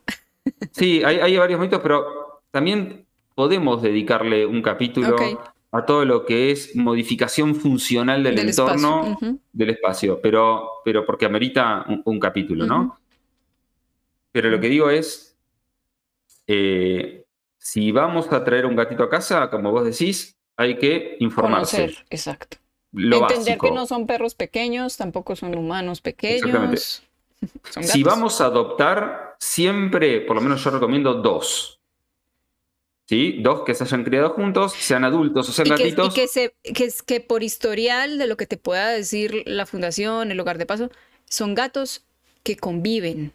Sí, 0.73 1.03
hay, 1.05 1.37
varios 1.37 1.61
mitos, 1.61 1.79
pero 1.83 2.41
también 2.51 3.05
podemos 3.35 3.83
dedicarle 3.83 4.47
un 4.47 4.63
capítulo 4.63 5.15
a 5.71 5.85
todo 5.85 6.07
lo 6.07 6.25
que 6.25 6.51
es 6.51 6.75
modificación 6.75 7.55
funcional 7.55 8.23
del, 8.23 8.39
entorno, 8.39 9.19
del 9.53 9.71
espacio, 9.71 10.21
pero, 10.23 10.71
pero 10.87 11.05
porque 11.05 11.27
amerita 11.27 11.85
un, 12.05 12.19
capítulo, 12.19 12.65
¿no? 12.65 12.99
Pero 14.33 14.49
lo 14.49 14.59
que 14.59 14.69
digo 14.69 14.89
es, 14.89 15.37
eh, 16.47 17.25
si 17.59 17.93
vamos 17.93 18.33
a 18.33 18.43
traer 18.43 18.65
un 18.65 18.75
gatito 18.75 19.03
a 19.03 19.11
casa, 19.11 19.51
como 19.51 19.71
vos 19.71 19.85
decís, 19.85 20.39
hay 20.57 20.79
que 20.79 21.17
informarse. 21.21 21.77
Conocer, 21.77 22.05
exacto. 22.09 22.57
Entender 22.95 23.59
que 23.59 23.71
no 23.71 23.87
son 23.87 24.07
perros 24.07 24.35
pequeños, 24.35 24.97
tampoco 24.97 25.37
son 25.37 25.57
humanos 25.57 26.01
pequeños. 26.01 27.03
si 27.81 28.03
vamos 28.03 28.41
a 28.41 28.47
adoptar, 28.47 29.37
siempre, 29.39 30.21
por 30.21 30.37
lo 30.37 30.43
menos 30.43 30.63
yo 30.65 30.71
recomiendo 30.71 31.15
dos. 31.15 31.81
¿Sí? 33.07 33.39
Dos 33.41 33.63
que 33.65 33.75
se 33.75 33.85
hayan 33.85 34.05
criado 34.05 34.31
juntos, 34.31 34.75
sean 34.75 35.03
adultos 35.03 35.49
o 35.49 35.53
sean 35.53 35.69
gatitos. 35.69 36.09
y 36.09 36.15
que, 36.15 36.29
se, 36.29 36.55
que, 36.63 36.93
que 37.07 37.21
por 37.21 37.43
historial 37.43 38.19
de 38.19 38.27
lo 38.27 38.37
que 38.37 38.47
te 38.47 38.59
pueda 38.59 38.89
decir 38.89 39.45
la 39.47 39.65
fundación, 39.65 40.31
el 40.31 40.39
hogar 40.39 40.59
de 40.59 40.67
paso, 40.67 40.91
son 41.25 41.55
gatos 41.55 42.05
que 42.43 42.57
conviven. 42.57 43.33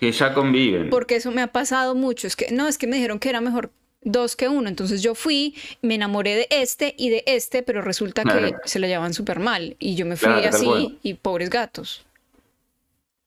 Que 0.00 0.10
ya 0.10 0.34
conviven. 0.34 0.90
Porque 0.90 1.16
eso 1.16 1.30
me 1.30 1.42
ha 1.42 1.48
pasado 1.48 1.94
mucho. 1.94 2.26
Es 2.26 2.34
que, 2.34 2.50
no, 2.50 2.66
es 2.66 2.76
que 2.76 2.88
me 2.88 2.96
dijeron 2.96 3.20
que 3.20 3.28
era 3.28 3.40
mejor 3.40 3.70
dos 4.04 4.36
que 4.36 4.48
uno. 4.48 4.68
Entonces 4.68 5.02
yo 5.02 5.14
fui, 5.14 5.56
me 5.82 5.96
enamoré 5.96 6.36
de 6.36 6.46
este 6.50 6.94
y 6.96 7.10
de 7.10 7.24
este, 7.26 7.62
pero 7.62 7.82
resulta 7.82 8.22
que 8.22 8.54
se 8.64 8.78
lo 8.78 8.86
llevaban 8.86 9.14
súper 9.14 9.40
mal. 9.40 9.76
Y 9.78 9.96
yo 9.96 10.06
me 10.06 10.16
fui 10.16 10.44
así 10.44 10.98
y 11.02 11.14
pobres 11.14 11.50
gatos. 11.50 12.04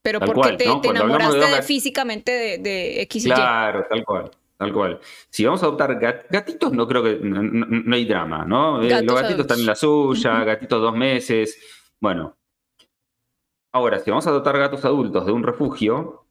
Pero 0.02 0.22
porque 0.22 0.54
te, 0.54 0.66
enamoraste 0.66 1.38
de 1.38 1.62
físicamente 1.64 2.60
de, 2.60 3.02
X 3.02 3.26
y 3.26 3.30
Y. 3.30 3.34
Claro, 3.34 3.86
tal 3.90 4.06
cual. 4.06 4.32
Tal 4.56 4.74
cual. 4.74 5.00
Si 5.30 5.46
vamos 5.46 5.62
a 5.62 5.66
adoptar 5.66 6.00
gatitos, 6.30 6.72
no 6.72 6.88
creo 6.88 7.04
que 7.04 7.20
no, 7.22 7.96
hay 7.96 8.06
drama, 8.06 8.46
¿no? 8.46 8.82
Eh, 8.82 9.04
los 9.04 9.22
gatitos 9.22 9.42
están 9.42 9.60
en 9.60 9.66
la 9.66 9.76
suya, 9.76 10.44
gatitos 10.44 10.82
dos 10.82 10.96
meses. 10.96 11.60
Bueno. 12.00 12.38
Ahora, 13.74 14.00
si 14.00 14.10
vamos 14.10 14.26
a 14.26 14.30
adoptar 14.30 14.58
gatos 14.58 14.86
adultos 14.86 15.26
de 15.26 15.32
un 15.32 15.44
refugio, 15.44 16.26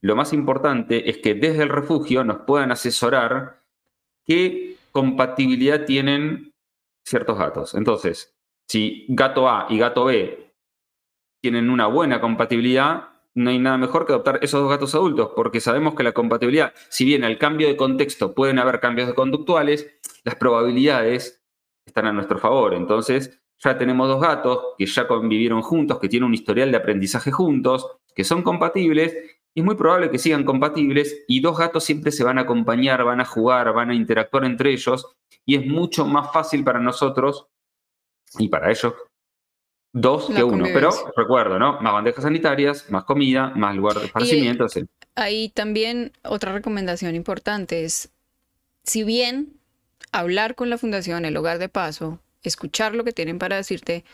lo 0.00 0.16
más 0.16 0.32
importante 0.32 1.10
es 1.10 1.18
que 1.18 1.34
desde 1.34 1.64
el 1.64 1.68
refugio 1.68 2.24
nos 2.24 2.38
puedan 2.46 2.72
asesorar 2.72 3.59
qué 4.30 4.76
compatibilidad 4.92 5.86
tienen 5.86 6.52
ciertos 7.04 7.36
gatos. 7.36 7.74
Entonces, 7.74 8.32
si 8.68 9.04
gato 9.08 9.48
A 9.48 9.66
y 9.68 9.76
gato 9.76 10.04
B 10.04 10.52
tienen 11.42 11.68
una 11.68 11.88
buena 11.88 12.20
compatibilidad, 12.20 13.08
no 13.34 13.50
hay 13.50 13.58
nada 13.58 13.76
mejor 13.76 14.06
que 14.06 14.12
adoptar 14.12 14.38
esos 14.40 14.60
dos 14.60 14.70
gatos 14.70 14.94
adultos, 14.94 15.32
porque 15.34 15.58
sabemos 15.58 15.96
que 15.96 16.04
la 16.04 16.12
compatibilidad, 16.12 16.72
si 16.90 17.04
bien 17.04 17.24
al 17.24 17.38
cambio 17.38 17.66
de 17.66 17.76
contexto 17.76 18.32
pueden 18.32 18.60
haber 18.60 18.78
cambios 18.78 19.12
conductuales, 19.14 19.98
las 20.22 20.36
probabilidades 20.36 21.42
están 21.84 22.06
a 22.06 22.12
nuestro 22.12 22.38
favor. 22.38 22.74
Entonces, 22.74 23.42
ya 23.58 23.76
tenemos 23.78 24.06
dos 24.06 24.20
gatos 24.20 24.60
que 24.78 24.86
ya 24.86 25.08
convivieron 25.08 25.60
juntos, 25.62 25.98
que 25.98 26.08
tienen 26.08 26.28
un 26.28 26.34
historial 26.34 26.70
de 26.70 26.76
aprendizaje 26.76 27.32
juntos, 27.32 27.96
que 28.14 28.22
son 28.22 28.42
compatibles, 28.42 29.39
es 29.54 29.64
muy 29.64 29.74
probable 29.74 30.10
que 30.10 30.18
sigan 30.18 30.44
compatibles, 30.44 31.24
y 31.28 31.40
dos 31.40 31.58
gatos 31.58 31.84
siempre 31.84 32.12
se 32.12 32.24
van 32.24 32.38
a 32.38 32.42
acompañar, 32.42 33.04
van 33.04 33.20
a 33.20 33.24
jugar, 33.24 33.72
van 33.72 33.90
a 33.90 33.94
interactuar 33.94 34.44
entre 34.44 34.72
ellos, 34.72 35.06
y 35.44 35.56
es 35.56 35.66
mucho 35.66 36.06
más 36.06 36.32
fácil 36.32 36.64
para 36.64 36.80
nosotros 36.80 37.46
y 38.38 38.48
para 38.48 38.70
ellos 38.70 38.94
dos 39.92 40.26
que 40.26 40.44
uno. 40.44 40.64
Pero 40.72 40.90
recuerdo, 41.16 41.58
¿no? 41.58 41.80
Más 41.80 41.92
bandejas 41.92 42.24
sanitarias, 42.24 42.90
más 42.90 43.04
comida, 43.04 43.52
más 43.56 43.74
lugar 43.74 43.98
de 43.98 44.06
esparcimiento. 44.06 44.66
ahí 45.14 45.48
también 45.50 46.12
otra 46.22 46.52
recomendación 46.52 47.14
importante 47.14 47.84
es, 47.84 48.12
si 48.84 49.04
bien 49.04 49.58
hablar 50.12 50.54
con 50.54 50.70
la 50.70 50.78
fundación, 50.78 51.24
el 51.24 51.36
hogar 51.36 51.58
de 51.58 51.68
paso, 51.68 52.20
escuchar 52.42 52.94
lo 52.94 53.04
que 53.04 53.12
tienen 53.12 53.38
para 53.38 53.56
decirte, 53.56 54.04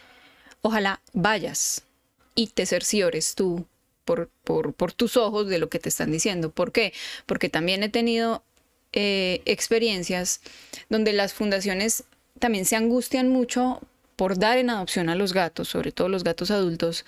ojalá 0.63 1.01
vayas 1.13 1.87
y 2.35 2.49
te 2.49 2.67
cerciores 2.67 3.35
tú 3.35 3.67
por, 4.07 4.93
tus 4.93 5.17
ojos 5.17 5.49
de 5.49 5.59
lo 5.59 5.69
que 5.69 5.79
te 5.79 5.91
están 5.91 6.11
diciendo. 6.11 6.51
¿Por 6.51 6.73
qué? 6.73 6.95
Porque 7.27 7.51
también 7.51 7.83
he 7.83 7.91
tenido 7.91 8.45
eh, 8.93 9.43
experiencias 9.45 10.41
donde 10.89 11.13
las 11.13 11.35
fundaciones 11.35 12.05
también 12.39 12.65
se 12.65 12.77
angustian 12.77 13.29
mucho 13.29 13.81
por 14.15 14.39
dar 14.39 14.57
en 14.57 14.71
adopción 14.71 15.11
a 15.11 15.15
los 15.15 15.35
gatos, 15.35 15.69
sobre 15.69 15.93
todo 15.93 16.09
los 16.09 16.25
gatos 16.25 16.51
adultos, 16.51 17.05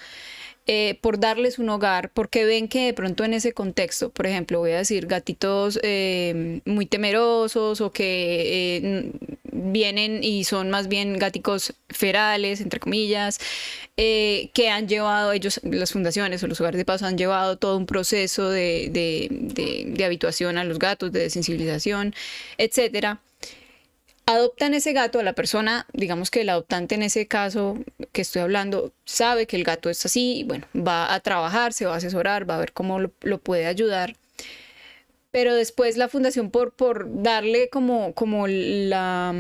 eh, 0.67 0.99
por 1.01 1.19
darles 1.19 1.59
un 1.59 1.71
hogar, 1.71 2.11
porque 2.13 2.45
ven 2.45 2.69
que 2.69 2.87
de 2.87 2.93
pronto 2.93 3.25
en 3.25 3.33
ese 3.33 3.55
contexto, 3.55 4.11
por 4.11 4.27
ejemplo, 4.27 4.59
voy 4.59 4.73
a 4.73 4.79
decir 4.79 5.07
gatitos 5.07 5.81
eh, 5.83 6.61
muy 6.67 6.85
temerosos 6.85 7.81
o 7.81 7.91
que 7.91 9.13
vienen 9.59 10.23
y 10.23 10.45
son 10.45 10.71
más 10.71 10.89
bien 10.89 11.19
gaticos 11.19 11.75
ferales, 11.89 12.61
entre 12.61 12.81
comillas, 12.81 13.39
que 13.97 14.71
han 14.71 14.89
llevado 14.89 15.33
ellos, 15.33 15.61
las 15.65 15.93
fundaciones 15.93 16.43
o 16.43 16.47
los 16.47 16.61
hogares 16.61 16.79
de 16.79 16.85
paso 16.85 17.07
han 17.07 17.19
llevado 17.19 17.59
todo 17.59 17.77
un 17.77 17.87
proceso 17.87 18.49
de, 18.51 18.89
de, 18.91 19.85
de 19.87 20.05
habituación 20.05 20.59
a 20.59 20.65
los 20.65 20.79
gatos, 20.79 21.13
de 21.13 21.21
desensibilización, 21.21 22.15
etcétera 22.59 23.21
adoptan 24.29 24.75
ese 24.75 24.93
gato, 24.93 25.19
a 25.19 25.23
la 25.23 25.33
persona, 25.33 25.87
digamos 25.95 26.31
que 26.31 26.43
el 26.43 26.51
adoptante 26.51 26.95
en 26.95 27.03
ese 27.03 27.27
caso 27.27 27.79
que 28.13 28.21
estoy 28.21 28.43
hablando, 28.43 28.93
sabe 29.07 29.47
que 29.47 29.57
el 29.57 29.65
gato 29.65 29.89
es 29.89 30.05
así, 30.05 30.45
bueno, 30.47 30.67
va 30.77 31.15
a 31.15 31.21
trabajar, 31.21 31.73
se 31.73 31.87
va 31.87 31.95
a 31.95 31.97
asesorar, 31.97 32.49
va 32.49 32.57
a 32.57 32.59
ver 32.59 32.73
cómo 32.75 33.01
lo, 33.01 33.39
puede 33.39 33.67
ayudar. 33.67 34.17
Pero 35.31 35.55
después 35.55 35.97
la 35.97 36.09
fundación, 36.09 36.51
por, 36.51 36.73
por 36.73 37.23
darle 37.23 37.69
como, 37.69 38.15
como 38.15 38.47
la, 38.49 39.35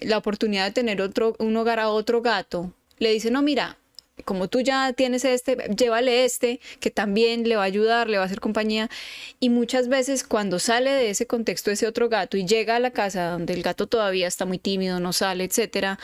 la 0.00 0.18
oportunidad 0.18 0.66
de 0.66 0.72
tener 0.72 1.02
otro, 1.02 1.36
un 1.38 1.56
hogar 1.56 1.80
a 1.80 1.90
otro 1.90 2.22
gato, 2.22 2.72
le 2.98 3.12
dice, 3.12 3.30
no, 3.30 3.42
mira, 3.42 3.76
como 4.24 4.48
tú 4.48 4.60
ya 4.60 4.92
tienes 4.92 5.24
este, 5.24 5.56
llévale 5.74 6.24
este, 6.24 6.60
que 6.80 6.90
también 6.90 7.48
le 7.48 7.56
va 7.56 7.62
a 7.62 7.66
ayudar, 7.66 8.08
le 8.08 8.16
va 8.16 8.24
a 8.24 8.26
hacer 8.26 8.40
compañía. 8.40 8.90
Y 9.40 9.48
muchas 9.50 9.88
veces 9.88 10.24
cuando 10.24 10.58
sale 10.58 10.90
de 10.90 11.10
ese 11.10 11.26
contexto 11.26 11.70
ese 11.70 11.86
otro 11.86 12.08
gato 12.08 12.36
y 12.36 12.46
llega 12.46 12.76
a 12.76 12.80
la 12.80 12.90
casa 12.90 13.30
donde 13.30 13.54
el 13.54 13.62
gato 13.62 13.86
todavía 13.86 14.26
está 14.26 14.44
muy 14.44 14.58
tímido, 14.58 15.00
no 15.00 15.12
sale, 15.12 15.44
etcétera, 15.44 15.98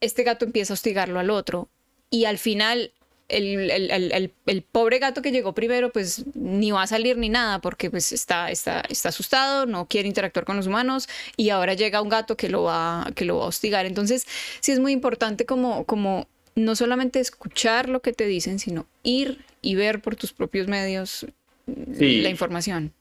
este 0.00 0.22
gato 0.22 0.44
empieza 0.44 0.72
a 0.72 0.74
hostigarlo 0.74 1.18
al 1.18 1.30
otro. 1.30 1.68
Y 2.10 2.24
al 2.24 2.38
final 2.38 2.92
el, 3.28 4.30
el, 4.46 4.62
pobre 4.62 4.98
gato 4.98 5.22
que 5.22 5.32
llegó 5.32 5.52
primero, 5.52 5.90
pues 5.90 6.24
ni 6.34 6.70
va 6.70 6.82
a 6.82 6.86
salir 6.86 7.16
ni 7.18 7.28
nada, 7.28 7.60
porque 7.60 7.90
pues 7.90 8.12
está, 8.12 8.50
está, 8.50 8.82
está 8.88 9.08
asustado, 9.08 9.66
no 9.66 9.86
quiere 9.86 10.08
interactuar 10.08 10.44
con 10.44 10.56
los 10.56 10.66
humanos, 10.66 11.08
y 11.36 11.50
ahora 11.50 11.74
llega 11.74 12.02
un 12.02 12.08
gato 12.08 12.36
que 12.36 12.48
lo 12.48 12.62
va, 12.62 13.06
que 13.14 13.24
lo 13.24 13.38
va 13.38 13.44
a 13.44 13.48
hostigar. 13.48 13.86
Entonces, 13.86 14.26
sí 14.60 14.72
es 14.72 14.78
muy 14.78 14.92
importante 14.92 15.46
como, 15.46 15.84
como 15.84 16.28
no 16.54 16.74
solamente 16.76 17.20
escuchar 17.20 17.88
lo 17.88 18.00
que 18.00 18.12
te 18.12 18.26
dicen, 18.26 18.58
sino 18.58 18.86
ir 19.02 19.44
y 19.62 19.74
ver 19.74 20.00
por 20.00 20.16
tus 20.16 20.32
propios 20.32 20.68
medios 20.68 21.26
la 21.66 22.30
información. 22.30 22.92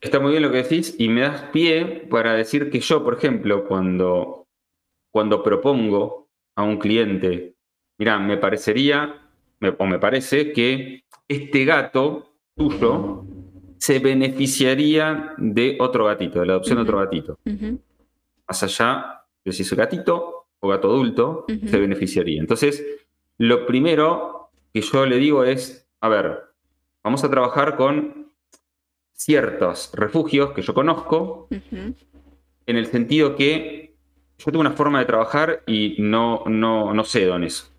Está 0.00 0.20
muy 0.20 0.32
bien 0.32 0.42
lo 0.42 0.52
que 0.52 0.62
decís 0.62 0.94
y 0.98 1.08
me 1.08 1.22
das 1.22 1.42
pie 1.52 2.06
para 2.08 2.34
decir 2.34 2.70
que 2.70 2.80
yo, 2.80 3.02
por 3.02 3.16
ejemplo, 3.16 3.66
cuando, 3.66 4.46
cuando 5.12 5.42
propongo 5.42 6.28
a 6.56 6.62
un 6.62 6.78
cliente, 6.78 7.54
mira, 7.98 8.18
me 8.18 8.36
parecería, 8.36 9.27
o 9.78 9.86
me 9.86 9.98
parece 9.98 10.52
que 10.52 11.04
este 11.26 11.64
gato 11.64 12.32
tuyo 12.56 13.24
se 13.78 13.98
beneficiaría 13.98 15.34
de 15.38 15.76
otro 15.80 16.06
gatito, 16.06 16.40
de 16.40 16.46
la 16.46 16.52
adopción 16.54 16.76
de 16.78 16.82
otro 16.82 16.98
gatito. 16.98 17.38
Más 18.46 18.62
allá 18.62 19.24
de 19.44 19.52
si 19.52 19.62
es 19.62 19.72
gatito 19.72 20.46
o 20.60 20.68
gato 20.68 20.88
adulto 20.88 21.46
se 21.66 21.78
beneficiaría. 21.78 22.40
Entonces, 22.40 22.84
lo 23.38 23.66
primero 23.66 24.50
que 24.72 24.80
yo 24.80 25.06
le 25.06 25.16
digo 25.16 25.44
es, 25.44 25.88
a 26.00 26.08
ver, 26.08 26.42
vamos 27.02 27.22
a 27.24 27.30
trabajar 27.30 27.76
con 27.76 28.32
ciertos 29.12 29.90
refugios 29.94 30.50
que 30.52 30.62
yo 30.62 30.74
conozco, 30.74 31.48
en 31.50 32.76
el 32.76 32.86
sentido 32.86 33.34
que 33.34 33.96
yo 34.38 34.44
tengo 34.46 34.60
una 34.60 34.72
forma 34.72 35.00
de 35.00 35.06
trabajar 35.06 35.62
y 35.66 35.96
no, 35.98 36.44
no, 36.46 36.94
no 36.94 37.04
cedo 37.04 37.36
en 37.36 37.44
eso. 37.44 37.72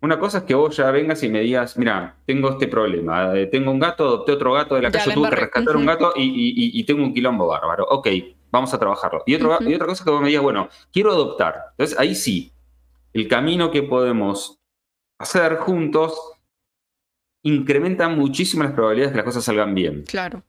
Una 0.00 0.18
cosa 0.18 0.38
es 0.38 0.44
que 0.44 0.54
vos 0.54 0.76
ya 0.76 0.90
vengas 0.92 1.22
y 1.24 1.28
me 1.28 1.40
digas, 1.40 1.76
mira, 1.76 2.16
tengo 2.24 2.50
este 2.50 2.68
problema, 2.68 3.36
eh, 3.36 3.46
tengo 3.46 3.72
un 3.72 3.80
gato, 3.80 4.04
adopté 4.04 4.32
otro 4.32 4.52
gato 4.52 4.76
de 4.76 4.82
la 4.82 4.90
calle, 4.92 5.12
tuve 5.12 5.28
que 5.30 5.36
rescatar 5.36 5.76
un 5.76 5.86
gato 5.86 6.12
y, 6.14 6.84
tengo 6.84 7.02
un 7.02 7.12
quilombo 7.12 7.48
bárbaro. 7.48 7.84
Ok, 7.90 8.08
vamos 8.50 8.72
a 8.72 8.78
trabajarlo. 8.78 9.24
Y, 9.26 9.34
otra 9.34 9.58
cosa 9.58 9.92
es 9.92 10.02
que 10.02 10.10
vos 10.10 10.20
me 10.20 10.28
digas, 10.28 10.42
bueno, 10.42 10.68
quiero 10.92 11.10
adoptar. 11.10 11.56
Entonces 11.72 11.98
ahí 11.98 12.14
sí, 12.14 12.52
el 13.12 13.26
camino 13.26 13.72
que 13.72 13.82
podemos 13.82 14.60
hacer 15.18 15.56
juntos 15.56 16.16
incrementa 17.42 18.08
muchísimo 18.08 18.62
las 18.62 18.72
probabilidades 18.72 19.10
de 19.10 19.14
que 19.14 19.18
las 19.18 19.24
cosas 19.24 19.44
salgan 19.44 19.74
bien. 19.74 20.04
Claro. 20.06 20.42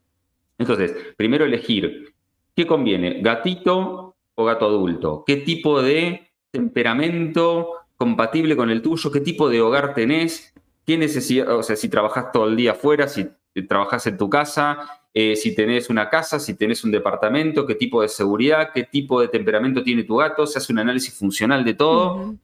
Entonces, 0.59 0.93
primero 1.17 1.45
elegir 1.45 2.13
qué 2.55 2.67
conviene, 2.67 3.21
gatito 3.21 4.15
o 4.35 4.45
gato 4.45 4.65
adulto, 4.65 5.23
qué 5.25 5.37
tipo 5.37 5.81
de 5.81 6.29
temperamento 6.51 7.78
compatible 7.99 8.55
con 8.55 8.69
el 8.69 8.81
tuyo, 8.81 9.11
qué 9.11 9.19
tipo 9.19 9.49
de 9.49 9.59
hogar 9.59 9.93
tenés, 9.93 10.53
qué 10.85 10.97
necesidad, 10.97 11.53
o 11.53 11.61
sea, 11.61 11.75
si 11.75 11.89
trabajas 11.89 12.31
todo 12.31 12.47
el 12.47 12.55
día 12.55 12.71
afuera, 12.71 13.09
si 13.09 13.27
trabajas 13.67 14.07
en 14.07 14.17
tu 14.17 14.29
casa, 14.29 15.01
eh, 15.13 15.35
si 15.35 15.53
tenés 15.53 15.89
una 15.89 16.09
casa, 16.09 16.39
si 16.39 16.53
tenés 16.53 16.85
un 16.85 16.91
departamento, 16.91 17.65
qué 17.65 17.75
tipo 17.75 18.01
de 18.01 18.07
seguridad, 18.07 18.69
qué 18.73 18.83
tipo 18.83 19.19
de 19.19 19.27
temperamento 19.27 19.83
tiene 19.83 20.05
tu 20.05 20.15
gato, 20.15 20.47
se 20.47 20.59
hace 20.59 20.71
un 20.71 20.79
análisis 20.79 21.13
funcional 21.13 21.65
de 21.65 21.73
todo. 21.73 22.35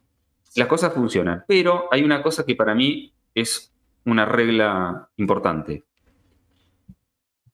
Las 0.56 0.68
cosas 0.68 0.94
funcionan, 0.94 1.46
pero 1.48 1.88
hay 1.90 2.04
una 2.04 2.22
cosa 2.22 2.46
que 2.46 2.56
para 2.56 2.76
mí 2.76 3.14
es 3.34 3.74
una 4.04 4.26
regla 4.26 5.10
importante. 5.16 5.86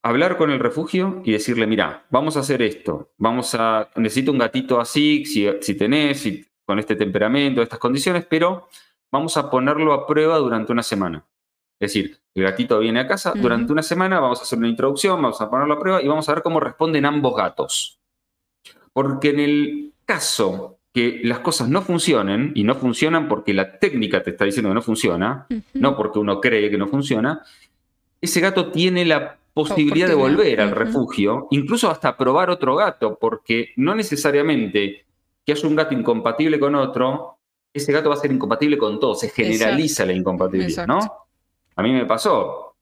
Hablar 0.01 0.37
con 0.37 0.49
el 0.49 0.59
refugio 0.59 1.21
y 1.23 1.33
decirle, 1.33 1.67
mira, 1.67 2.07
vamos 2.09 2.35
a 2.35 2.39
hacer 2.39 2.63
esto, 2.63 3.11
vamos 3.19 3.53
a, 3.53 3.91
necesito 3.95 4.31
un 4.31 4.39
gatito 4.39 4.81
así, 4.81 5.23
si, 5.25 5.47
si 5.61 5.75
tenés, 5.75 6.19
si 6.19 6.50
con 6.65 6.79
este 6.79 6.95
temperamento, 6.95 7.61
estas 7.61 7.79
condiciones, 7.79 8.25
pero 8.29 8.67
vamos 9.11 9.37
a 9.37 9.49
ponerlo 9.49 9.93
a 9.93 10.07
prueba 10.07 10.37
durante 10.37 10.71
una 10.71 10.83
semana. 10.83 11.25
Es 11.79 11.93
decir, 11.93 12.19
el 12.35 12.43
gatito 12.43 12.79
viene 12.79 12.99
a 12.99 13.07
casa, 13.07 13.33
durante 13.35 13.73
una 13.73 13.81
semana 13.81 14.19
vamos 14.19 14.39
a 14.39 14.43
hacer 14.43 14.59
una 14.59 14.67
introducción, 14.67 15.21
vamos 15.21 15.41
a 15.41 15.49
ponerlo 15.49 15.73
a 15.73 15.79
prueba 15.79 16.01
y 16.01 16.07
vamos 16.07 16.29
a 16.29 16.33
ver 16.33 16.43
cómo 16.43 16.59
responden 16.59 17.05
ambos 17.05 17.35
gatos. 17.35 17.99
Porque 18.93 19.29
en 19.31 19.39
el 19.39 19.93
caso 20.05 20.77
que 20.93 21.21
las 21.23 21.39
cosas 21.39 21.69
no 21.69 21.81
funcionen, 21.81 22.51
y 22.53 22.63
no 22.63 22.75
funcionan 22.75 23.27
porque 23.27 23.53
la 23.53 23.79
técnica 23.79 24.21
te 24.21 24.31
está 24.31 24.45
diciendo 24.45 24.69
que 24.69 24.75
no 24.75 24.81
funciona, 24.81 25.47
no 25.73 25.95
porque 25.95 26.19
uno 26.19 26.41
cree 26.41 26.69
que 26.69 26.77
no 26.77 26.87
funciona, 26.87 27.41
ese 28.19 28.41
gato 28.41 28.71
tiene 28.71 29.05
la 29.05 29.37
posibilidad 29.53 30.07
de 30.07 30.15
volver 30.15 30.61
al 30.61 30.71
refugio, 30.71 31.47
incluso 31.51 31.89
hasta 31.89 32.17
probar 32.17 32.49
otro 32.49 32.75
gato, 32.75 33.17
porque 33.19 33.71
no 33.77 33.95
necesariamente 33.95 35.05
que 35.45 35.51
haya 35.51 35.67
un 35.67 35.75
gato 35.75 35.93
incompatible 35.93 36.59
con 36.59 36.75
otro, 36.75 37.37
ese 37.73 37.91
gato 37.91 38.09
va 38.09 38.15
a 38.15 38.19
ser 38.19 38.31
incompatible 38.31 38.77
con 38.77 38.99
todo, 38.99 39.15
se 39.15 39.29
generaliza 39.29 40.05
la 40.05 40.13
incompatibilidad, 40.13 40.85
¿no? 40.85 40.99
A 41.75 41.83
mí 41.83 41.91
me 41.91 42.05
pasó 42.05 42.75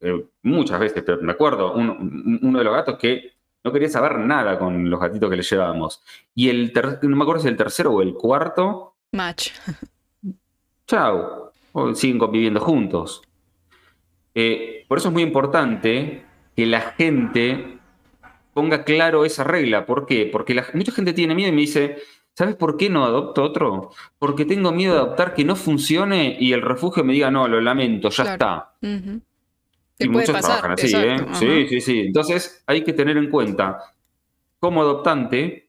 eh, 0.00 0.26
muchas 0.42 0.78
veces, 0.78 1.02
pero 1.04 1.20
me 1.22 1.32
acuerdo, 1.32 1.72
uno, 1.74 2.58
de 2.58 2.64
los 2.64 2.74
gatos 2.74 2.98
que 2.98 3.32
no 3.64 3.72
quería 3.72 3.88
saber 3.88 4.18
nada 4.18 4.58
con 4.58 4.88
los 4.88 5.00
gatitos 5.00 5.30
que 5.30 5.36
le 5.36 5.42
llevábamos. 5.42 6.02
Y 6.34 6.48
el 6.48 6.72
no 7.02 7.16
me 7.16 7.22
acuerdo 7.22 7.42
si 7.42 7.48
el 7.48 7.56
tercero 7.56 7.92
o 7.92 8.02
el 8.02 8.14
cuarto. 8.14 8.94
Match. 9.12 9.50
Chao. 10.86 11.52
O 11.72 11.94
siguen 11.94 12.18
conviviendo 12.18 12.60
juntos. 12.60 13.22
Eh, 14.34 14.84
por 14.86 14.98
eso 14.98 15.08
es 15.08 15.14
muy 15.14 15.22
importante 15.22 16.24
que 16.54 16.66
la 16.66 16.80
gente 16.80 17.75
ponga 18.56 18.84
claro 18.84 19.26
esa 19.26 19.44
regla. 19.44 19.84
¿Por 19.84 20.06
qué? 20.06 20.30
Porque 20.32 20.58
mucha 20.72 20.90
gente 20.90 21.12
tiene 21.12 21.34
miedo 21.34 21.50
y 21.50 21.54
me 21.54 21.60
dice, 21.60 21.98
¿sabes 22.32 22.54
por 22.54 22.78
qué 22.78 22.88
no 22.88 23.04
adopto 23.04 23.42
otro? 23.42 23.90
Porque 24.18 24.46
tengo 24.46 24.72
miedo 24.72 24.94
de 24.94 25.00
adoptar 25.00 25.34
que 25.34 25.44
no 25.44 25.56
funcione 25.56 26.38
y 26.40 26.54
el 26.54 26.62
refugio 26.62 27.04
me 27.04 27.12
diga, 27.12 27.30
no, 27.30 27.46
lo 27.48 27.60
lamento, 27.60 28.08
ya 28.08 28.32
está. 28.32 28.72
Y 28.80 30.08
muchos 30.08 30.40
trabajan 30.40 30.72
así, 30.72 30.90
¿eh? 30.96 31.18
Sí, 31.34 31.68
sí, 31.68 31.80
sí. 31.82 32.00
Entonces 32.00 32.64
hay 32.66 32.82
que 32.82 32.94
tener 32.94 33.18
en 33.18 33.28
cuenta, 33.28 33.92
como 34.58 34.80
adoptante, 34.80 35.68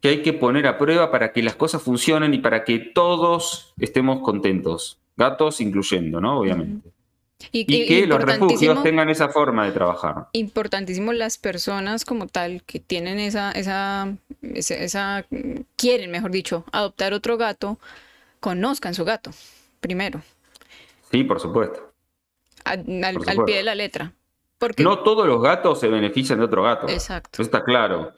que 0.00 0.08
hay 0.08 0.22
que 0.22 0.32
poner 0.32 0.66
a 0.66 0.78
prueba 0.78 1.12
para 1.12 1.32
que 1.32 1.44
las 1.44 1.54
cosas 1.54 1.80
funcionen 1.80 2.34
y 2.34 2.38
para 2.38 2.64
que 2.64 2.80
todos 2.80 3.72
estemos 3.78 4.20
contentos. 4.22 4.98
Gatos 5.16 5.60
incluyendo, 5.60 6.20
¿no? 6.20 6.40
Obviamente. 6.40 6.90
Y, 7.52 7.64
que 7.86 8.06
los 8.06 8.22
refugios 8.22 8.82
tengan 8.82 9.08
esa 9.08 9.28
forma 9.28 9.64
de 9.64 9.72
trabajar. 9.72 10.28
Importantísimo 10.32 11.12
las 11.12 11.38
personas 11.38 12.04
como 12.04 12.26
tal 12.26 12.62
que 12.64 12.80
tienen 12.80 13.18
esa, 13.18 13.50
esa, 13.52 14.14
esa, 14.42 15.24
quieren, 15.76 16.10
mejor 16.10 16.30
dicho, 16.30 16.64
adoptar 16.72 17.12
otro 17.12 17.36
gato, 17.36 17.78
conozcan 18.40 18.94
su 18.94 19.04
gato 19.04 19.30
primero. 19.80 20.20
Sí, 21.10 21.24
por 21.24 21.40
supuesto. 21.40 21.92
al, 22.64 22.78
pie 23.46 23.56
de 23.56 23.62
la 23.62 23.74
letra. 23.74 24.12
Porque... 24.58 24.82
No 24.82 25.00
todos 25.00 25.26
los 25.26 25.42
gatos 25.42 25.80
se 25.80 25.88
benefician 25.88 26.38
de 26.38 26.44
otro 26.44 26.62
gato. 26.62 26.88
Exacto. 26.88 27.30
Eso 27.32 27.42
está 27.42 27.64
claro. 27.64 28.14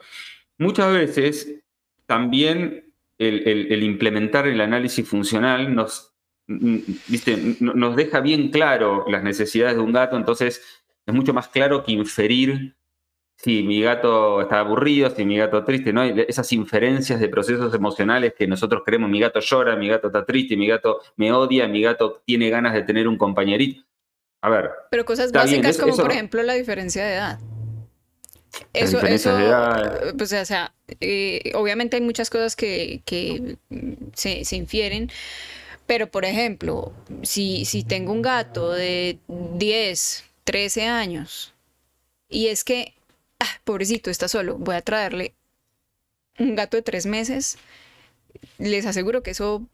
Muchas 0.57 0.91
veces 0.93 1.61
también 2.05 2.93
el 3.17 3.83
implementar 3.83 4.47
el 4.47 4.59
análisis 4.59 5.07
funcional 5.07 5.73
nos 5.73 6.12
viste, 6.47 7.57
nos 7.59 7.95
deja 7.95 8.19
bien 8.19 8.49
claro 8.49 9.05
las 9.07 9.23
necesidades 9.23 9.75
de 9.75 9.81
un 9.81 9.93
gato, 9.93 10.17
entonces 10.17 10.61
es 11.05 11.13
mucho 11.13 11.33
más 11.33 11.47
claro 11.47 11.83
que 11.83 11.91
inferir 11.91 12.75
si 13.37 13.63
mi 13.63 13.81
gato 13.81 14.41
está 14.41 14.59
aburrido, 14.59 15.09
si 15.09 15.25
mi 15.25 15.37
gato 15.37 15.63
triste, 15.65 15.91
¿no? 15.91 16.03
Esas 16.03 16.51
inferencias 16.53 17.19
de 17.19 17.27
procesos 17.27 17.73
emocionales 17.73 18.33
que 18.37 18.47
nosotros 18.47 18.83
creemos, 18.85 19.09
mi 19.09 19.19
gato 19.19 19.39
llora, 19.39 19.75
mi 19.75 19.89
gato 19.89 20.07
está 20.07 20.25
triste, 20.25 20.55
mi 20.55 20.67
gato 20.67 21.01
me 21.17 21.31
odia, 21.31 21.67
mi 21.67 21.81
gato 21.81 22.21
tiene 22.25 22.49
ganas 22.49 22.73
de 22.73 22.83
tener 22.83 23.07
un 23.07 23.17
compañerito. 23.17 23.83
A 24.41 24.49
ver. 24.49 24.71
Pero 24.91 25.05
cosas 25.05 25.31
básicas 25.31 25.77
como, 25.77 25.95
por 25.95 26.11
ejemplo, 26.11 26.43
la 26.43 26.53
diferencia 26.53 27.05
de 27.05 27.13
edad. 27.15 27.39
Eso, 28.71 29.01
eso, 29.01 29.35
pues, 30.17 30.31
o 30.31 30.45
sea, 30.45 30.73
eh, 31.01 31.51
obviamente 31.55 31.97
hay 31.97 32.03
muchas 32.03 32.29
cosas 32.29 32.55
que, 32.55 33.01
que 33.03 33.57
se, 34.13 34.45
se 34.45 34.55
infieren, 34.55 35.09
pero, 35.85 36.07
por 36.07 36.25
ejemplo, 36.25 36.93
si, 37.23 37.65
si 37.65 37.83
tengo 37.83 38.11
un 38.11 38.21
gato 38.21 38.71
de 38.71 39.19
10, 39.27 40.23
13 40.43 40.87
años 40.87 41.53
y 42.29 42.47
es 42.47 42.63
que, 42.63 42.93
ah, 43.39 43.59
pobrecito, 43.63 44.09
está 44.09 44.27
solo, 44.27 44.57
voy 44.57 44.75
a 44.75 44.81
traerle 44.81 45.33
un 46.39 46.55
gato 46.55 46.77
de 46.77 46.83
tres 46.83 47.05
meses, 47.05 47.57
les 48.57 48.85
aseguro 48.85 49.21
que 49.21 49.31
eso 49.31 49.67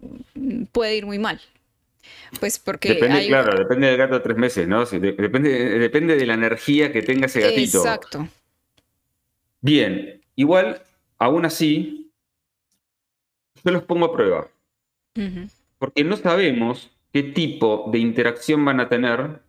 puede 0.72 0.98
ir 0.98 1.06
muy 1.06 1.20
mal. 1.20 1.40
Pues 2.40 2.60
porque. 2.60 2.96
Depende, 2.96 3.28
claro, 3.28 3.58
depende 3.58 3.88
del 3.88 3.98
gato 3.98 4.16
de 4.16 4.20
tres 4.22 4.38
meses, 4.38 4.68
¿no? 4.68 4.86
Depende, 4.86 5.80
depende 5.80 6.16
de 6.16 6.26
la 6.26 6.34
energía 6.34 6.92
que 6.92 7.02
tenga 7.02 7.28
ese 7.28 7.42
gatito. 7.42 7.80
Exacto. 7.80 8.28
Bien, 9.62 10.22
igual, 10.36 10.82
aún 11.18 11.46
así, 11.46 12.12
yo 13.64 13.72
los 13.72 13.84
pongo 13.84 14.08
a 14.08 14.14
prueba 14.14 14.48
porque 15.80 16.04
no 16.04 16.18
sabemos 16.18 16.92
qué 17.12 17.24
tipo 17.24 17.90
de 17.92 18.00
interacción 18.00 18.64
van 18.64 18.80
a 18.80 18.90
tener 18.90 19.42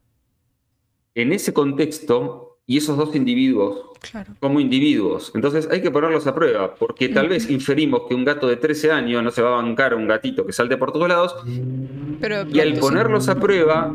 en 1.15 1.33
ese 1.33 1.53
contexto 1.53 2.59
y 2.67 2.79
esos 2.79 2.97
dos 2.97 3.15
individuos 3.15 3.91
como 4.39 4.61
individuos. 4.61 5.33
Entonces 5.35 5.69
hay 5.71 5.83
que 5.83 5.91
ponerlos 5.91 6.27
a 6.27 6.35
prueba, 6.35 6.75
porque 6.75 7.09
tal 7.09 7.29
vez 7.29 7.51
inferimos 7.51 8.03
que 8.09 8.15
un 8.15 8.25
gato 8.25 8.49
de 8.49 8.57
13 8.57 8.93
años 8.93 9.23
no 9.23 9.31
se 9.31 9.43
va 9.43 9.59
a 9.59 9.63
bancar 9.63 9.93
a 9.93 9.97
un 9.97 10.07
gatito 10.07 10.47
que 10.47 10.53
salte 10.53 10.77
por 10.77 10.93
todos 10.93 11.09
lados, 11.09 11.35
y 11.47 12.61
al 12.61 12.79
ponerlos 12.79 13.29
a 13.29 13.39
prueba, 13.39 13.95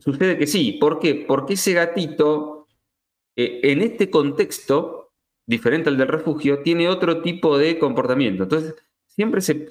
sucede 0.00 0.38
que 0.38 0.46
sí. 0.46 0.78
¿Por 0.80 0.98
qué? 0.98 1.24
Porque 1.26 1.54
ese 1.54 1.72
gatito, 1.72 2.68
eh, 3.36 3.60
en 3.64 3.82
este 3.82 4.10
contexto, 4.10 5.10
diferente 5.46 5.88
al 5.88 5.98
del 5.98 6.08
refugio, 6.08 6.60
tiene 6.60 6.88
otro 6.88 7.20
tipo 7.20 7.58
de 7.58 7.78
comportamiento. 7.78 8.44
Entonces, 8.44 8.74
siempre 9.14 9.40
se, 9.40 9.68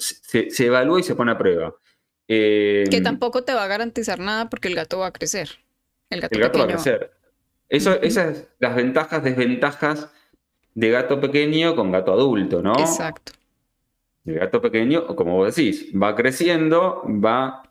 evalúa 0.60 1.00
y 1.00 1.04
se 1.04 1.16
pone 1.16 1.32
a 1.32 1.38
prueba. 1.38 1.76
que 2.28 2.88
em, 2.90 3.04
tampoco 3.04 3.44
te 3.44 3.54
va 3.54 3.64
a 3.64 3.68
garantizar 3.68 4.20
nada 4.20 4.50
porque 4.50 4.68
el 4.68 4.76
gato 4.76 5.00
va 5.00 5.08
a 5.08 5.12
crecer. 5.12 5.50
El 6.10 6.22
gato, 6.22 6.60
va 6.60 6.66
a 6.66 6.68
crecer. 6.68 7.12
Eso, 7.70 7.94
Esas 8.02 8.48
las 8.60 8.76
ventajas, 8.76 9.24
desventajas 9.24 10.10
de 10.74 10.90
gato 10.90 11.20
pequeño 11.20 11.76
con 11.76 11.92
gato 11.92 12.14
adulto, 12.14 12.62
¿no? 12.62 12.74
Exacto. 12.78 13.34
El 14.26 14.36
gato 14.36 14.62
pequeño, 14.62 15.08
como 15.16 15.38
vos 15.38 15.56
decís, 15.56 15.92
va 15.92 16.16
creciendo, 16.16 17.04
va 17.06 17.64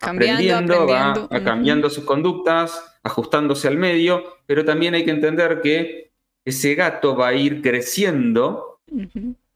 aprendiendo, 0.00 0.86
va 0.86 1.28
cambiando 1.44 1.90
sus 1.90 2.04
conductas, 2.04 2.98
ajustándose 3.02 3.68
al 3.68 3.76
medio, 3.76 4.24
pero 4.46 4.64
también 4.64 4.94
hay 4.94 5.04
que 5.04 5.10
entender 5.10 5.60
que 5.60 6.12
ese 6.44 6.74
gato 6.74 7.16
va 7.16 7.28
a 7.28 7.34
ir 7.34 7.60
creciendo 7.60 8.80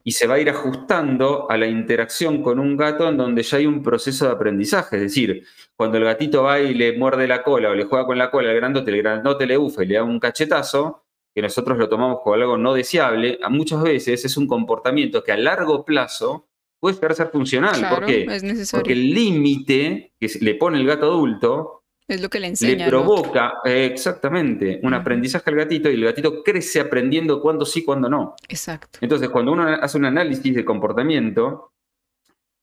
y 0.06 0.12
se 0.12 0.26
va 0.26 0.34
a 0.34 0.38
ir 0.38 0.50
ajustando 0.50 1.50
a 1.50 1.56
la 1.56 1.66
interacción 1.66 2.42
con 2.42 2.58
un 2.58 2.76
gato 2.76 3.08
en 3.08 3.16
donde 3.16 3.42
ya 3.42 3.56
hay 3.56 3.66
un 3.66 3.82
proceso 3.82 4.26
de 4.26 4.32
aprendizaje. 4.32 4.96
Es 4.96 5.02
decir, 5.02 5.46
cuando 5.74 5.96
el 5.96 6.04
gatito 6.04 6.42
va 6.42 6.60
y 6.60 6.74
le 6.74 6.98
muerde 6.98 7.26
la 7.26 7.42
cola 7.42 7.70
o 7.70 7.74
le 7.74 7.84
juega 7.84 8.04
con 8.04 8.18
la 8.18 8.30
cola 8.30 8.50
al 8.50 8.56
grandote, 8.56 8.90
el 8.90 8.98
grandote 8.98 9.46
le 9.46 9.56
ufa 9.56 9.82
y 9.82 9.86
le 9.86 9.94
da 9.94 10.04
un 10.04 10.20
cachetazo, 10.20 11.06
que 11.34 11.40
nosotros 11.40 11.78
lo 11.78 11.88
tomamos 11.88 12.20
como 12.22 12.34
algo 12.34 12.58
no 12.58 12.74
deseable, 12.74 13.38
a 13.42 13.48
muchas 13.48 13.82
veces 13.82 14.24
es 14.24 14.36
un 14.36 14.46
comportamiento 14.46 15.24
que 15.24 15.32
a 15.32 15.38
largo 15.38 15.86
plazo 15.86 16.48
puede 16.78 16.96
llegar 16.96 17.12
a 17.12 17.14
ser 17.14 17.28
funcional. 17.28 17.88
¿Por 17.88 18.04
qué? 18.04 18.26
Porque 18.70 18.92
el 18.92 19.10
límite 19.10 20.12
que 20.20 20.28
le 20.42 20.54
pone 20.56 20.78
el 20.78 20.86
gato 20.86 21.06
adulto 21.06 21.83
es 22.06 22.20
lo 22.20 22.28
que 22.28 22.40
le 22.40 22.48
enseña. 22.48 22.84
Le 22.84 22.90
provoca, 22.90 23.54
exactamente, 23.64 24.80
un 24.82 24.94
aprendizaje 24.94 25.50
al 25.50 25.56
gatito 25.56 25.90
y 25.90 25.94
el 25.94 26.04
gatito 26.04 26.42
crece 26.42 26.80
aprendiendo 26.80 27.40
cuándo 27.40 27.64
sí, 27.64 27.82
cuándo 27.82 28.08
no. 28.08 28.34
Exacto. 28.48 28.98
Entonces, 29.00 29.28
cuando 29.30 29.52
uno 29.52 29.66
hace 29.68 29.96
un 29.96 30.04
análisis 30.04 30.54
de 30.54 30.64
comportamiento, 30.64 31.72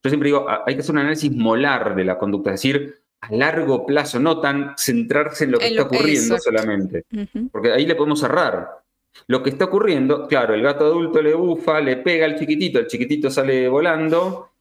yo 0.02 0.10
siempre 0.10 0.28
digo, 0.28 0.46
hay 0.48 0.74
que 0.74 0.80
hacer 0.80 0.92
un 0.92 1.00
análisis 1.00 1.32
molar 1.32 1.94
de 1.94 2.04
la 2.04 2.18
conducta, 2.18 2.50
es 2.50 2.60
decir, 2.62 3.02
a 3.20 3.32
largo 3.32 3.86
plazo, 3.86 4.18
no 4.18 4.40
tan 4.40 4.74
centrarse 4.76 5.44
en 5.44 5.52
lo 5.52 5.58
que 5.58 5.68
está 5.68 5.82
ocurriendo 5.82 6.38
solamente. 6.38 7.04
Porque 7.50 7.72
ahí 7.72 7.86
le 7.86 7.94
podemos 7.94 8.20
cerrar. 8.20 8.82
Lo 9.26 9.42
que 9.42 9.50
está 9.50 9.66
ocurriendo, 9.66 10.26
claro, 10.26 10.54
el 10.54 10.62
gato 10.62 10.86
adulto 10.86 11.20
le 11.20 11.34
bufa, 11.34 11.80
le 11.80 11.98
pega 11.98 12.24
al 12.24 12.38
chiquitito, 12.38 12.78
el 12.78 12.86
chiquitito 12.86 13.30
sale 13.30 13.68
volando 13.68 14.51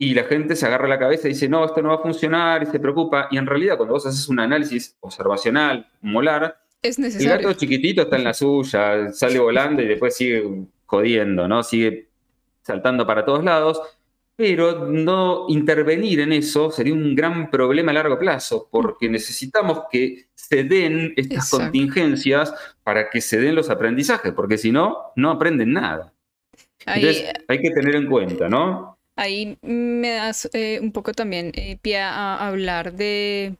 y 0.00 0.14
la 0.14 0.24
gente 0.24 0.56
se 0.56 0.66
agarra 0.66 0.88
la 0.88 0.98
cabeza 0.98 1.28
y 1.28 1.34
dice, 1.34 1.48
no, 1.48 1.64
esto 1.64 1.80
no 1.82 1.90
va 1.90 1.96
a 1.96 2.02
funcionar 2.02 2.64
y 2.64 2.66
se 2.66 2.80
preocupa. 2.80 3.28
Y 3.30 3.36
en 3.36 3.46
realidad, 3.46 3.76
cuando 3.76 3.94
vos 3.94 4.06
haces 4.06 4.28
un 4.28 4.40
análisis 4.40 4.96
observacional, 5.00 5.88
molar, 6.00 6.58
es 6.82 6.98
necesario. 6.98 7.34
el 7.34 7.42
gato 7.42 7.52
chiquitito 7.52 8.02
está 8.02 8.16
en 8.16 8.24
la 8.24 8.34
suya, 8.34 9.12
sale 9.12 9.38
volando 9.38 9.82
y 9.82 9.86
después 9.86 10.16
sigue 10.16 10.42
jodiendo, 10.86 11.46
¿no? 11.46 11.62
Sigue 11.62 12.08
saltando 12.62 13.06
para 13.06 13.24
todos 13.24 13.44
lados 13.44 13.80
pero 14.40 14.86
no 14.86 15.44
intervenir 15.50 16.20
en 16.20 16.32
eso 16.32 16.70
sería 16.70 16.94
un 16.94 17.14
gran 17.14 17.50
problema 17.50 17.90
a 17.90 17.94
largo 17.96 18.18
plazo, 18.18 18.70
porque 18.70 19.06
necesitamos 19.06 19.82
que 19.92 20.28
se 20.34 20.64
den 20.64 21.12
estas 21.14 21.50
contingencias 21.50 22.54
para 22.82 23.10
que 23.10 23.20
se 23.20 23.38
den 23.38 23.54
los 23.54 23.68
aprendizajes, 23.68 24.32
porque 24.32 24.56
si 24.56 24.72
no, 24.72 25.12
no 25.14 25.30
aprenden 25.30 25.74
nada. 25.74 26.14
Entonces, 26.86 27.34
hay 27.48 27.60
que 27.60 27.68
tener 27.68 27.94
en 27.96 28.06
cuenta, 28.06 28.48
¿no? 28.48 28.98
Ahí 29.20 29.58
me 29.60 30.12
das 30.12 30.48
eh, 30.54 30.78
un 30.80 30.92
poco 30.92 31.12
también 31.12 31.52
eh, 31.54 31.76
pie 31.82 31.98
a 31.98 32.46
hablar 32.46 32.94
de 32.94 33.54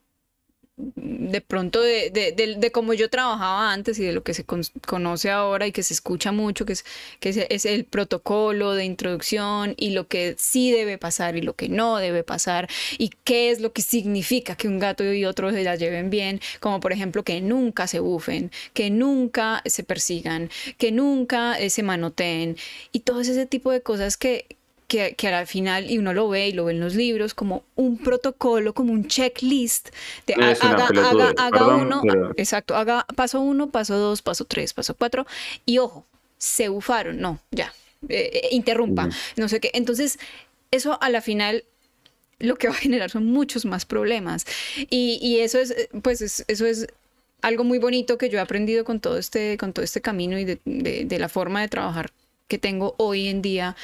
de 0.97 1.41
pronto 1.41 1.83
de, 1.83 2.11
de, 2.11 2.73
cómo 2.73 2.95
yo 2.95 3.11
trabajaba 3.11 3.73
antes 3.73 3.99
y 3.99 4.05
de 4.05 4.13
lo 4.13 4.23
que 4.23 4.33
se 4.35 4.45
conoce 4.45 5.31
ahora 5.31 5.67
y 5.67 5.73
que 5.73 5.83
se 5.83 5.93
escucha 5.95 6.33
mucho, 6.33 6.65
que, 6.65 6.73
es, 6.73 6.85
que 7.21 7.47
es, 7.51 7.67
el 7.67 7.85
protocolo 7.85 8.73
de 8.73 8.85
introducción 8.85 9.75
y 9.77 9.91
lo 9.91 10.09
que 10.09 10.37
sí 10.39 10.73
debe 10.73 10.99
pasar 10.99 11.37
y 11.37 11.43
lo 11.43 11.55
que 11.55 11.69
no 11.69 11.99
debe 11.99 12.25
pasar 12.25 12.69
y 12.97 13.11
qué 13.25 13.51
es 13.51 13.61
lo 13.61 13.73
que 13.73 13.83
significa 13.83 14.57
que 14.57 14.69
un 14.69 14.79
gato 14.79 15.05
y 15.13 15.25
otro 15.25 15.51
se 15.51 15.63
la 15.63 15.77
lleven 15.77 16.09
bien, 16.09 16.41
como 16.61 16.81
por 16.81 16.93
ejemplo 16.93 17.25
que 17.25 17.41
nunca 17.41 17.87
se 17.87 18.01
bufen, 18.01 18.51
que 18.73 18.91
nunca 18.91 19.63
se 19.67 19.83
persigan, 19.83 20.49
que 20.79 20.93
nunca 20.93 21.59
eh, 21.59 21.69
se 21.69 21.83
manoteen 21.83 22.57
y 22.93 23.01
todo 23.01 23.21
ese 23.21 23.47
tipo 23.47 23.71
de 23.71 23.83
cosas 23.83 24.17
que, 24.17 24.47
que, 24.91 25.15
que, 25.15 25.29
al 25.29 25.47
final, 25.47 25.89
y 25.89 25.99
uno 25.99 26.13
lo 26.13 26.29
ve 26.29 26.49
y 26.49 26.53
lo 26.53 26.65
ve 26.65 26.73
en 26.73 26.81
los 26.81 26.97
libros, 26.97 27.33
como 27.33 27.63
un 27.77 27.97
protocolo, 27.97 28.75
como 28.75 28.93
un 28.93 29.07
checklist 29.07 29.91
de 30.27 30.35
haga, 30.35 30.89
haga, 30.89 31.35
haga 31.39 31.67
uno, 31.77 32.03
exacto, 32.37 32.75
haga 32.75 33.07
paso 33.15 33.41
uno, 33.41 33.71
paso 33.71 33.97
dos, 33.97 34.21
paso 34.21 34.45
tres, 34.47 34.75
paso 34.75 34.95
cuatro, 34.95 35.27
y 35.65 35.79
ojo, 35.79 36.05
se 36.39 36.69
bufaron, 36.69 37.21
no, 37.21 37.39
ya, 37.53 37.73
eh, 38.09 38.31
eh, 38.33 38.49
interrumpa, 38.51 39.09
no 39.37 39.49
sé 39.49 39.61
qué. 39.61 39.71
Entonces, 39.75 40.19
eso 40.73 40.99
a 41.01 41.09
la 41.09 41.21
final 41.21 41.63
lo 42.41 42.57
que 42.57 42.67
va 42.67 42.75
a 42.75 42.79
generar 42.79 43.11
son 43.11 43.27
muchos 43.27 43.65
más 43.65 43.85
problemas. 43.85 44.45
Y, 44.77 45.21
y 45.23 45.39
eso 45.39 45.61
es, 45.61 45.89
pues, 46.03 46.45
eso 46.49 46.67
es 46.67 46.89
algo 47.43 47.63
muy 47.63 47.79
bonito 47.79 48.19
que 48.19 48.29
yo 48.29 48.39
he 48.39 48.41
aprendido 48.41 48.85
con 48.85 48.99
todo 48.99 49.19
este, 49.19 49.57
con 49.57 49.73
todo 49.73 49.85
este 49.85 50.01
camino 50.01 50.37
y 50.37 50.45
de, 50.45 50.59
de, 50.65 51.05
de 51.05 51.19
la 51.21 51.29
forma 51.29 51.61
de 51.61 51.69
trabajar 51.69 52.11
que 52.49 52.59
tengo 52.59 52.97
hoy 52.99 53.29
en 53.29 53.41
día 53.41 53.77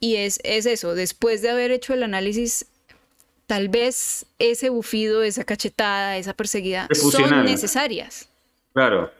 y 0.00 0.16
es, 0.16 0.40
es 0.44 0.66
eso, 0.66 0.94
después 0.94 1.42
de 1.42 1.50
haber 1.50 1.70
hecho 1.70 1.94
el 1.94 2.02
análisis, 2.02 2.66
tal 3.46 3.68
vez 3.68 4.26
ese 4.38 4.68
bufido, 4.68 5.22
esa 5.22 5.44
cachetada, 5.44 6.16
esa 6.16 6.34
perseguida 6.34 6.88
son 6.92 7.44
necesarias. 7.44 8.28
Claro. 8.72 9.10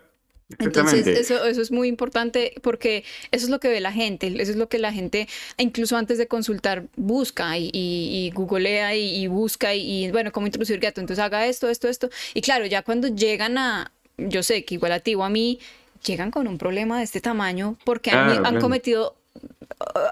Entonces, 0.58 1.06
eso, 1.06 1.44
eso 1.46 1.62
es 1.62 1.70
muy 1.70 1.88
importante 1.88 2.54
porque 2.62 3.04
eso 3.32 3.46
es 3.46 3.50
lo 3.50 3.60
que 3.60 3.68
ve 3.68 3.80
la 3.80 3.92
gente, 3.92 4.26
eso 4.26 4.52
es 4.52 4.56
lo 4.56 4.68
que 4.68 4.78
la 4.78 4.92
gente, 4.92 5.26
incluso 5.56 5.96
antes 5.96 6.18
de 6.18 6.26
consultar, 6.26 6.84
busca 6.96 7.56
y, 7.56 7.70
y, 7.72 8.30
googlea 8.34 8.94
y, 8.94 9.26
busca 9.26 9.74
y, 9.74 10.10
bueno, 10.10 10.32
cómo 10.32 10.46
introducir 10.46 10.78
gato. 10.80 11.00
Entonces 11.00 11.24
haga 11.24 11.46
esto, 11.46 11.68
esto, 11.70 11.88
esto. 11.88 12.10
Y 12.34 12.42
claro, 12.42 12.66
ya 12.66 12.82
cuando 12.82 13.08
llegan 13.08 13.56
a, 13.58 13.90
yo 14.18 14.42
sé 14.42 14.64
que 14.64 14.74
igual 14.74 14.92
a 14.92 15.00
ti 15.00 15.14
o 15.14 15.24
a 15.24 15.30
mí, 15.30 15.58
llegan 16.04 16.30
con 16.30 16.46
un 16.46 16.58
problema 16.58 16.98
de 16.98 17.04
este 17.04 17.20
tamaño 17.20 17.76
porque 17.84 18.10
han, 18.10 18.60
cometido 18.60 19.16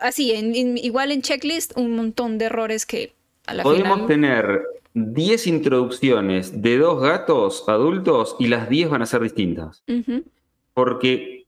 así, 0.01 0.33
en, 0.33 0.77
igual 0.79 1.13
en 1.13 1.23
checklist, 1.23 1.77
un 1.77 1.95
montón 1.97 2.39
de 2.39 2.47
errores 2.47 2.87
que 2.87 3.13
a 3.47 3.55
la 3.55 3.63
Podemos 3.63 4.07
tener 4.07 4.63
10 4.95 5.47
introducciones 5.47 6.63
de 6.63 6.79
dos 6.79 7.01
gatos 7.03 7.65
adultos 7.69 8.37
y 8.39 8.49
las 8.49 8.69
10 8.69 8.91
van 8.91 9.03
a 9.03 9.07
ser 9.07 9.23
distintas. 9.23 9.83
Porque, 10.75 11.47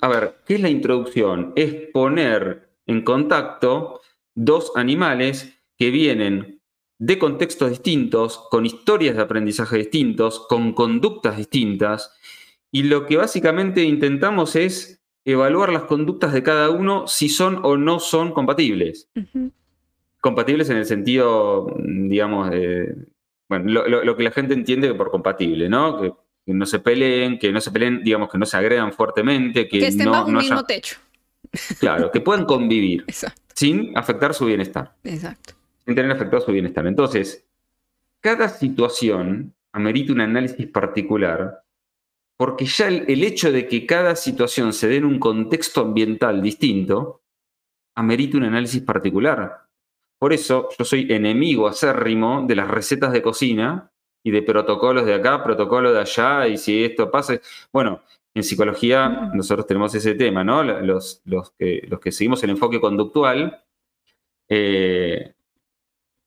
a 0.00 0.08
ver, 0.08 0.36
¿qué 0.46 0.54
es 0.54 0.60
la 0.60 0.68
introducción? 0.68 1.52
Es 1.56 1.74
poner 1.92 2.68
en 2.86 3.02
contacto 3.02 4.00
dos 4.34 4.72
animales 4.76 5.52
que 5.78 5.90
vienen 5.90 6.60
de 6.98 7.18
contextos 7.18 7.70
distintos, 7.70 8.38
con 8.50 8.64
historias 8.64 9.16
de 9.16 9.22
aprendizaje 9.22 9.76
distintos, 9.76 10.40
con 10.48 10.72
conductas 10.72 11.36
distintas, 11.36 12.12
y 12.70 12.84
lo 12.84 13.06
que 13.06 13.16
básicamente 13.16 13.82
intentamos 13.82 14.56
es 14.56 15.02
evaluar 15.26 15.72
las 15.72 15.82
conductas 15.82 16.32
de 16.32 16.42
cada 16.42 16.70
uno 16.70 17.06
si 17.08 17.28
son 17.28 17.60
o 17.64 17.76
no 17.76 17.98
son 17.98 18.32
compatibles. 18.32 19.10
Compatibles 20.20 20.70
en 20.70 20.78
el 20.78 20.86
sentido, 20.86 21.76
digamos, 21.78 22.50
bueno, 23.48 23.84
lo, 23.84 24.16
que 24.16 24.22
la 24.22 24.30
gente 24.30 24.54
entiende 24.54 24.94
por 24.94 25.10
compatible, 25.10 25.68
¿no? 25.68 26.00
Que, 26.00 26.12
no 26.46 26.64
se 26.64 26.78
peleen, 26.78 27.40
que 27.40 27.50
no 27.50 27.60
se 27.60 27.72
peleen, 27.72 28.04
digamos, 28.04 28.30
que 28.30 28.38
no 28.38 28.46
se 28.46 28.56
agredan 28.56 28.92
fuertemente, 28.92 29.66
que, 29.66 29.80
que 29.80 29.88
estén 29.88 30.06
no, 30.06 30.12
bajo 30.12 30.28
un 30.28 30.36
mismo 30.36 30.62
techo. 30.64 30.96
Claro, 31.80 32.12
que 32.12 32.20
puedan 32.20 32.44
convivir 32.44 33.04
sin 33.54 33.98
afectar 33.98 34.32
su 34.32 34.46
bienestar. 34.46 34.94
Exacto. 35.02 35.54
Sin 35.84 35.96
tener 35.96 36.12
afectado 36.12 36.40
su 36.40 36.52
bienestar. 36.52 36.86
Entonces, 36.86 37.44
cada 38.20 38.48
situación 38.48 39.54
amerita 39.72 40.12
un 40.12 40.20
análisis 40.20 40.68
particular 40.68 41.64
porque 42.36 42.66
ya 42.66 42.88
el, 42.88 43.24
hecho 43.24 43.50
de 43.50 43.66
que 43.66 43.86
cada 43.86 44.14
situación 44.14 44.72
se 44.72 44.88
dé 44.88 44.96
en 44.96 45.06
un 45.06 45.18
contexto 45.18 45.80
ambiental 45.80 46.42
distinto, 46.42 47.22
amerita 47.94 48.36
un 48.36 48.44
análisis 48.44 48.82
particular. 48.82 49.66
Por 50.18 50.32
eso 50.32 50.68
yo 50.78 50.84
soy 50.84 51.10
enemigo 51.10 51.66
acérrimo 51.66 52.44
de 52.46 52.56
las 52.56 52.68
recetas 52.68 53.12
de 53.12 53.22
cocina 53.22 53.90
y 54.22 54.30
de 54.30 54.42
protocolos 54.42 55.06
de 55.06 55.14
acá, 55.14 55.42
protocolos 55.42 55.92
de 55.92 56.00
allá, 56.00 56.48
y 56.48 56.58
si 56.58 56.84
esto 56.84 57.10
pasa. 57.10 57.40
Bueno, 57.72 58.02
en 58.34 58.42
psicología 58.42 59.30
nosotros 59.32 59.66
tenemos 59.66 59.94
ese 59.94 60.14
tema, 60.14 60.44
¿no? 60.44 60.62
Los, 60.62 61.22
los, 61.24 61.52
que, 61.52 61.86
los 61.88 62.00
que 62.00 62.12
seguimos 62.12 62.42
el 62.44 62.50
enfoque 62.50 62.80
conductual, 62.80 63.64
eh, 64.48 65.32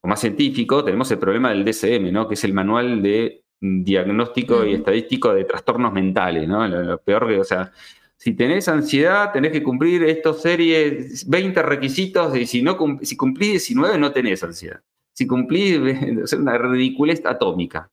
o 0.01 0.07
más 0.07 0.22
científico, 0.22 0.84
tenemos 0.84 1.12
el 1.12 1.20
problema 1.20 1.49
del 1.49 1.66
DSM, 1.66 2.12
¿no? 2.12 2.28
Que 2.28 2.34
es 2.34 2.43
el 2.43 2.53
manual 2.53 3.03
de 3.03 3.43
diagnóstico 3.60 4.66
y 4.66 4.76
estadístico 4.76 5.34
de 5.34 5.43
trastornos 5.43 5.91
mentales, 5.91 6.47
¿no? 6.47 6.68
Lo, 6.68 6.97
peor 6.99 7.28
que, 7.28 7.39
o 7.39 7.43
sea, 7.43 7.72
si 8.18 8.34
tenés 8.34 8.68
ansiedad, 8.68 9.32
tenés 9.32 9.51
que 9.51 9.64
cumplir 9.64 10.03
estos 10.03 10.41
series, 10.41 11.28
20 11.28 11.62
requisitos, 11.62 12.36
y 12.38 12.45
si, 12.45 12.62
no, 12.62 12.78
si 13.01 13.16
cumplís 13.16 13.51
19 13.51 13.97
no 13.97 14.12
tenés 14.12 14.43
ansiedad. 14.43 14.82
Si 15.14 15.28
cumplís, 15.28 15.80
es 16.24 16.34
una 16.34 16.57
ridiculez 16.57 17.26
atómica. 17.26 17.89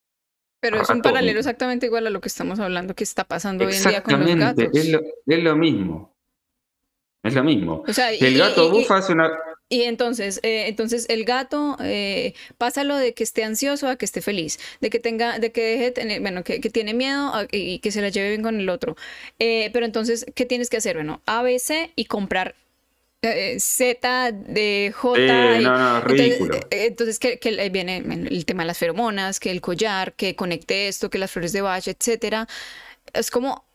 Pero 0.60 0.80
es 0.80 0.88
un 0.88 1.02
paralelo 1.02 1.38
exactamente 1.38 1.86
igual 1.86 2.06
a 2.06 2.10
lo 2.10 2.20
que 2.20 2.28
estamos 2.28 2.58
hablando 2.58 2.94
que 2.94 3.04
está 3.04 3.24
pasando 3.24 3.66
hoy 3.66 3.74
en 3.74 3.84
día 3.84 4.02
con 4.02 4.20
los 4.20 4.36
gatos. 4.36 4.64
Es 4.72 4.90
lo, 4.90 5.00
es 5.26 5.44
lo 5.44 5.56
mismo. 5.56 6.16
Es 7.22 7.34
lo 7.34 7.44
mismo. 7.44 7.84
el 8.20 8.38
gato 8.38 8.70
bufa 8.70 8.98
es 8.98 9.10
una, 9.10 9.30
y 9.68 9.82
entonces, 9.82 10.38
eh, 10.44 10.66
entonces 10.68 11.06
el 11.08 11.24
gato 11.24 11.76
eh, 11.80 12.34
pasa 12.56 12.84
lo 12.84 12.96
de 12.96 13.14
que 13.14 13.24
esté 13.24 13.42
ansioso 13.42 13.88
a 13.88 13.96
que 13.96 14.04
esté 14.04 14.22
feliz, 14.22 14.60
de 14.80 14.90
que 14.90 15.00
tenga, 15.00 15.40
de 15.40 15.50
que 15.50 15.62
deje 15.62 15.90
tener, 15.90 16.20
bueno, 16.20 16.44
que, 16.44 16.60
tiene 16.60 16.94
miedo 16.94 17.32
y 17.50 17.80
que 17.80 17.90
se 17.90 18.00
la 18.00 18.08
lleve 18.10 18.30
bien 18.30 18.42
con 18.42 18.60
el 18.60 18.68
otro. 18.68 18.96
Eh, 19.40 19.70
pero 19.72 19.84
entonces, 19.84 20.24
¿qué 20.36 20.46
tienes 20.46 20.70
que 20.70 20.76
hacer? 20.76 20.96
Bueno, 20.96 21.20
ABC 21.26 21.90
y 21.96 22.04
comprar 22.04 22.54
Z 23.58 24.32
de 24.32 24.92
J. 24.94 25.60
no, 25.60 25.78
no, 25.78 26.00
ridículo. 26.02 26.60
Entonces, 26.70 27.18
que, 27.18 27.40
que, 27.40 27.68
viene 27.70 27.96
el 27.96 28.44
tema 28.46 28.62
de 28.62 28.68
las 28.68 28.78
feromonas, 28.78 29.40
que 29.40 29.50
el 29.50 29.60
collar, 29.60 30.12
que 30.12 30.36
conecte 30.36 30.86
esto, 30.86 31.10
que 31.10 31.18
las 31.18 31.32
flores 31.32 31.52
de 31.52 31.62
Bach, 31.62 31.88
etcétera. 31.88 32.46
Es 33.12 33.32
como 33.32 33.65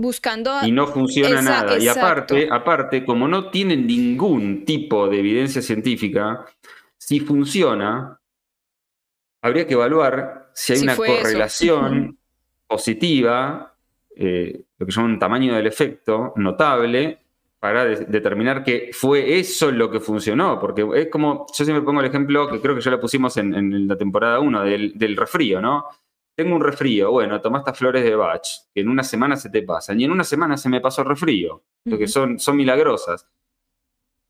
buscando... 0.00 0.52
Y 0.64 0.72
no 0.72 0.86
funciona 0.86 1.42
nada. 1.42 1.78
Y 1.78 1.88
aparte, 1.88 2.48
aparte, 2.50 3.04
como 3.04 3.28
no 3.28 3.50
tienen 3.50 3.86
ningún 3.86 4.64
tipo 4.64 5.08
de 5.08 5.18
evidencia 5.18 5.62
científica, 5.62 6.44
si 6.96 7.20
funciona, 7.20 8.20
habría 9.42 9.66
que 9.66 9.74
evaluar 9.74 10.50
si 10.54 10.72
hay 10.72 10.80
una 10.80 10.96
correlación 10.96 12.18
positiva, 12.66 13.74
eh, 14.14 14.64
lo 14.78 14.86
que 14.86 14.92
llaman 14.92 15.18
tamaño 15.18 15.54
del 15.54 15.66
efecto, 15.66 16.32
notable, 16.36 17.18
para 17.58 17.84
determinar 17.84 18.62
que 18.62 18.90
fue 18.92 19.38
eso 19.38 19.70
lo 19.70 19.90
que 19.90 20.00
funcionó. 20.00 20.58
Porque 20.58 20.86
es 20.94 21.08
como, 21.08 21.46
yo 21.56 21.64
siempre 21.64 21.84
pongo 21.84 22.00
el 22.00 22.06
ejemplo 22.06 22.48
que 22.48 22.60
creo 22.60 22.74
que 22.74 22.80
ya 22.80 22.90
lo 22.90 23.00
pusimos 23.00 23.36
en, 23.36 23.88
la 23.88 23.96
temporada 23.96 24.40
1 24.40 24.62
del, 24.62 24.92
del 24.96 25.16
refrío, 25.16 25.60
¿no? 25.60 25.86
Tengo 26.36 26.54
un 26.54 26.62
refrío, 26.62 27.10
bueno, 27.10 27.40
tomá 27.40 27.58
estas 27.58 27.78
flores 27.78 28.04
de 28.04 28.14
Bach, 28.14 28.46
que 28.74 28.82
en 28.82 28.88
una 28.88 29.02
semana 29.02 29.36
se 29.36 29.48
te 29.48 29.62
pasan, 29.62 29.98
y 29.98 30.04
en 30.04 30.10
una 30.10 30.22
semana 30.22 30.56
se 30.58 30.68
me 30.68 30.82
pasó 30.82 31.00
el 31.00 31.08
refrío, 31.08 31.64
porque 31.88 32.06
son, 32.06 32.38
son 32.38 32.56
milagrosas. 32.56 33.26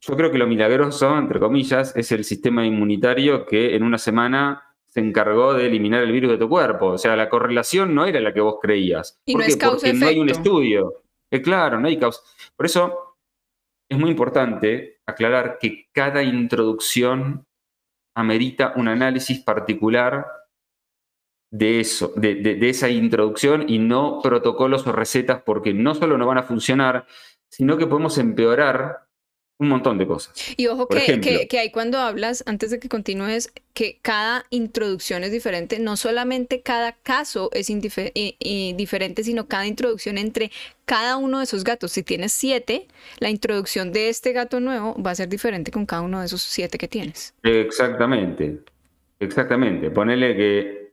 Yo 0.01 0.17
creo 0.17 0.31
que 0.31 0.39
lo 0.39 0.47
milagroso, 0.47 1.19
entre 1.19 1.41
comillas, 1.41 1.97
es 1.97 2.13
el 2.13 2.23
sistema 2.23 2.65
inmunitario 2.65 3.45
que 3.45 3.75
en 3.75 3.83
una 3.83 3.99
semana 3.99 4.63
se 4.87 5.01
encargó 5.01 5.53
de 5.53 5.67
eliminar 5.67 6.03
el 6.03 6.13
virus 6.13 6.31
de 6.31 6.39
tu 6.39 6.49
cuerpo. 6.49 6.87
O 6.89 6.99
sea, 6.99 7.17
la 7.17 7.29
correlación 7.29 7.95
no 7.95 8.07
era 8.07 8.21
la 8.21 8.33
que 8.33 8.41
vos 8.41 8.59
creías. 8.63 9.21
Y 9.25 9.35
no 9.35 9.43
es 9.43 9.57
Porque 9.57 9.93
no 9.93 10.07
hay 10.07 10.21
un 10.21 10.31
estudio. 10.31 11.03
Es 11.29 11.41
claro, 11.41 11.81
no 11.81 11.89
hay 11.89 11.99
causa. 11.99 12.21
Por 12.55 12.67
eso 12.67 13.17
es 13.89 13.99
muy 13.99 14.11
importante 14.11 15.01
aclarar 15.07 15.59
que 15.61 15.89
cada 15.93 16.23
introducción 16.23 17.47
amerita 18.15 18.75
un 18.77 18.89
análisis 18.89 19.41
particular 19.41 20.27
de 21.59 21.81
eso, 21.81 22.13
de, 22.17 22.59
esa 22.69 22.91
introducción 22.91 23.69
y 23.69 23.79
no 23.79 24.21
protocolos 24.23 24.87
o 24.87 24.93
recetas 24.93 25.43
porque 25.43 25.73
no 25.73 25.95
solo 25.95 26.19
no 26.19 26.27
van 26.27 26.39
a 26.39 26.43
funcionar, 26.43 27.07
sino 27.49 27.79
que 27.79 27.87
podemos 27.87 28.19
empeorar 28.19 29.07
un 29.59 29.71
montón 29.71 29.97
de 29.97 30.07
cosas. 30.07 30.35
Y 30.59 30.67
ojo 30.67 30.87
que, 30.87 31.49
que, 31.49 31.59
hay 31.59 31.71
cuando 31.71 31.97
hablas, 31.97 32.45
antes 32.47 32.71
de 32.71 32.79
que 32.79 32.91
continúes, 32.91 33.51
que 33.73 33.99
cada 34.03 34.45
introducción 34.51 35.25
es 35.25 35.33
diferente, 35.33 35.79
no 35.79 35.97
solamente 35.97 36.61
cada 36.61 36.93
caso 36.93 37.49
es 37.55 37.69
diferente, 37.69 39.25
sino 39.25 39.49
cada 39.49 39.67
introducción 39.67 40.19
entre 40.19 40.51
cada 40.85 41.17
uno 41.17 41.39
de 41.39 41.45
esos 41.45 41.65
gatos. 41.65 41.93
Si 41.93 42.03
tienes 42.03 42.33
siete, 42.33 42.87
la 43.19 43.31
introducción 43.31 43.93
de 43.93 44.11
este 44.11 44.33
gato 44.33 44.61
nuevo 44.61 44.95
va 45.03 45.13
a 45.13 45.15
ser 45.15 45.31
diferente 45.31 45.71
con 45.71 45.87
cada 45.87 46.03
uno 46.03 46.21
de 46.21 46.27
esos 46.27 46.43
siete 46.43 46.77
que 46.77 46.89
tienes. 46.89 47.33
Exactamente, 47.43 48.59
exactamente. 49.21 49.91
Ponele 49.91 50.37
que 50.37 50.86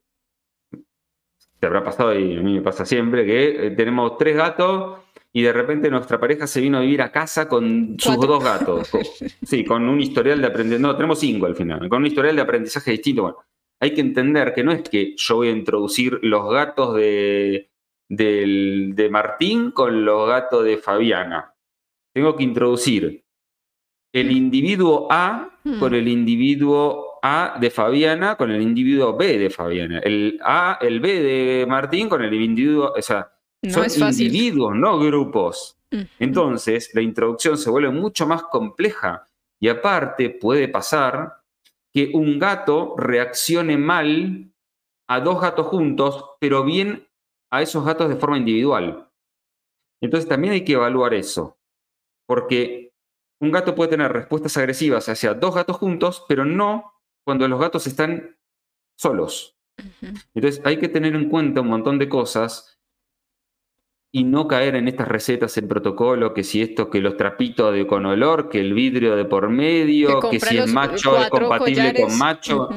te 1.64 1.68
habrá 1.68 1.82
pasado 1.82 2.14
y 2.20 2.36
a 2.36 2.42
mí 2.42 2.56
me 2.56 2.62
pasa 2.62 2.86
siempre 2.86 3.26
que 3.26 3.68
eh, 3.68 3.72
tenemos 3.72 4.18
tres 4.18 4.36
gatos 4.36 5.00
y 5.32 5.44
de 5.44 5.54
repente 5.54 5.90
nuestra 5.90 6.20
pareja 6.20 6.46
se 6.46 6.60
vino 6.60 6.78
a 6.78 6.82
vivir 6.82 7.02
a 7.02 7.10
casa 7.10 7.48
con 7.48 7.96
sus 7.98 8.18
dos 8.18 8.44
gatos. 8.44 8.92
sí, 9.44 9.64
con 9.64 9.88
un 9.88 10.02
historial 10.02 10.42
de 10.42 10.48
aprendizaje. 10.48 10.82
No, 10.82 10.94
tenemos 10.94 11.22
cinco 11.22 11.46
al 11.46 11.56
final, 11.56 11.88
con 11.88 12.02
un 12.02 12.08
historial 12.08 12.36
de 12.36 12.42
aprendizaje 12.42 12.92
distinto. 12.92 13.22
Bueno, 13.22 13.38
hay 13.80 13.94
que 13.94 14.02
entender 14.02 14.54
que 14.54 14.62
no 14.62 14.74
es 14.74 14.82
que 14.82 15.14
yo 15.16 15.38
voy 15.38 15.48
a 15.48 15.52
introducir 15.52 16.20
los 16.22 16.52
gatos 16.52 16.96
de, 16.96 17.70
de 18.10 19.08
Martín 19.10 19.72
con 19.72 20.04
los 20.04 20.28
gatos 20.28 20.66
de 20.66 20.76
Fabiana. 20.76 21.56
Tengo 22.14 22.36
que 22.36 22.44
introducir 22.44 23.24
el 24.14 24.32
individuo 24.34 25.08
A 25.10 25.60
hmm. 25.64 25.80
con 25.80 25.96
el 25.96 26.10
individuo 26.10 27.13
A 27.26 27.58
de 27.58 27.72
Fabiana 27.72 28.36
con 28.36 28.52
el 28.52 28.62
individuo 28.62 29.16
B 29.16 29.38
de 29.38 29.50
Fabiana. 29.50 30.00
El 30.00 30.38
A, 30.44 30.78
el 30.82 31.00
B 31.00 31.22
de 31.22 31.66
Martín 31.66 32.10
con 32.10 32.22
el 32.22 32.34
individuo, 32.34 32.94
o 32.98 33.02
sea, 33.02 33.32
son 33.70 33.86
individuos, 34.12 34.76
no 34.76 35.00
grupos. 35.00 35.78
Entonces, 36.20 36.90
la 36.94 37.02
introducción 37.02 37.58
se 37.58 37.70
vuelve 37.70 37.92
mucho 37.92 38.28
más 38.28 38.44
compleja 38.44 39.26
y 39.60 39.70
aparte 39.70 40.32
puede 40.32 40.68
pasar 40.68 41.38
que 41.94 42.12
un 42.14 42.40
gato 42.40 42.96
reaccione 42.98 43.78
mal 43.78 44.52
a 45.08 45.20
dos 45.22 45.40
gatos 45.40 45.68
juntos, 45.68 46.26
pero 46.40 46.66
bien 46.66 47.08
a 47.52 47.62
esos 47.62 47.86
gatos 47.86 48.10
de 48.10 48.16
forma 48.16 48.38
individual. 48.38 49.10
Entonces 50.02 50.28
también 50.28 50.54
hay 50.54 50.66
que 50.66 50.74
evaluar 50.74 51.14
eso, 51.14 51.58
porque 52.28 52.92
un 53.40 53.52
gato 53.52 53.76
puede 53.76 53.92
tener 53.92 54.12
respuestas 54.12 54.58
agresivas 54.58 55.08
hacia 55.08 55.34
dos 55.34 55.56
gatos 55.56 55.78
juntos, 55.78 56.26
pero 56.28 56.44
no 56.44 56.93
cuando 57.24 57.48
los 57.48 57.60
gatos 57.60 57.88
están 57.88 58.38
solos. 58.96 59.56
Entonces 60.34 60.62
hay 60.66 60.78
que 60.78 60.88
tener 60.88 61.16
en 61.16 61.30
cuenta 61.30 61.62
un 61.62 61.68
montón 61.68 61.98
de 61.98 62.10
cosas 62.10 62.80
y 64.16 64.24
no 64.24 64.48
caer 64.48 64.76
en 64.76 64.88
estas 64.88 65.08
recetas 65.08 65.58
en 65.58 65.68
protocolo, 65.68 66.36
que 66.36 66.44
si 66.44 66.62
esto, 66.62 66.90
que 66.92 67.02
los 67.02 67.18
trapitos 67.18 67.74
de 67.74 67.88
con 67.88 68.06
olor, 68.06 68.48
que 68.48 68.60
el 68.60 68.74
vidrio 68.74 69.16
de 69.16 69.26
por 69.26 69.50
medio, 69.50 70.20
que, 70.30 70.40
si 70.40 70.58
el 70.58 70.72
macho 70.72 71.18
es 71.18 71.30
compatible 71.30 71.96
con 72.00 72.16
macho. 72.20 72.70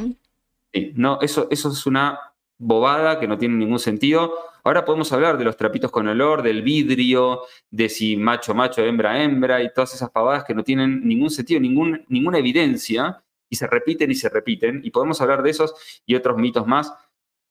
no, 0.95 1.21
eso, 1.21 1.47
eso 1.51 1.71
es 1.71 1.85
una 1.85 2.19
bobada 2.57 3.21
que 3.21 3.29
no 3.29 3.37
tiene 3.37 3.57
ningún 3.57 3.79
sentido. 3.79 4.33
Ahora 4.65 4.87
podemos 4.87 5.13
hablar 5.13 5.37
de 5.37 5.45
los 5.45 5.59
trapitos 5.59 5.91
con 5.91 6.09
olor, 6.09 6.43
del 6.43 6.63
vidrio, 6.63 7.43
de 7.71 7.91
si 7.91 8.17
macho, 8.17 8.55
macho, 8.55 8.83
hembra, 8.83 9.23
hembra, 9.23 9.63
y 9.63 9.71
todas 9.75 9.95
esas 9.95 10.11
pavadas 10.11 10.43
que 10.43 10.55
no 10.55 10.65
tienen 10.65 11.07
ningún 11.07 11.31
sentido, 11.31 11.61
ningún, 11.61 12.03
ninguna 12.09 12.39
evidencia, 12.39 13.23
y 13.49 13.57
se 13.57 13.67
repiten 13.67 14.11
y 14.11 14.15
se 14.15 14.29
repiten, 14.29 14.81
y 14.85 14.91
podemos 14.91 15.21
hablar 15.21 15.43
de 15.43 15.51
esos 15.51 16.03
y 16.07 16.15
otros 16.15 16.37
mitos 16.37 16.67
más. 16.67 16.93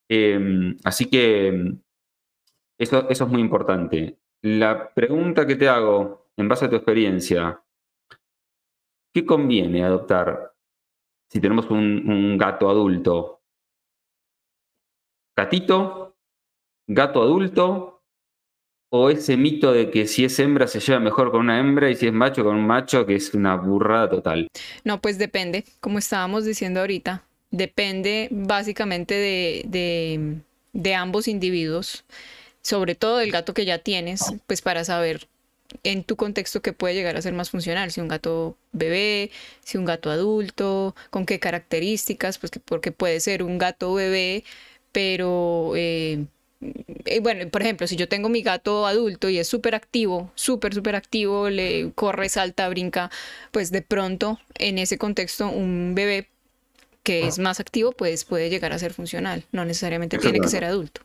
Em, 0.10 0.78
así 0.84 1.10
que 1.10 1.78
eso, 2.78 3.10
es 3.10 3.22
muy 3.28 3.41
importante. 3.41 4.20
La 4.41 4.93
pregunta 4.93 5.48
que 5.48 5.56
te 5.56 5.70
hago, 5.70 6.30
en 6.38 6.48
base 6.48 6.66
a 6.66 6.70
tu 6.70 6.76
experiencia, 6.76 7.64
¿qué 9.14 9.26
conviene 9.26 9.84
adoptar 9.84 10.54
si 11.30 11.39
tenemos 11.39 11.70
un, 11.72 12.38
gato 12.38 12.70
adulto? 12.70 13.41
¿Gatito? 15.36 16.18
¿Gato 16.88 17.22
adulto? 17.22 17.95
¿O 18.90 19.10
ese 19.10 19.36
mito 19.36 19.74
de 19.74 19.90
que 19.92 20.08
si 20.08 20.26
es 20.26 20.40
hembra 20.40 20.68
se 20.68 20.80
lleva 20.80 21.00
mejor 21.00 21.32
con 21.32 21.42
una 21.42 21.60
hembra 21.60 21.90
y 21.90 21.96
si 21.96 22.08
es 22.08 22.14
macho 22.14 22.44
con 22.44 22.56
un 22.56 22.66
macho, 22.66 23.06
que 23.06 23.16
es 23.16 23.34
una 23.34 23.56
burrada 23.56 24.10
total? 24.10 24.48
No, 24.84 25.02
pues 25.02 25.18
depende, 25.18 25.66
como 25.82 25.98
estábamos 25.98 26.46
diciendo 26.46 26.80
ahorita, 26.80 27.24
depende 27.52 28.30
básicamente 28.32 29.16
de, 29.16 30.40
de 30.74 30.96
ambos 30.96 31.28
individuos 31.28 32.06
sobre 32.66 32.96
todo 32.96 33.18
del 33.18 33.32
gato 33.32 33.54
que 33.54 33.64
ya 33.64 33.78
tienes, 33.78 34.34
pues 34.48 34.64
para 34.64 34.84
saber 34.84 35.28
en 35.84 36.04
tu 36.04 36.16
contexto 36.16 36.64
qué 36.64 36.74
puede 36.74 36.96
llegar 36.96 37.16
a 37.16 37.22
ser 37.22 37.34
más 37.34 37.52
funcional, 37.52 37.92
si 37.92 38.02
un 38.02 38.08
gato 38.08 38.58
bebé, 38.72 39.30
si 39.64 39.78
un 39.78 39.86
gato 39.86 40.10
adulto, 40.10 40.96
con 41.12 41.28
qué 41.28 41.40
características, 41.40 42.40
pues 42.40 42.50
que, 42.52 42.60
porque 42.60 42.92
puede 42.92 43.20
ser 43.20 43.44
un 43.44 43.60
gato 43.60 43.94
bebé, 43.94 44.44
pero 44.92 45.74
eh, 45.76 46.26
bueno, 47.22 47.49
por 47.49 47.61
ejemplo, 47.61 47.88
si 47.88 47.95
yo 47.95 48.07
tengo 48.07 48.30
mi 48.30 48.41
gato 48.41 48.86
adulto 48.86 49.30
y 49.30 49.38
es 49.38 49.47
súper 49.47 49.76
activo, 49.76 50.32
súper, 50.36 50.74
súper 50.74 50.95
activo, 50.95 51.49
le 51.49 51.91
corre, 51.93 52.30
salta, 52.30 52.70
brinca, 52.70 53.09
pues 53.51 53.72
de 53.72 53.82
pronto 53.82 54.39
en 54.55 54.78
ese 54.78 54.97
contexto 54.97 55.49
un 55.49 55.93
bebé 55.95 56.28
que 57.03 57.28
es 57.28 57.38
más 57.38 57.59
activo, 57.59 57.91
pues 57.91 58.26
puede 58.26 58.49
llegar 58.49 58.74
a 58.74 58.80
ser 58.80 58.93
funcional, 58.93 59.43
no 59.51 59.63
necesariamente 59.63 60.18
tiene 60.18 60.39
que 60.39 60.47
ser 60.47 60.66
adulto. 60.66 61.01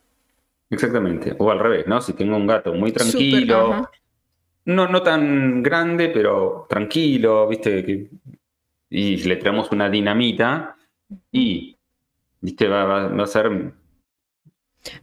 Exactamente. 0.71 1.35
O 1.39 1.51
al 1.51 1.59
revés, 1.59 1.87
¿no? 1.87 2.01
Si 2.01 2.15
tengo 2.15 2.37
un 2.37 2.47
gato 2.47 2.73
muy 2.73 2.93
tranquilo, 2.93 3.91
no, 4.65 4.89
no 4.89 5.03
tan 5.03 5.63
grande, 5.63 6.09
pero 6.09 6.67
tranquilo, 6.69 7.49
¿viste? 7.49 8.09
y 8.91 9.17
le 9.19 9.37
traemos 9.37 9.71
una 9.71 9.89
dinamita 9.89 10.77
y, 11.31 11.77
¿viste? 12.41 12.69
Va, 12.69 13.07
a 13.07 13.27
ser... 13.27 13.73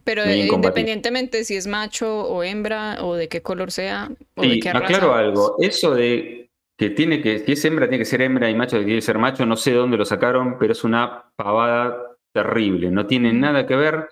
Pero 0.04 0.28
independientemente 0.28 1.44
si 1.44 1.56
es 1.56 1.66
macho 1.66 2.22
o 2.22 2.42
hembra 2.42 2.98
o 3.04 3.14
de 3.14 3.28
qué 3.28 3.42
color 3.42 3.70
sea 3.70 4.10
o 4.34 4.42
de 4.42 4.58
qué 4.60 4.72
raza. 4.72 4.84
Aclaro 4.84 5.14
algo, 5.14 5.56
eso 5.60 5.94
de 5.94 6.50
que 6.76 6.90
tiene 6.90 7.20
que, 7.20 7.40
si 7.40 7.52
es 7.52 7.64
hembra 7.64 7.88
tiene 7.88 7.98
que 7.98 8.04
ser 8.04 8.22
hembra 8.22 8.48
y 8.48 8.54
macho 8.54 8.76
tiene 8.78 8.94
que 8.94 9.02
ser 9.02 9.18
macho, 9.18 9.44
no 9.44 9.56
sé 9.56 9.72
de 9.72 9.76
dónde 9.76 9.96
lo 9.96 10.04
sacaron, 10.04 10.58
pero 10.58 10.72
es 10.72 10.84
una 10.84 11.24
pavada 11.36 11.96
terrible, 12.32 12.90
no 12.90 13.06
tiene 13.06 13.32
nada 13.32 13.66
que 13.66 13.74
ver 13.74 14.08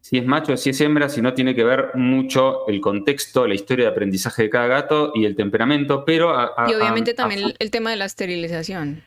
si 0.00 0.18
es 0.18 0.24
macho, 0.24 0.56
si 0.56 0.70
es 0.70 0.80
hembra, 0.80 1.08
si 1.08 1.20
no 1.20 1.34
tiene 1.34 1.52
que 1.52 1.64
ver 1.64 1.90
mucho 1.94 2.68
el 2.68 2.80
contexto, 2.80 3.44
la 3.48 3.54
historia 3.54 3.86
de 3.86 3.90
aprendizaje 3.90 4.44
de 4.44 4.50
cada 4.50 4.68
gato 4.68 5.10
y 5.16 5.24
el 5.24 5.34
temperamento, 5.34 6.04
pero... 6.04 6.32
y 6.68 6.74
obviamente 6.74 7.12
también 7.12 7.54
el 7.58 7.70
tema 7.72 7.90
de 7.90 7.96
la 7.96 8.04
esterilización. 8.04 9.02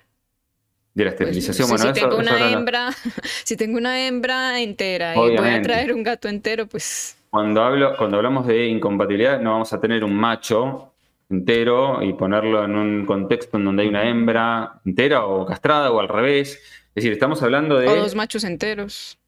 De 0.94 1.06
la 1.06 1.12
pues, 1.12 1.22
esterilización, 1.22 1.70
bueno, 1.70 1.86
si 1.86 2.02
tengo 2.02 2.18
una 2.18 2.52
hembra, 2.52 2.90
si 3.44 3.56
tengo 3.56 3.78
una 3.78 4.06
hembra 4.06 4.60
entera 4.60 5.16
y 5.16 5.18
voy 5.18 5.38
a 5.38 5.62
traer 5.62 5.94
un 5.94 6.04
gato 6.04 6.28
entero, 6.28 6.68
pues... 6.68 7.16
Cuando, 7.30 7.62
hablo, 7.64 7.96
cuando 7.96 8.18
hablamos 8.18 8.48
de 8.48 8.68
incompatibilidad, 8.68 9.40
no 9.40 9.52
vamos 9.52 9.72
a 9.72 9.80
tener 9.80 10.04
un 10.04 10.16
macho 10.16 10.94
entero 11.30 12.02
y 12.02 12.14
ponerlo 12.14 12.64
en 12.66 12.76
un 12.76 13.06
contexto 13.06 13.58
en 13.58 13.66
donde 13.66 13.84
hay 13.84 13.90
una 13.90 14.10
hembra 14.10 14.82
entera 14.84 15.26
o 15.26 15.46
castrada 15.46 15.92
o 15.92 16.00
al 16.00 16.08
revés. 16.08 16.54
Es 16.54 16.96
decir, 16.96 17.12
estamos 17.12 17.42
hablando 17.44 17.78
de... 17.78 17.88
O 17.88 17.96
dos 17.96 18.16
machos 18.16 18.44
enteros. 18.44 19.20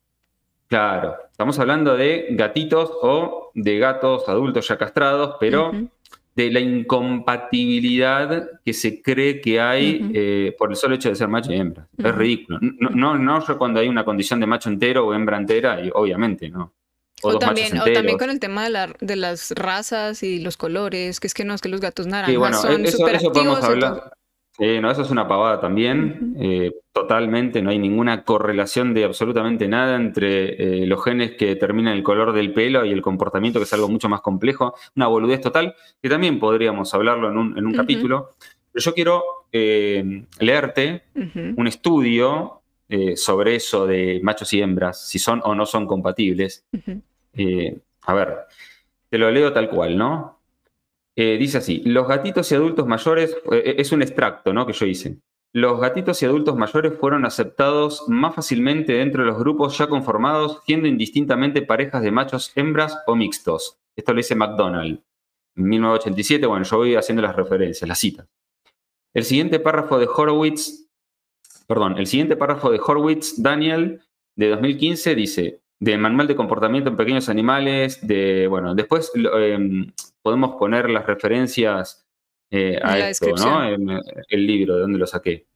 Claro, 0.68 1.18
estamos 1.30 1.60
hablando 1.60 1.96
de 1.96 2.28
gatitos 2.32 2.92
o 3.02 3.52
de 3.54 3.78
gatos 3.78 4.28
adultos 4.30 4.68
ya 4.68 4.78
castrados, 4.78 5.36
pero 5.40 5.72
de 6.36 6.50
la 6.52 6.60
incompatibilidad 6.60 8.50
que 8.64 8.74
se 8.74 9.02
cree 9.02 9.42
que 9.42 9.60
hay 9.60 10.12
eh, 10.14 10.56
por 10.58 10.70
el 10.70 10.76
solo 10.76 10.96
hecho 10.96 11.10
de 11.10 11.16
ser 11.16 11.28
macho 11.28 11.52
y 11.52 11.58
hembra. 11.58 11.88
Es 11.98 12.16
ridículo. 12.16 12.60
No, 12.62 13.18
no, 13.18 13.44
cuando 13.58 13.80
hay 13.80 13.90
una 13.90 14.06
condición 14.06 14.40
de 14.40 14.48
macho 14.48 14.70
entero 14.70 15.08
o 15.08 15.14
hembra 15.14 15.38
entera, 15.38 15.84
y 15.84 15.90
obviamente, 15.94 16.50
¿no? 16.50 16.74
O, 17.24 17.38
también, 17.38 17.78
o 17.78 17.84
también 17.84 18.18
con 18.18 18.32
el 18.32 18.40
tema 18.40 18.68
de, 19.00 19.16
las 19.16 19.52
razas 19.52 20.24
y 20.24 20.40
los 20.40 20.58
colores, 20.58 21.20
que 21.20 21.28
es 21.28 21.36
que 21.36 21.46
no, 21.46 21.54
es 21.54 21.62
que 21.62 21.70
los 21.70 21.80
gatos 21.80 22.08
naranjas 22.08 22.62
son 22.62 22.88
súper 22.88 23.18
activos. 23.18 23.64
Hablar, 23.64 24.14
no, 24.60 24.92
eso 24.92 25.02
es 25.02 25.10
una 25.10 25.28
pavada 25.28 25.60
también, 25.60 26.36
eh, 26.40 26.74
totalmente, 26.92 27.62
no 27.62 27.70
hay 27.70 27.80
ninguna 27.80 28.24
correlación 28.24 28.94
de 28.94 29.06
absolutamente 29.06 29.68
nada 29.68 29.96
entre 29.96 30.84
eh, 30.84 30.86
los 30.86 31.04
genes 31.04 31.32
que 31.32 31.48
determinan 31.48 31.96
el 31.96 32.04
color 32.04 32.34
del 32.34 32.54
pelo 32.54 32.86
y 32.86 32.92
el 32.92 33.02
comportamiento, 33.02 33.60
que 33.60 33.64
es 33.64 33.74
algo 33.74 33.88
mucho 33.88 34.10
más 34.10 34.22
complejo, 34.22 34.76
una 34.96 35.08
boludez 35.08 35.42
total, 35.42 35.76
que 36.02 36.10
también 36.10 36.40
podríamos 36.40 36.94
hablarlo 36.94 37.30
en 37.30 37.38
un, 37.38 37.58
en 37.58 37.66
un 37.66 37.74
capítulo. 37.74 38.32
Pero 38.72 38.84
yo 38.84 38.94
quiero 38.94 39.24
eh, 39.52 40.26
leerte 40.40 41.04
un 41.16 41.68
estudio 41.68 42.58
sobre 43.16 43.56
eso 43.56 43.88
de 43.88 44.20
machos 44.22 44.52
y 44.52 44.62
hembras, 44.62 45.08
si 45.08 45.18
son 45.18 45.42
o 45.46 45.56
no 45.56 45.66
son 45.66 45.88
compatibles. 45.88 46.66
A 48.04 48.14
ver, 48.14 48.38
te 49.10 49.18
lo 49.18 49.32
leo 49.32 49.54
tal 49.54 49.70
cual, 49.70 49.98
¿no? 49.98 50.41
Dice 51.16 51.58
así, 51.60 51.82
los 51.86 52.08
gatitos 52.08 52.52
y 52.52 52.56
adultos 52.56 52.88
mayores, 52.88 53.36
es 53.52 53.92
un 53.92 54.02
extracto, 54.02 54.54
¿no? 54.54 54.66
Que 54.66 54.74
yo 54.74 54.86
hice. 54.86 55.20
Los 55.54 55.82
gatitos 55.82 56.22
y 56.22 56.26
adultos 56.26 56.56
mayores 56.56 56.94
fueron 56.98 57.26
aceptados 57.26 58.06
más 58.08 58.34
fácilmente 58.34 58.94
dentro 58.94 59.24
de 59.24 59.32
los 59.32 59.38
grupos 59.38 59.78
ya 59.78 59.88
conformados, 59.88 60.62
siendo 60.66 60.88
indistintamente 60.88 61.62
parejas 61.62 62.02
de 62.04 62.12
machos, 62.12 62.54
hembras 62.56 62.98
o 63.06 63.18
mixtos. 63.18 63.78
Esto 63.94 64.14
lo 64.14 64.18
dice 64.18 64.36
McDonald. 64.36 65.04
En 65.58 65.64
1987, 65.66 66.46
bueno, 66.46 66.64
yo 66.64 66.78
voy 66.78 66.96
haciendo 66.96 67.22
las 67.22 67.36
referencias, 67.36 67.86
las 67.86 68.00
citas. 68.00 68.28
El 69.14 69.26
siguiente 69.26 69.60
párrafo 69.60 70.00
de 70.00 70.08
Horowitz, 70.08 70.88
perdón, 71.68 71.98
el 71.98 72.08
siguiente 72.08 72.38
párrafo 72.38 72.72
de 72.72 72.80
Horowitz, 72.80 73.42
Daniel, 73.42 74.02
de 74.38 74.50
2015, 74.52 75.16
dice, 75.16 75.62
de 75.82 75.98
manual 75.98 76.28
de 76.28 76.36
comportamiento 76.38 76.90
en 76.90 76.96
pequeños 76.96 77.28
animales, 77.28 78.00
de, 78.08 78.48
bueno, 78.48 78.74
después 78.74 79.12
em, 79.16 79.92
podemos 80.22 80.56
poner 80.58 80.90
las 80.90 81.06
referencias 81.06 82.06
eh, 82.50 82.80
a 82.84 83.10
esto, 83.10 83.34
¿no? 83.38 83.66
En 83.66 83.90
el 84.30 84.48
libro, 84.48 84.76
de 84.76 84.82
donde 84.82 85.00
lo 85.00 85.08
saqué. 85.08 85.48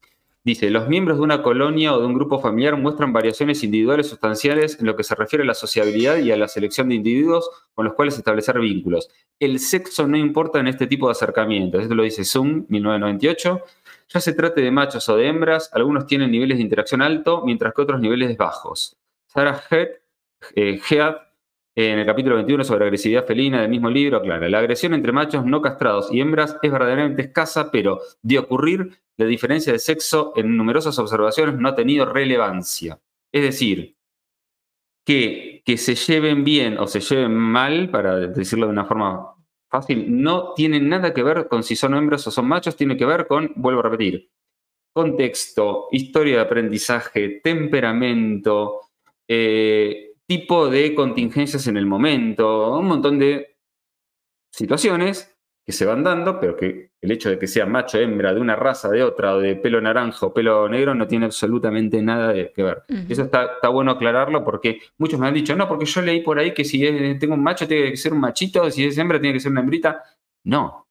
Dice, 0.45 0.69
los 0.69 0.87
miembros 0.87 1.17
de 1.17 1.23
una 1.23 1.41
colonia 1.41 1.95
o 1.95 1.99
de 1.99 2.05
un 2.05 2.13
grupo 2.13 2.39
familiar 2.39 2.77
muestran 2.77 3.11
variaciones 3.11 3.63
individuales 3.63 4.07
sustanciales 4.07 4.79
en 4.79 4.85
lo 4.85 4.95
que 4.95 5.03
se 5.03 5.15
refiere 5.15 5.41
a 5.41 5.47
la 5.47 5.55
sociabilidad 5.55 6.17
y 6.17 6.31
a 6.31 6.37
la 6.37 6.47
selección 6.47 6.87
de 6.87 6.95
individuos 6.95 7.49
con 7.73 7.85
los 7.85 7.95
cuales 7.95 8.15
establecer 8.15 8.59
vínculos. 8.59 9.09
El 9.39 9.59
sexo 9.59 10.07
no 10.07 10.17
importa 10.17 10.59
en 10.59 10.67
este 10.67 10.85
tipo 10.85 11.07
de 11.07 11.13
acercamientos. 11.13 11.81
Esto 11.81 11.95
lo 11.95 12.03
dice 12.03 12.23
Zoom, 12.23 12.65
1998. 12.69 13.61
Ya 14.09 14.19
se 14.19 14.33
trate 14.33 14.61
de 14.61 14.69
machos 14.69 15.09
o 15.09 15.17
de 15.17 15.27
hembras, 15.27 15.71
algunos 15.73 16.05
tienen 16.05 16.29
niveles 16.29 16.57
de 16.57 16.63
interacción 16.63 17.01
alto, 17.01 17.41
mientras 17.43 17.73
que 17.73 17.81
otros 17.81 17.99
niveles 17.99 18.37
bajos. 18.37 18.95
Sarah 19.25 19.63
Head, 19.71 19.87
eh, 20.55 20.79
Head 20.87 21.15
en 21.75 21.99
el 21.99 22.05
capítulo 22.05 22.35
21 22.35 22.63
sobre 22.63 22.85
agresividad 22.85 23.25
felina 23.25 23.61
del 23.61 23.69
mismo 23.69 23.89
libro 23.89 24.17
aclara, 24.17 24.47
la 24.47 24.59
agresión 24.59 24.93
entre 24.93 25.11
machos 25.11 25.45
no 25.45 25.61
castrados 25.61 26.07
y 26.11 26.21
hembras 26.21 26.57
es 26.61 26.71
verdaderamente 26.71 27.23
escasa, 27.23 27.69
pero 27.69 27.99
de 28.21 28.39
ocurrir, 28.39 28.97
la 29.17 29.25
diferencia 29.25 29.71
de 29.71 29.79
sexo 29.79 30.33
en 30.35 30.57
numerosas 30.57 30.97
observaciones 30.99 31.55
no 31.55 31.69
ha 31.69 31.75
tenido 31.75 32.05
relevancia. 32.05 32.99
Es 33.31 33.43
decir, 33.43 33.95
que, 35.05 35.61
que 35.65 35.77
se 35.77 35.95
lleven 35.95 36.43
bien 36.43 36.77
o 36.77 36.87
se 36.87 36.99
lleven 36.99 37.33
mal, 37.33 37.89
para 37.89 38.17
decirlo 38.17 38.65
de 38.65 38.73
una 38.73 38.85
forma 38.85 39.35
fácil, 39.69 40.21
no 40.21 40.53
tiene 40.53 40.79
nada 40.79 41.13
que 41.13 41.23
ver 41.23 41.47
con 41.47 41.63
si 41.63 41.75
son 41.75 41.93
hembras 41.93 42.25
o 42.27 42.31
son 42.31 42.47
machos, 42.47 42.75
tiene 42.75 42.97
que 42.97 43.05
ver 43.05 43.27
con, 43.27 43.51
vuelvo 43.55 43.81
a 43.81 43.83
repetir, 43.83 44.29
contexto, 44.93 45.87
historia 45.91 46.35
de 46.35 46.41
aprendizaje, 46.41 47.41
temperamento, 47.43 48.81
eh, 49.27 50.04
tipo 50.27 50.69
de 50.69 50.95
contingencias 50.95 51.67
en 51.67 51.77
el 51.77 51.85
momento, 51.85 52.77
un 52.77 52.87
montón 52.87 53.19
de 53.19 53.57
situaciones 54.51 55.35
que 55.65 55.71
se 55.71 55.85
van 55.85 56.03
dando, 56.03 56.39
pero 56.39 56.55
que 56.55 56.91
el 57.01 57.11
hecho 57.11 57.29
de 57.29 57.39
que 57.39 57.47
sea 57.47 57.65
macho, 57.65 57.97
hembra, 57.97 58.33
de 58.33 58.39
una 58.39 58.55
raza, 58.55 58.89
de 58.89 59.01
otra, 59.01 59.35
o 59.35 59.39
de 59.39 59.55
pelo 59.55 59.81
naranja 59.81 60.27
o 60.27 60.33
pelo 60.33 60.69
negro, 60.69 60.93
no 60.93 61.07
tiene 61.07 61.25
absolutamente 61.25 62.01
nada 62.03 62.33
de 62.33 62.51
que 62.53 62.61
ver. 62.61 62.83
Eso 63.09 63.23
está, 63.23 63.45
está, 63.55 63.69
bueno 63.69 63.91
aclararlo 63.91 64.43
porque 64.43 64.79
muchos 64.99 65.19
me 65.19 65.27
han 65.27 65.33
dicho, 65.33 65.55
no, 65.55 65.67
porque 65.67 65.85
yo 65.85 66.01
leí 66.03 66.21
por 66.21 66.37
ahí 66.37 66.53
que 66.53 66.63
si 66.63 66.79
tengo 67.19 67.33
un 67.33 67.41
macho 67.41 67.67
tiene 67.67 67.91
que 67.91 67.97
ser 67.97 68.13
un 68.13 68.19
machito, 68.19 68.69
si 68.69 68.85
es 68.85 68.97
hembra 68.97 69.19
tiene 69.19 69.33
que 69.33 69.39
ser 69.39 69.51
una 69.51 69.61
hembrita. 69.61 70.03
No, 70.43 70.87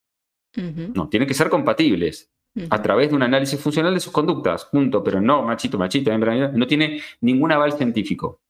no, 0.57 1.09
tienen 1.09 1.29
que 1.29 1.35
ser 1.35 1.49
compatibles 1.49 2.33
a 2.71 2.83
través 2.83 3.11
de 3.11 3.17
un 3.17 3.23
análisis 3.23 3.61
funcional 3.61 3.95
de 3.95 4.01
sus 4.01 4.13
conductas, 4.13 4.65
punto, 4.65 5.03
pero 5.05 5.21
no 5.21 5.43
machito, 5.43 5.79
machito, 5.79 6.11
hembra, 6.11 6.49
no 6.49 6.67
tiene 6.67 7.01
ningún 7.21 7.53
aval 7.53 7.73
científico. 7.73 8.41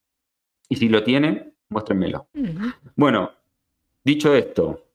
Y 0.69 0.77
si 0.77 0.89
lo 0.89 1.03
tiene, 1.03 1.53
muéstrenmelo. 1.69 2.29
Bueno, 2.97 3.33
dicho 4.03 4.35
esto, 4.35 4.87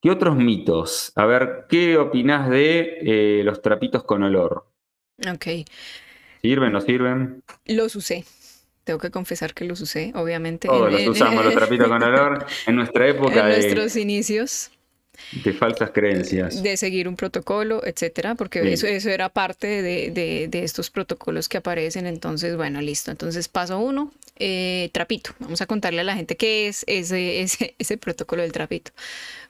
¿qué 0.00 0.10
otros 0.10 0.36
mitos? 0.36 1.12
A 1.16 1.26
ver, 1.26 1.66
¿qué 1.68 1.98
opinás 1.98 2.48
de 2.48 2.98
eh, 3.02 3.42
los 3.44 3.60
trapitos 3.62 4.04
con 4.04 4.22
olor? 4.22 4.66
Ok. 5.32 5.46
¿Sirven, 6.42 6.72
no 6.72 6.80
sirven? 6.80 7.42
Los 7.66 7.96
usé. 7.96 8.24
Tengo 8.84 8.98
que 8.98 9.10
confesar 9.10 9.52
que 9.52 9.64
los 9.64 9.80
usé, 9.80 10.12
obviamente. 10.14 10.68
Todos 10.68 10.90
los 10.90 11.06
usamos, 11.06 11.44
los 11.44 11.54
trapitos 11.54 11.88
con 11.88 12.02
olor, 12.02 12.46
en 12.66 12.76
nuestra 12.76 13.08
época. 13.08 13.40
En 13.40 13.60
nuestros 13.60 13.96
inicios. 13.96 14.70
De 15.44 15.52
falsas 15.52 15.90
creencias. 15.90 16.62
De 16.62 16.76
seguir 16.76 17.08
un 17.08 17.16
protocolo, 17.16 17.82
etcétera, 17.84 18.34
porque 18.34 18.72
eso, 18.72 18.86
eso 18.86 19.10
era 19.10 19.28
parte 19.28 19.82
de, 19.82 20.48
de, 20.48 20.64
estos 20.64 20.90
protocolos 20.90 21.48
que 21.48 21.58
aparecen. 21.58 22.06
Entonces, 22.06 22.56
bueno, 22.56 22.80
listo. 22.80 23.10
Entonces, 23.10 23.48
paso 23.48 23.78
uno, 23.78 24.12
eh, 24.36 24.90
trapito. 24.92 25.32
Vamos 25.38 25.60
a 25.60 25.66
contarle 25.66 26.00
a 26.00 26.04
la 26.04 26.16
gente 26.16 26.36
qué 26.36 26.68
es 26.68 26.84
ese, 26.86 27.42
ese, 27.42 27.74
ese 27.78 27.96
protocolo 27.96 28.42
del 28.42 28.52
trapito. 28.52 28.92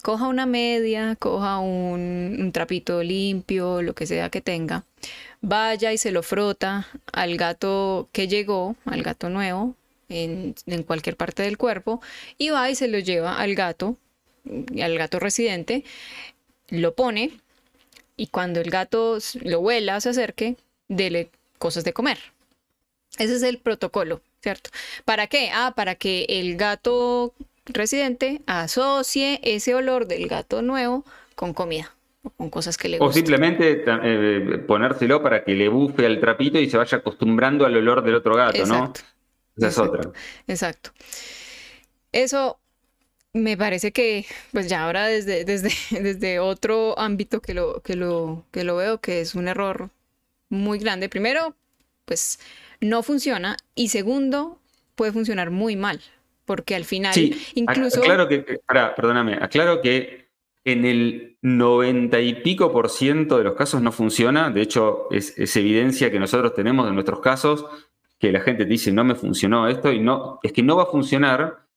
Coja 0.03 0.29
una 0.29 0.47
media, 0.47 1.17
coja 1.17 1.59
un, 1.59 2.37
un 2.39 2.53
trapito 2.53 3.03
limpio, 3.03 3.83
lo 3.83 3.95
que 3.95 4.07
sea 4.07 4.31
que 4.31 4.41
tenga. 4.41 4.85
Vaya 5.41 5.93
y 5.93 5.99
se 5.99 6.11
lo 6.11 6.23
frota 6.23 6.87
al 7.13 7.37
gato 7.37 8.09
que 8.13 8.29
llegó, 8.29 8.77
al 8.85 9.03
gato 9.03 9.31
nuevo, 9.31 9.77
en, 10.09 10.55
en 10.67 10.83
cualquier 10.83 11.17
parte 11.17 11.43
del 11.43 11.57
cuerpo, 11.57 12.03
y 12.37 12.51
va 12.51 12.71
y 12.71 12.75
se 12.75 12.89
lo 12.89 12.99
lleva 12.99 13.39
al 13.41 13.55
gato 13.55 13.97
al 14.83 14.99
gato 14.99 15.19
residente, 15.19 15.85
lo 16.69 16.95
pone 16.95 17.33
y 18.17 18.27
cuando 18.29 18.61
el 18.61 18.71
gato 18.71 19.19
lo 19.43 19.61
huela, 19.61 20.01
se 20.01 20.11
acerque, 20.11 20.57
dele 20.89 21.31
cosas 21.59 21.85
de 21.85 21.93
comer. 21.93 22.19
Ese 23.19 23.37
es 23.37 23.43
el 23.43 23.59
protocolo, 23.59 24.21
¿cierto? 24.43 24.71
¿Para 25.05 25.27
qué? 25.27 25.51
Ah, 25.53 25.73
para 25.75 25.95
que 25.95 26.27
el 26.29 26.57
gato 26.57 27.33
residente 27.67 28.41
asocie 28.47 29.41
ese 29.43 29.75
olor 29.75 30.07
del 30.07 30.29
gato 30.29 30.63
nuevo 30.63 31.05
con 31.35 31.55
comida 31.55 31.95
o 32.23 32.31
con 32.31 32.51
cosas 32.51 32.77
que 32.77 32.89
le 32.89 32.99
gustan. 32.99 33.09
O 33.09 33.13
simplemente 33.13 33.85
eh, 33.87 34.59
ponérselo 34.67 35.23
para 35.23 35.43
que 35.43 35.55
le 35.55 35.69
bufe 35.69 36.07
al 36.07 36.21
trapito 36.21 36.59
y 36.59 36.69
se 36.69 36.77
vaya 36.77 36.99
acostumbrando 36.99 37.65
al 37.65 37.77
olor 37.77 38.03
del 38.03 38.17
otro 38.17 38.35
gato, 38.35 38.67
¿no? 38.67 38.93
Esa 39.57 39.69
es 39.69 39.79
otra. 39.79 40.11
Exacto. 40.47 40.91
Eso 42.13 42.59
me 43.33 43.57
parece 43.57 43.93
que, 43.93 44.27
pues 44.53 44.69
ya 44.69 44.85
ahora 44.85 45.07
desde, 45.07 45.45
desde, 45.45 45.71
desde 46.03 46.39
otro 46.39 46.99
ámbito 46.99 47.41
que 47.41 47.55
lo, 47.55 47.81
que, 47.83 47.97
lo, 47.97 48.45
que 48.51 48.65
lo 48.65 48.77
veo, 48.77 49.01
que 49.01 49.21
es 49.21 49.35
un 49.35 49.49
error 49.49 49.91
muy 50.49 50.79
grande. 50.79 51.09
Primero, 51.09 51.55
pues 52.05 52.41
no 52.81 53.03
funciona 53.03 53.57
y 53.75 53.89
segundo, 53.89 54.59
puede 54.95 55.13
funcionar 55.13 55.51
muy 55.51 55.77
mal, 55.77 56.01
porque 56.45 56.75
al 56.75 56.85
final 56.85 57.15
sí, 57.15 57.41
incluso... 57.55 58.01
Aclaro 58.01 58.29
que, 58.29 58.61
perdóname, 58.97 59.35
aclaro 59.35 59.81
que 59.81 60.29
en 60.65 60.85
el 60.85 61.37
noventa 61.41 62.21
y 62.21 62.35
pico 62.35 62.71
por 62.71 62.91
ciento 62.91 63.39
de 63.39 63.45
los 63.45 63.55
casos 63.55 63.81
no 63.81 63.93
funciona, 63.93 64.51
de 64.51 64.61
hecho 64.61 65.07
es, 65.11 65.39
es 65.39 65.57
evidencia 65.57 66.11
que 66.11 66.19
nosotros 66.19 66.55
tenemos 66.55 66.87
en 66.87 66.95
nuestros 66.95 67.21
casos 67.21 67.65
que 68.19 68.31
la 68.31 68.41
gente 68.41 68.67
dice 68.67 68.93
no 68.93 69.03
me 69.03 69.15
funcionó 69.15 69.67
esto 69.69 69.91
y 69.91 70.01
no, 70.01 70.39
es 70.43 70.53
que 70.53 70.63
no 70.63 70.77
va 70.77 70.83
a 70.83 70.87
funcionar 70.87 71.70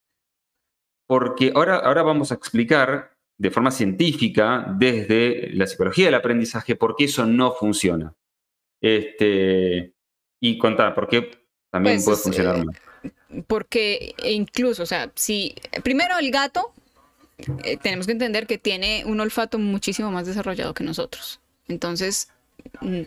porque 1.07 1.51
ahora, 1.55 1.77
ahora 1.77 2.03
vamos 2.03 2.31
a 2.31 2.35
explicar 2.35 3.13
de 3.37 3.51
forma 3.51 3.71
científica, 3.71 4.65
desde 4.77 5.49
la 5.53 5.67
psicología 5.67 6.05
del 6.05 6.15
aprendizaje, 6.15 6.75
por 6.75 6.95
qué 6.95 7.05
eso 7.05 7.25
no 7.25 7.53
funciona. 7.53 8.13
Este, 8.79 9.93
y 10.39 10.57
contar 10.57 10.93
por 10.93 11.07
qué 11.07 11.31
también 11.69 11.95
pues, 11.97 12.05
puede 12.05 12.17
funcionar 12.17 12.55
eh, 12.57 12.65
mal. 12.65 13.43
Porque 13.47 14.15
incluso, 14.23 14.83
o 14.83 14.85
sea, 14.85 15.11
si 15.15 15.55
primero 15.83 16.17
el 16.19 16.31
gato, 16.31 16.71
eh, 17.63 17.77
tenemos 17.77 18.05
que 18.05 18.11
entender 18.11 18.45
que 18.45 18.57
tiene 18.57 19.03
un 19.05 19.19
olfato 19.19 19.57
muchísimo 19.57 20.11
más 20.11 20.27
desarrollado 20.27 20.73
que 20.73 20.83
nosotros. 20.83 21.41
Entonces, 21.67 22.29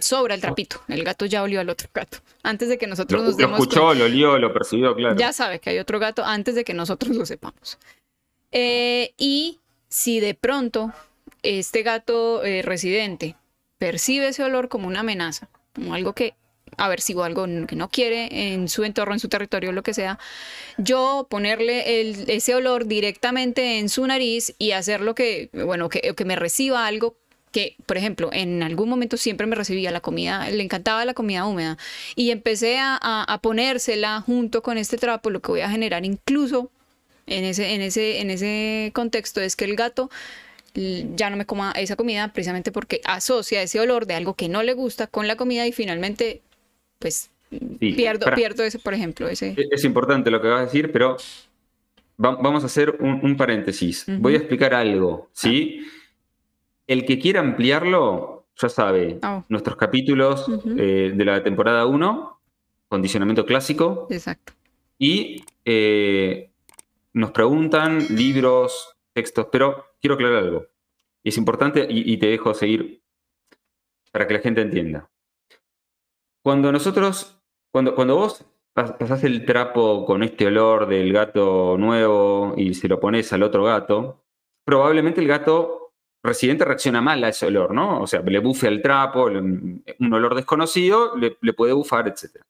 sobra 0.00 0.34
el 0.34 0.40
trapito. 0.40 0.80
El 0.88 1.04
gato 1.04 1.26
ya 1.26 1.42
olió 1.42 1.60
al 1.60 1.68
otro 1.68 1.88
gato. 1.92 2.18
Antes 2.42 2.68
de 2.68 2.78
que 2.78 2.86
nosotros 2.86 3.20
lo, 3.20 3.28
nos 3.28 3.36
demos 3.36 3.58
Lo 3.58 3.64
escuchó, 3.64 3.94
lo 3.94 4.04
olió, 4.04 4.38
lo 4.38 4.52
percibió, 4.52 4.94
claro. 4.94 5.16
Ya 5.16 5.32
sabe 5.32 5.58
que 5.58 5.70
hay 5.70 5.78
otro 5.78 5.98
gato 5.98 6.24
antes 6.24 6.54
de 6.54 6.64
que 6.64 6.74
nosotros 6.74 7.16
lo 7.16 7.26
sepamos. 7.26 7.78
Eh, 8.52 9.12
y 9.18 9.58
si 9.88 10.20
de 10.20 10.34
pronto 10.34 10.92
este 11.42 11.82
gato 11.82 12.44
eh, 12.44 12.62
residente 12.62 13.36
percibe 13.78 14.28
ese 14.28 14.42
olor 14.42 14.68
como 14.68 14.86
una 14.86 15.00
amenaza, 15.00 15.48
como 15.74 15.94
algo 15.94 16.12
que, 16.14 16.34
a 16.76 16.88
ver 16.88 17.00
si 17.00 17.14
o 17.14 17.22
algo 17.22 17.46
que 17.66 17.76
no 17.76 17.88
quiere 17.88 18.52
en 18.52 18.68
su 18.68 18.84
entorno, 18.84 19.14
en 19.14 19.20
su 19.20 19.28
territorio, 19.28 19.72
lo 19.72 19.82
que 19.82 19.94
sea, 19.94 20.18
yo 20.78 21.26
ponerle 21.28 22.34
ese 22.34 22.54
olor 22.54 22.86
directamente 22.86 23.78
en 23.78 23.88
su 23.88 24.06
nariz 24.06 24.54
y 24.58 24.72
hacer 24.72 25.00
lo 25.00 25.14
que, 25.14 25.50
bueno, 25.52 25.88
que, 25.88 26.14
que 26.14 26.24
me 26.24 26.36
reciba 26.36 26.86
algo 26.86 27.16
que, 27.52 27.76
por 27.86 27.96
ejemplo, 27.96 28.30
en 28.32 28.62
algún 28.62 28.88
momento 28.88 29.16
siempre 29.16 29.46
me 29.46 29.56
recibía 29.56 29.90
la 29.90 30.00
comida, 30.00 30.50
le 30.50 30.62
encantaba 30.62 31.04
la 31.04 31.14
comida 31.14 31.46
húmeda 31.46 31.78
y 32.14 32.30
empecé 32.30 32.78
a, 32.78 32.98
a, 33.00 33.38
ponérsela 33.40 34.20
junto 34.20 34.62
con 34.62 34.78
este 34.78 34.98
trapo, 34.98 35.30
lo 35.30 35.40
que 35.40 35.52
voy 35.52 35.60
a 35.60 35.70
generar 35.70 36.04
incluso 36.04 36.70
en 37.26 37.44
ese, 37.44 37.74
en 37.74 37.80
ese, 37.80 38.20
en 38.20 38.30
ese 38.30 38.90
contexto 38.94 39.40
es 39.40 39.56
que 39.56 39.64
el 39.64 39.76
gato 39.76 40.10
ya 40.74 41.30
no 41.30 41.36
me 41.36 41.46
coma 41.46 41.72
esa 41.72 41.96
comida 41.96 42.32
precisamente 42.32 42.70
porque 42.70 43.00
asocia 43.04 43.62
ese 43.62 43.80
olor 43.80 44.06
de 44.06 44.14
algo 44.14 44.34
que 44.34 44.48
no 44.48 44.62
le 44.62 44.74
gusta 44.74 45.06
con 45.06 45.26
la 45.26 45.36
comida 45.36 45.66
y 45.66 45.72
finalmente 45.72 46.42
pues 46.98 47.30
pierdo, 47.78 48.26
pierdo 48.34 48.62
ese, 48.62 48.78
por 48.78 48.94
ejemplo. 48.94 49.28
Ese. 49.28 49.54
Es 49.70 49.84
importante 49.84 50.30
lo 50.30 50.40
que 50.40 50.48
vas 50.48 50.60
a 50.60 50.64
decir, 50.64 50.92
pero 50.92 51.16
vamos 52.16 52.62
a 52.62 52.66
hacer 52.66 52.96
un, 53.00 53.36
paréntesis. 53.36 54.04
Voy 54.06 54.34
a 54.34 54.38
explicar 54.38 54.74
algo, 54.74 55.28
¿sí? 55.32 55.86
El 56.86 57.04
que 57.04 57.18
quiera 57.18 57.40
ampliarlo, 57.40 58.46
ya 58.56 58.68
sabe, 58.68 59.18
oh. 59.22 59.44
nuestros 59.48 59.76
capítulos 59.76 60.46
eh, 60.78 61.12
de 61.14 61.24
la 61.24 61.42
temporada 61.42 61.86
1, 61.86 62.40
condicionamiento 62.88 63.44
clásico. 63.44 64.06
Exacto. 64.10 64.52
Y 64.98 65.44
eh, 65.64 66.50
nos 67.12 67.32
preguntan 67.32 68.06
libros, 68.10 68.96
textos, 69.12 69.48
pero 69.50 69.86
quiero 70.00 70.14
aclarar 70.14 70.44
algo. 70.44 70.66
Es 71.24 71.36
importante 71.36 71.86
y, 71.90 72.16
te 72.18 72.28
dejo 72.28 72.54
seguir 72.54 73.02
para 74.12 74.28
que 74.28 74.34
la 74.34 74.40
gente 74.40 74.60
entienda. 74.60 75.10
Cuando 76.42 76.70
nosotros, 76.70 77.42
cuando, 77.72 77.96
cuando 77.96 78.14
vos 78.14 78.44
pasás 78.72 79.24
el 79.24 79.44
trapo 79.44 80.04
con 80.04 80.22
este 80.22 80.46
olor 80.46 80.86
del 80.86 81.12
gato 81.12 81.76
nuevo 81.78 82.54
y 82.56 82.74
se 82.74 82.86
lo 82.86 83.00
pones 83.00 83.32
al 83.32 83.42
otro 83.42 83.64
gato, 83.64 84.22
probablemente 84.64 85.20
el 85.20 85.26
gato 85.26 85.85
residente 86.26 86.64
reacciona 86.64 87.00
mal 87.00 87.22
a 87.24 87.28
ese 87.28 87.46
olor, 87.46 87.72
¿no? 87.72 88.02
O 88.02 88.06
sea, 88.06 88.20
le 88.20 88.38
bufe 88.38 88.68
al 88.68 88.82
trapo, 88.82 89.26
un 89.26 89.82
olor 90.12 90.34
desconocido, 90.34 91.16
le, 91.16 91.36
le 91.40 91.52
puede 91.52 91.72
bufar, 91.72 92.08
etc. 92.08 92.42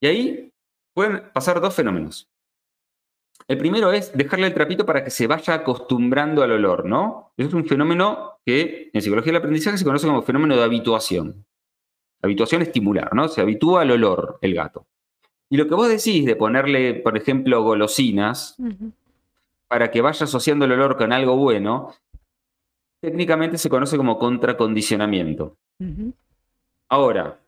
Y 0.00 0.06
ahí 0.06 0.52
pueden 0.94 1.22
pasar 1.32 1.60
dos 1.60 1.74
fenómenos. 1.74 2.28
El 3.48 3.58
primero 3.58 3.92
es 3.92 4.12
dejarle 4.16 4.48
el 4.48 4.54
trapito 4.54 4.84
para 4.84 5.04
que 5.04 5.10
se 5.10 5.26
vaya 5.26 5.54
acostumbrando 5.54 6.42
al 6.42 6.52
olor, 6.52 6.84
¿no? 6.84 7.32
Eso 7.36 7.48
es 7.48 7.54
un 7.54 7.66
fenómeno 7.66 8.38
que 8.44 8.90
en 8.92 9.02
psicología 9.02 9.32
del 9.32 9.40
aprendizaje 9.40 9.78
se 9.78 9.84
conoce 9.84 10.06
como 10.06 10.22
fenómeno 10.22 10.56
de 10.56 10.64
habituación. 10.64 11.44
Habituación 12.22 12.62
estimular, 12.62 13.14
¿no? 13.14 13.28
Se 13.28 13.40
habitúa 13.40 13.82
al 13.82 13.92
olor 13.92 14.38
el 14.40 14.54
gato. 14.54 14.86
Y 15.48 15.56
lo 15.56 15.68
que 15.68 15.74
vos 15.74 15.88
decís 15.88 16.24
de 16.26 16.34
ponerle, 16.34 16.94
por 16.94 17.16
ejemplo, 17.16 17.62
golosinas 17.62 18.56
para 19.68 19.90
que 19.90 20.00
vaya 20.00 20.24
asociando 20.24 20.64
el 20.64 20.72
olor 20.72 20.96
con 20.96 21.12
algo 21.12 21.36
bueno, 21.36 21.94
técnicamente 23.06 23.56
se 23.56 23.68
conoce 23.68 23.96
como 23.96 24.18
contracondicionamiento. 24.18 25.56
Ahora, 26.88 27.40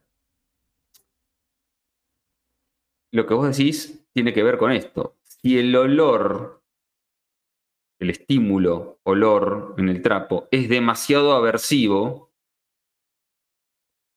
lo 3.11 3.27
que 3.27 3.35
vos 3.35 3.49
decís 3.49 4.07
tiene 4.13 4.33
que 4.33 4.45
ver 4.45 4.57
con 4.57 4.71
esto. 4.71 5.17
Si 5.25 5.59
el 5.59 5.75
olor, 5.75 6.63
el 7.99 8.11
estímulo, 8.11 9.01
olor 9.03 9.75
en 9.79 9.89
el 9.89 10.01
trapo, 10.01 10.47
es 10.53 10.69
demasiado 10.69 11.33
aversivo, 11.33 12.31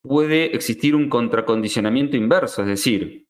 puede 0.04 0.56
existir 0.56 0.96
un 0.96 1.10
contracondicionamiento 1.10 2.18
inverso, 2.18 2.62
es 2.62 2.68
decir, 2.68 3.28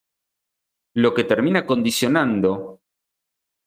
lo 0.93 1.13
que 1.13 1.23
termina 1.23 1.65
condicionando 1.65 2.81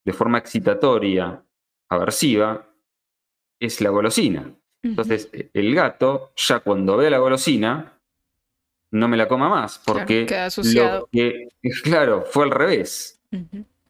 de 0.05 0.13
forma 0.13 0.37
excitatoria, 0.37 1.47
aversiva, 1.89 2.74
es 3.61 3.81
la 3.81 3.91
golosina. 3.91 4.55
Entonces, 4.83 5.31
el 5.55 5.75
gato, 5.75 6.33
ya 6.37 6.61
cuando 6.61 6.97
ve 6.99 7.09
la 7.09 7.19
golosina, 7.19 7.99
no 8.91 9.09
me 9.09 9.17
la 9.17 9.27
coma 9.27 9.49
más, 9.49 9.83
porque 9.85 10.27
claro, 10.27 11.09
claro, 11.83 12.25
fue 12.31 12.45
al 12.45 12.51
revés. 12.51 13.23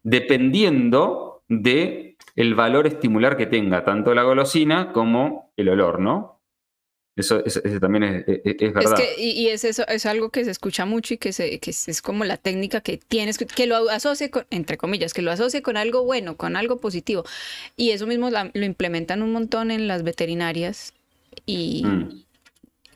Dependiendo 0.03 1.43
de 1.49 2.17
el 2.37 2.55
valor 2.55 2.87
estimular 2.87 3.37
que 3.37 3.47
tenga 3.47 3.85
tanto 3.85 4.15
la 4.15 4.23
golosina 4.23 4.93
como 4.93 5.53
el 5.57 5.69
olor, 5.69 6.01
¿no? 6.01 6.34
Eso, 7.17 7.45
también 7.81 8.25
es, 8.27 8.75
verdad. 8.75 8.99
y, 9.17 9.47
es 9.47 9.63
eso, 9.63 9.87
es 9.87 10.05
algo 10.05 10.31
que 10.31 10.45
se 10.45 10.51
escucha 10.51 10.85
mucho 10.85 11.15
y 11.15 11.19
que, 11.19 11.33
se, 11.33 11.61
que 11.61 11.71
es 11.71 12.03
como 12.03 12.25
la 12.25 12.37
técnica 12.37 12.81
que 12.81 12.99
tienes, 12.99 13.39
que 13.39 13.67
lo 13.69 13.89
asocie 13.89 14.31
con, 14.31 14.47
entre 14.51 14.77
comillas, 14.77 15.15
que 15.15 15.23
lo 15.23 15.31
asocie 15.31 15.63
con 15.63 15.77
algo 15.77 16.03
bueno, 16.03 16.37
con 16.37 16.57
algo 16.57 16.81
positivo. 16.81 17.25
Y 17.77 17.91
eso 17.91 18.09
mismo 18.09 18.31
lo 18.31 18.65
implementan 18.65 19.23
un 19.23 19.33
montón 19.33 19.71
en 19.71 19.87
las 19.87 20.03
veterinarias 20.03 20.93
y... 21.47 21.85
Mm. 21.85 22.25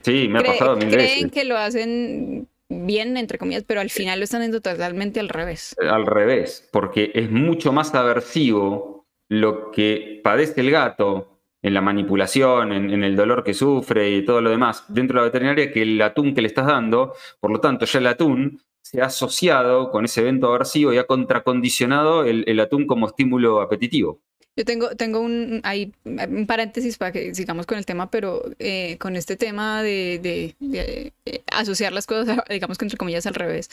Sí, 0.01 0.29
me 0.29 0.39
ha 0.39 0.43
pasado 0.43 0.77
mil 0.77 0.91
Creen 0.91 1.31
que 1.31 1.45
lo 1.45 1.57
hacen 1.57 2.49
bien, 2.69 3.17
entre 3.17 3.39
comillas, 3.39 3.65
pero 3.67 3.81
al 3.81 3.91
final 3.91 4.19
lo 4.19 4.25
están 4.25 4.41
haciendo 4.41 4.61
totalmente 4.61 5.21
al 5.21 5.29
revés. 5.29 5.77
Al 5.81 6.07
revés, 6.07 6.69
porque 6.73 7.11
es 7.15 7.31
mucho 7.31 7.73
más 7.73 7.95
aversivo 7.95 9.07
lo 9.29 9.71
que 9.71 10.21
padece 10.25 10.61
el 10.61 10.71
gato 10.71 11.38
en 11.63 11.75
la 11.75 11.81
manipulación, 11.81 12.73
en, 12.73 13.05
el 13.05 13.17
dolor 13.17 13.43
que 13.43 13.55
sufre 13.55 14.11
y 14.11 14.25
todo 14.25 14.41
lo 14.41 14.51
demás 14.51 14.85
dentro 14.89 15.19
de 15.19 15.23
la 15.23 15.31
veterinaria 15.31 15.73
que 15.73 15.83
el 15.83 16.01
atún 16.01 16.35
que 16.35 16.43
le 16.43 16.49
estás 16.49 16.67
dando. 16.67 17.15
Por 17.41 17.51
lo 17.51 17.61
tanto, 17.61 17.85
ya 17.85 17.99
el 17.99 18.07
atún 18.07 18.63
se 18.81 19.03
ha 19.03 19.07
asociado 19.07 19.91
con 19.91 20.05
ese 20.05 20.21
evento 20.21 20.49
aversivo 20.49 20.93
y 20.93 20.99
ha 20.99 21.05
contracondicionado 21.05 22.25
el, 22.25 22.61
atún 22.61 22.87
como 22.87 23.07
estímulo 23.07 23.61
apetitivo. 23.61 24.21
Yo 24.57 24.65
tengo, 24.65 24.89
tengo 24.97 25.21
un, 25.21 25.61
hay, 25.63 25.93
un 26.05 26.47
paréntesis 26.47 26.97
para 26.99 27.13
que 27.13 27.35
sigamos 27.35 27.67
con 27.67 27.79
el 27.79 27.87
tema, 27.87 28.11
pero 28.11 28.43
eh, 28.59 28.97
con 28.99 29.15
este 29.15 29.37
tema 29.37 29.83
de, 29.83 30.55
eh, 30.73 31.13
asociar 31.53 31.93
las 31.93 32.07
cosas, 32.07 32.39
digamos 32.49 32.79
que 32.79 32.85
entre 32.85 32.99
comillas 32.99 33.27
al 33.27 33.35
revés. 33.35 33.71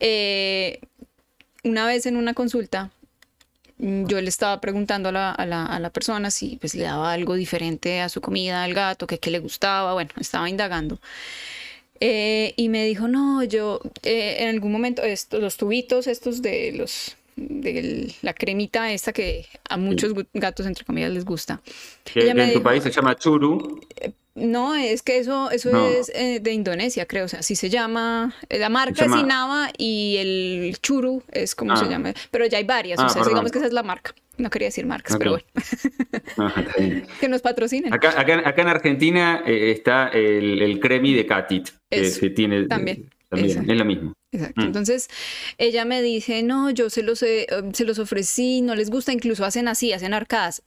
Eh, 0.00 0.80
una 1.62 1.86
vez 1.86 2.06
en 2.06 2.16
una 2.16 2.34
consulta, 2.34 2.90
yo 3.78 4.20
le 4.20 4.28
estaba 4.28 4.60
preguntando 4.60 5.10
a 5.10 5.12
la, 5.12 5.30
a 5.30 5.46
la, 5.46 5.64
a 5.66 5.78
la 5.78 5.90
persona 5.90 6.30
si 6.30 6.56
pues, 6.56 6.74
le 6.74 6.82
daba 6.82 7.12
algo 7.12 7.34
diferente 7.34 8.00
a 8.00 8.08
su 8.08 8.20
comida, 8.20 8.64
al 8.64 8.74
gato, 8.74 9.06
que 9.06 9.18
qué 9.18 9.30
le 9.30 9.38
gustaba, 9.38 9.92
bueno, 9.92 10.10
estaba 10.18 10.48
indagando. 10.50 10.98
Eh, 12.00 12.54
y 12.56 12.68
me 12.68 12.84
dijo, 12.84 13.08
no, 13.08 13.42
yo 13.42 13.80
eh, 14.02 14.36
en 14.40 14.48
algún 14.50 14.72
momento, 14.72 15.02
estos, 15.02 15.40
los 15.40 15.56
tubitos 15.56 16.06
estos 16.06 16.42
de 16.42 16.72
los 16.72 17.16
de 17.36 18.12
la 18.22 18.34
cremita 18.34 18.92
esta 18.92 19.12
que 19.12 19.46
a 19.68 19.76
muchos 19.76 20.12
gatos, 20.34 20.66
entre 20.66 20.84
comillas, 20.84 21.12
les 21.12 21.24
gusta. 21.24 21.60
Que, 22.04 22.30
en 22.30 22.52
tu 22.52 22.62
país 22.62 22.82
se 22.82 22.90
llama 22.90 23.16
churu. 23.16 23.80
Eh, 24.38 24.46
no, 24.46 24.74
es 24.74 25.02
que 25.02 25.18
eso, 25.18 25.50
eso 25.50 25.88
es 25.88 26.10
eh, 26.14 26.40
de 26.40 26.52
Indonesia, 26.52 27.06
creo. 27.06 27.26
O 27.26 27.28
sea, 27.28 27.40
así 27.40 27.54
se 27.56 27.70
llama. 27.70 28.34
Eh, 28.48 28.58
la 28.58 28.68
marca 28.68 29.04
es 29.04 29.12
Inaba 29.12 29.70
y 29.76 30.16
el 30.18 30.78
churu 30.80 31.22
es 31.32 31.54
como 31.54 31.76
se 31.76 31.84
ah. 31.84 31.88
llama. 31.88 32.12
Pero 32.30 32.46
ya 32.46 32.58
hay 32.58 32.64
varias. 32.64 32.98
o 32.98 33.02
ah, 33.02 33.08
sea, 33.08 33.24
digamos 33.24 33.50
que 33.52 33.58
esa 33.58 33.66
es 33.66 33.72
la 33.72 33.82
marca. 33.82 34.14
No 34.36 34.50
quería 34.50 34.68
decir 34.68 34.86
marcas, 34.86 35.16
pero 35.18 35.32
bueno. 35.32 35.46
Ah, 36.36 36.64
que 37.20 37.28
nos 37.28 37.42
patrocinen. 37.42 37.92
Acá, 37.92 38.10
acá, 38.20 38.62
en 38.62 38.68
Argentina 38.68 39.42
está 39.44 40.08
el, 40.08 40.62
el, 40.62 40.78
cremi 40.78 41.14
de 41.14 41.26
Catit, 41.26 41.70
que, 41.90 42.30
tiene. 42.30 42.66
También. 42.66 43.10
también 43.28 43.70
es 43.70 43.76
lo 43.76 43.84
mismo. 43.84 44.12
Exacto. 44.30 44.60
Mm. 44.60 44.64
Entonces 44.66 45.08
ella 45.56 45.84
me 45.84 46.00
dice, 46.02 46.42
no, 46.44 46.70
yo 46.70 46.90
se 46.90 47.02
los, 47.02 47.18
se 47.18 47.84
los 47.84 47.98
ofrecí, 47.98 48.60
no 48.60 48.76
les 48.76 48.90
gusta, 48.90 49.12
incluso 49.12 49.44
hacen 49.44 49.66
así, 49.66 49.92
hacen 49.92 50.14
arcadas 50.14 50.62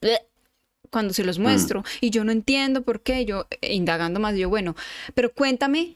cuando 0.91 1.13
se 1.13 1.23
los 1.23 1.39
mm. 1.39 1.41
muestro 1.41 1.83
y 1.99 2.11
yo 2.11 2.23
no 2.23 2.31
entiendo 2.31 2.83
por 2.83 3.01
qué, 3.01 3.25
yo 3.25 3.47
eh, 3.61 3.73
indagando 3.73 4.19
más, 4.19 4.35
yo, 4.35 4.49
bueno, 4.49 4.75
pero 5.15 5.33
cuéntame 5.33 5.95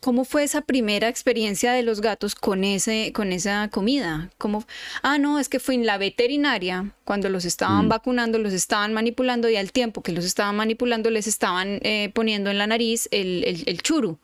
¿Cómo 0.00 0.24
fue 0.24 0.44
esa 0.44 0.60
primera 0.60 1.08
experiencia 1.08 1.72
de 1.72 1.82
los 1.82 2.00
gatos 2.00 2.36
con, 2.36 2.62
ese, 2.62 3.12
con 3.12 3.32
esa 3.32 3.68
comida? 3.68 4.30
¿Cómo? 4.38 4.64
Ah, 5.02 5.18
no, 5.18 5.40
es 5.40 5.48
que 5.48 5.58
fue 5.58 5.74
en 5.74 5.86
la 5.86 5.98
veterinaria, 5.98 6.92
cuando 7.04 7.28
los 7.28 7.44
estaban 7.44 7.86
mm. 7.86 7.88
vacunando, 7.88 8.38
los 8.38 8.52
estaban 8.52 8.92
manipulando 8.92 9.48
y 9.48 9.56
al 9.56 9.72
tiempo 9.72 10.02
que 10.02 10.12
los 10.12 10.24
estaban 10.24 10.54
manipulando 10.54 11.10
les 11.10 11.26
estaban 11.26 11.80
eh, 11.82 12.12
poniendo 12.14 12.48
en 12.50 12.58
la 12.58 12.68
nariz 12.68 13.08
el, 13.10 13.42
el, 13.44 13.64
el 13.66 13.82
churu. 13.82 14.20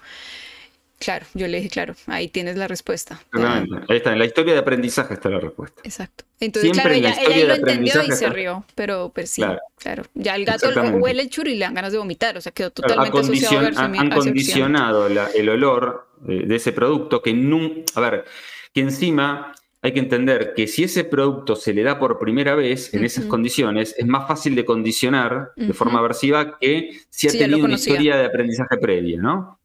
Claro, 1.05 1.27
yo 1.35 1.47
le 1.49 1.59
dije, 1.59 1.69
claro, 1.69 1.95
ahí 2.07 2.29
tienes 2.29 2.57
la 2.57 2.67
respuesta. 2.67 3.21
Ahí 3.33 3.97
está, 3.97 4.13
en 4.13 4.19
la 4.19 4.25
historia 4.25 4.55
de 4.55 4.61
aprendizaje 4.61 5.13
está 5.13 5.29
la 5.29 5.39
respuesta. 5.39 5.83
Exacto. 5.85 6.25
Entonces, 6.41 6.73
claro, 6.73 6.95
ella, 6.95 7.15
lo 7.47 7.55
entendió 7.55 8.03
y 8.03 8.11
se 8.13 8.29
rió, 8.31 8.65
pero, 8.75 9.13
pero 9.15 9.27
sí, 9.27 9.43
claro. 9.79 10.05
Ya 10.15 10.35
el 10.37 10.47
gato 10.47 10.69
huele 10.95 11.23
el 11.23 11.29
churro 11.29 11.51
y 11.51 11.57
le 11.57 11.65
dan 11.67 11.75
ganas 11.75 11.93
de 11.93 11.99
vomitar, 11.99 12.37
o 12.39 12.41
sea, 12.41 12.53
quedó 12.53 12.71
totalmente 12.71 13.19
asociado 13.19 13.79
a 13.79 13.85
Han 13.85 14.11
condicionado 14.11 15.07
el 15.07 15.49
olor 15.51 16.09
de 16.21 16.57
ese 16.57 16.73
producto 16.73 17.21
que 17.21 17.35
nunca... 17.35 17.85
A 17.97 18.01
ver, 18.01 18.25
que 18.73 18.81
encima 18.81 19.55
hay 19.83 19.93
que 19.93 20.01
entender 20.01 20.55
que 20.57 20.67
si 20.67 20.85
ese 20.85 21.05
producto 21.05 21.55
se 21.55 21.75
le 21.75 21.83
da 21.83 21.99
por 21.99 22.19
primera 22.19 22.55
vez 22.55 22.95
en 22.95 23.05
esas 23.05 23.27
condiciones, 23.27 23.95
es 23.99 24.07
más 24.07 24.27
fácil 24.27 24.55
de 24.55 24.65
condicionar 24.65 25.53
de 25.57 25.75
forma 25.75 25.99
aversiva 25.99 26.59
que 26.59 26.99
si 27.11 27.29
ha 27.29 27.31
tenido 27.31 27.67
una 27.67 27.75
historia 27.75 28.17
de 28.17 28.25
aprendizaje 28.25 28.79
previa, 28.79 29.21
¿no? 29.21 29.61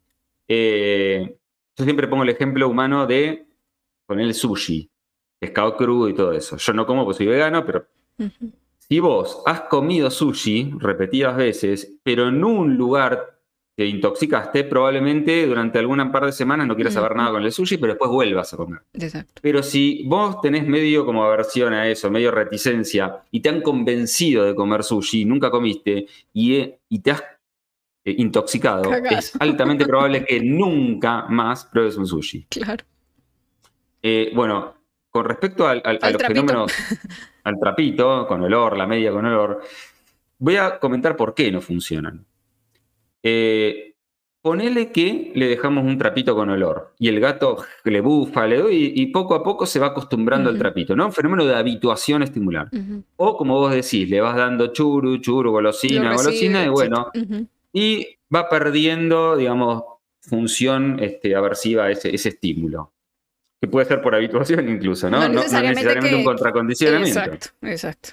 Eh, 0.50 1.38
yo 1.78 1.84
siempre 1.86 2.08
pongo 2.08 2.24
el 2.24 2.30
ejemplo 2.30 2.68
humano 2.68 3.06
de 3.08 3.46
poner 4.06 4.26
el 4.26 4.34
sushi, 4.34 4.90
pescado 5.40 5.78
crudo 5.78 6.10
y 6.10 6.14
todo 6.14 6.34
eso. 6.34 6.58
Yo 6.58 6.74
no 6.74 6.86
como 6.86 7.06
porque 7.06 7.18
soy 7.20 7.28
vegano, 7.28 7.64
pero 7.66 7.86
si 8.80 9.00
vos 9.00 9.44
has 9.46 9.62
comido 9.62 10.10
sushi 10.10 10.74
repetidas 10.80 11.38
veces, 11.38 12.00
pero 12.04 12.28
en 12.28 12.44
un 12.44 12.76
lugar 12.76 13.40
te 13.76 13.86
intoxicaste, 13.86 14.66
probablemente 14.66 15.46
durante 15.48 15.80
alguna 15.80 16.12
par 16.12 16.26
de 16.26 16.34
semanas 16.34 16.68
no 16.68 16.76
quieras 16.76 16.96
saber 16.96 17.16
nada 17.16 17.32
con 17.32 17.44
el 17.44 17.52
sushi, 17.52 17.78
pero 17.78 17.94
después 17.94 18.12
vuelvas 18.12 18.54
a 18.54 18.58
comer. 18.58 18.82
Pero 19.42 19.64
si 19.64 20.04
vos 20.06 20.42
tenés 20.42 20.68
medio 20.68 21.06
como 21.06 21.24
aversión 21.24 21.72
a 21.74 21.88
eso, 21.88 22.12
medio 22.12 22.32
reticencia, 22.32 23.24
y 23.32 23.40
te 23.40 23.48
han 23.48 23.62
convencido 23.62 24.44
de 24.44 24.54
comer 24.54 24.84
sushi, 24.84 25.24
nunca 25.24 25.50
comiste, 25.50 26.08
y, 26.34 26.56
eh, 26.56 26.80
y 26.90 27.00
te 27.00 27.12
has 27.12 27.24
eh, 28.10 28.16
intoxicado, 28.18 28.92
es 28.94 29.34
altamente 29.40 29.86
probable 29.86 30.26
que 30.26 30.42
nunca 30.42 31.26
más 31.30 31.66
pruebes 31.66 31.98
un 31.98 32.08
sushi. 32.08 32.46
Claro. 32.50 32.84
Eh, 34.02 34.32
bueno, 34.34 34.76
con 35.10 35.26
respecto 35.26 35.68
al, 35.68 35.82
a 35.84 36.10
los 36.10 36.22
fenómenos, 36.22 36.72
al 37.44 37.60
trapito, 37.60 38.28
con 38.28 38.42
olor, 38.42 38.78
la 38.78 38.88
media 38.88 39.12
con 39.12 39.26
olor, 39.26 39.62
voy 40.38 40.56
a 40.56 40.80
comentar 40.80 41.16
por 41.16 41.34
qué 41.34 41.52
no 41.52 41.62
funcionan. 41.62 42.26
Eh, 43.22 43.90
ponele 44.42 44.92
que 44.92 45.32
le 45.36 45.48
dejamos 45.48 45.84
un 45.84 45.98
trapito 45.98 46.34
con 46.36 46.50
olor 46.50 46.94
y 46.98 47.10
el 47.10 47.20
gato 47.20 47.58
le 47.84 48.00
bufa, 48.00 48.48
le 48.48 48.58
doy 48.58 48.94
y, 48.96 49.08
poco 49.08 49.36
a 49.36 49.44
poco 49.44 49.66
se 49.66 49.80
va 49.80 49.88
acostumbrando 49.88 50.50
al 50.50 50.58
trapito, 50.58 50.96
¿no? 50.96 51.08
Un 51.08 51.12
fenómeno 51.14 51.46
de 51.46 51.56
habituación 51.56 52.24
estimular. 52.24 52.70
O 53.18 53.36
como 53.36 53.56
vos 53.56 53.72
decís, 53.72 54.10
le 54.10 54.22
vas 54.22 54.36
dando 54.36 54.68
churu, 54.68 55.18
churu, 55.18 55.52
golosina, 55.52 56.16
golosina 56.16 56.64
y 56.64 56.70
bueno, 56.70 57.12
y 57.74 58.18
va 58.34 58.50
perdiendo, 58.50 59.36
digamos, 59.38 59.84
función 60.22 61.00
este, 61.00 61.36
aversiva 61.36 61.90
ese, 61.90 62.14
ese 62.14 62.30
estímulo. 62.30 62.94
Que 63.62 63.68
puede 63.68 63.88
ser 63.88 64.02
por 64.02 64.16
habituación 64.16 64.70
incluso, 64.70 65.10
¿no? 65.10 65.20
No 65.20 65.30
necesariamente, 65.30 66.16
un 66.16 66.24
contracondicionamiento. 66.24 67.20
Exacto, 67.20 67.50
exacto. 67.62 68.10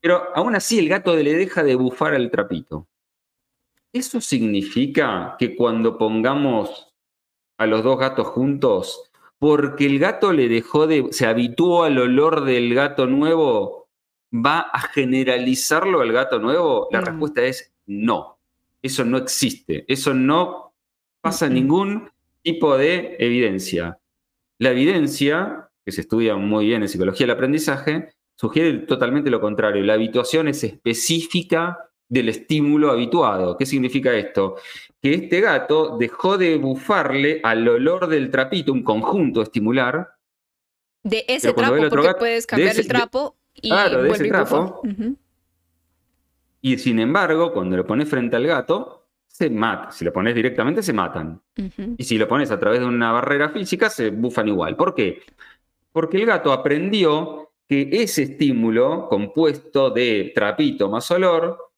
Pero 0.00 0.22
aún 0.34 0.54
así 0.54 0.78
el 0.78 0.88
gato 0.88 1.14
le 1.16 1.34
deja 1.34 1.62
de 1.62 1.74
bufar 1.74 2.14
al 2.14 2.30
trapito. 2.30 2.86
¿Eso 3.92 4.20
significa 4.20 5.36
que 5.38 5.56
cuando 5.56 5.98
pongamos 5.98 6.94
a 7.58 7.66
los 7.66 7.82
dos 7.82 7.98
gatos 7.98 8.28
juntos, 8.28 9.10
porque 9.38 9.86
el 9.86 9.98
gato 9.98 10.32
le 10.32 10.48
dejó 10.48 10.86
de, 10.86 11.08
se 11.10 11.26
habituó 11.26 11.84
al 11.84 11.98
olor 11.98 12.44
del 12.44 12.74
gato 12.74 13.06
nuevo, 13.06 13.88
va 14.32 14.60
a 14.60 14.80
generalizarlo 14.80 16.00
al 16.00 16.12
gato 16.12 16.38
nuevo? 16.38 16.88
La 16.90 17.00
respuesta 17.00 17.42
es 17.42 17.74
no. 17.86 18.35
Eso 18.82 19.04
no 19.04 19.18
existe. 19.18 19.84
Eso 19.88 20.14
no 20.14 20.74
pasa 21.20 21.48
ningún 21.48 22.10
tipo 22.42 22.76
de 22.76 23.16
evidencia. 23.18 23.98
La 24.58 24.70
evidencia, 24.70 25.68
que 25.84 25.92
se 25.92 26.02
estudia 26.02 26.36
muy 26.36 26.66
bien 26.66 26.82
en 26.82 26.88
psicología 26.88 27.26
del 27.26 27.36
aprendizaje, 27.36 28.10
sugiere 28.36 28.72
totalmente 28.80 29.30
lo 29.30 29.40
contrario. 29.40 29.82
La 29.82 29.94
habituación 29.94 30.48
es 30.48 30.62
específica 30.62 31.90
del 32.08 32.28
estímulo 32.28 32.90
habituado. 32.90 33.56
¿Qué 33.56 33.66
significa 33.66 34.14
esto? 34.14 34.56
Que 35.02 35.14
este 35.14 35.40
gato 35.40 35.96
dejó 35.98 36.38
de 36.38 36.56
bufarle 36.56 37.40
al 37.42 37.66
olor 37.68 38.06
del 38.06 38.30
trapito, 38.30 38.72
un 38.72 38.82
conjunto 38.82 39.42
estimular. 39.42 40.14
De 41.02 41.24
ese 41.28 41.52
trapo, 41.52 41.88
porque 41.88 42.14
puedes 42.18 42.46
cambiar 42.46 42.78
el 42.78 42.86
trapo 42.86 43.36
y 43.54 43.68
claro, 43.68 44.02
de 44.02 44.10
ese 44.10 44.28
trapo. 44.28 44.82
Y 46.66 46.78
sin 46.78 46.98
embargo, 46.98 47.52
cuando 47.52 47.76
lo 47.76 47.86
pones 47.86 48.08
frente 48.08 48.34
al 48.34 48.44
gato, 48.44 49.06
se 49.28 49.48
mata. 49.48 49.92
Si 49.92 50.04
lo 50.04 50.12
pones 50.12 50.34
directamente, 50.34 50.82
se 50.82 50.92
matan. 50.92 51.40
Y 51.96 52.02
si 52.02 52.18
lo 52.18 52.26
pones 52.26 52.50
a 52.50 52.58
través 52.58 52.80
de 52.80 52.86
una 52.86 53.12
barrera 53.12 53.50
física, 53.50 53.88
se 53.88 54.10
bufan 54.10 54.48
igual. 54.48 54.74
¿Por 54.74 54.92
qué? 54.92 55.22
Porque 55.92 56.16
el 56.16 56.26
gato 56.26 56.52
aprendió 56.52 57.52
que 57.68 57.88
ese 57.92 58.24
estímulo 58.24 59.06
compuesto 59.08 59.90
de 59.90 60.32
trapito 60.34 60.90
más 60.90 61.08
olor 61.12 61.70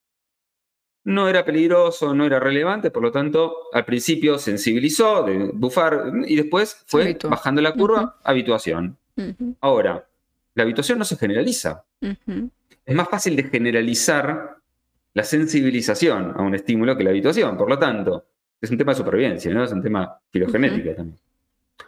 no 1.04 1.28
era 1.28 1.44
peligroso, 1.44 2.14
no 2.14 2.24
era 2.24 2.40
relevante, 2.40 2.90
por 2.90 3.02
lo 3.02 3.12
tanto, 3.12 3.56
al 3.74 3.84
principio 3.84 4.38
sensibilizó 4.38 5.22
de 5.22 5.50
bufar 5.52 6.12
y 6.26 6.34
después 6.34 6.82
fue 6.86 7.18
bajando 7.28 7.60
la 7.60 7.74
curva, 7.74 8.16
habituación. 8.24 8.96
Ahora, 9.60 10.08
la 10.54 10.62
habituación 10.62 10.98
no 10.98 11.04
se 11.04 11.18
generaliza. 11.18 11.84
Es 12.00 12.94
más 12.94 13.10
fácil 13.10 13.36
de 13.36 13.42
generalizar 13.42 14.57
la 15.18 15.24
sensibilización 15.24 16.32
a 16.36 16.42
un 16.42 16.54
estímulo 16.54 16.96
que 16.96 17.02
la 17.02 17.10
habituación, 17.10 17.56
por 17.56 17.68
lo 17.68 17.76
tanto, 17.76 18.26
es 18.60 18.70
un 18.70 18.78
tema 18.78 18.92
de 18.92 18.98
supervivencia, 18.98 19.52
¿no? 19.52 19.64
Es 19.64 19.72
un 19.72 19.82
tema 19.82 20.16
filogenético 20.30 20.94
también. 20.94 21.18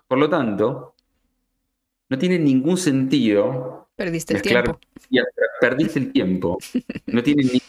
Por 0.08 0.18
lo 0.18 0.28
tanto, 0.28 0.96
no 2.08 2.18
tiene 2.18 2.40
ningún 2.40 2.76
sentido. 2.76 3.90
Perdiste 3.94 4.34
el 4.34 4.42
tiempo. 4.42 4.80
perdiste 5.60 6.00
el 6.00 6.10
tiempo. 6.10 6.58
No 7.06 7.22
tiene 7.22 7.44
ni 7.44 7.62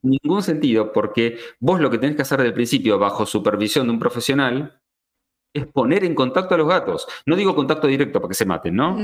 ningún 0.00 0.42
sentido 0.42 0.90
porque 0.90 1.36
vos 1.60 1.82
lo 1.82 1.90
que 1.90 1.98
tenés 1.98 2.16
que 2.16 2.22
hacer 2.22 2.38
desde 2.38 2.48
el 2.48 2.54
principio, 2.54 2.98
bajo 2.98 3.26
supervisión 3.26 3.88
de 3.88 3.92
un 3.92 3.98
profesional, 3.98 4.80
es 5.52 5.66
poner 5.66 6.02
en 6.02 6.14
contacto 6.14 6.54
a 6.54 6.58
los 6.58 6.68
gatos. 6.68 7.06
No 7.26 7.36
digo 7.36 7.54
contacto 7.54 7.86
directo 7.86 8.22
para 8.22 8.30
que 8.30 8.34
se 8.34 8.46
maten, 8.46 8.74
¿no? 8.74 8.96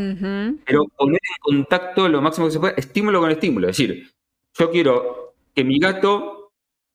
Pero 0.65 0.87
poner 0.97 1.21
en 1.29 1.41
contacto 1.43 2.09
lo 2.09 2.23
máximo 2.23 2.47
que 2.47 2.53
se 2.55 2.61
pueda, 2.61 2.75
estímulo 2.75 3.21
con 3.21 3.31
estímulo. 3.31 3.69
Es 3.69 3.77
decir, 3.77 4.11
yo 4.59 4.71
quiero 4.71 5.24
que 5.55 5.65
mi 5.65 5.79
gato 5.79 6.45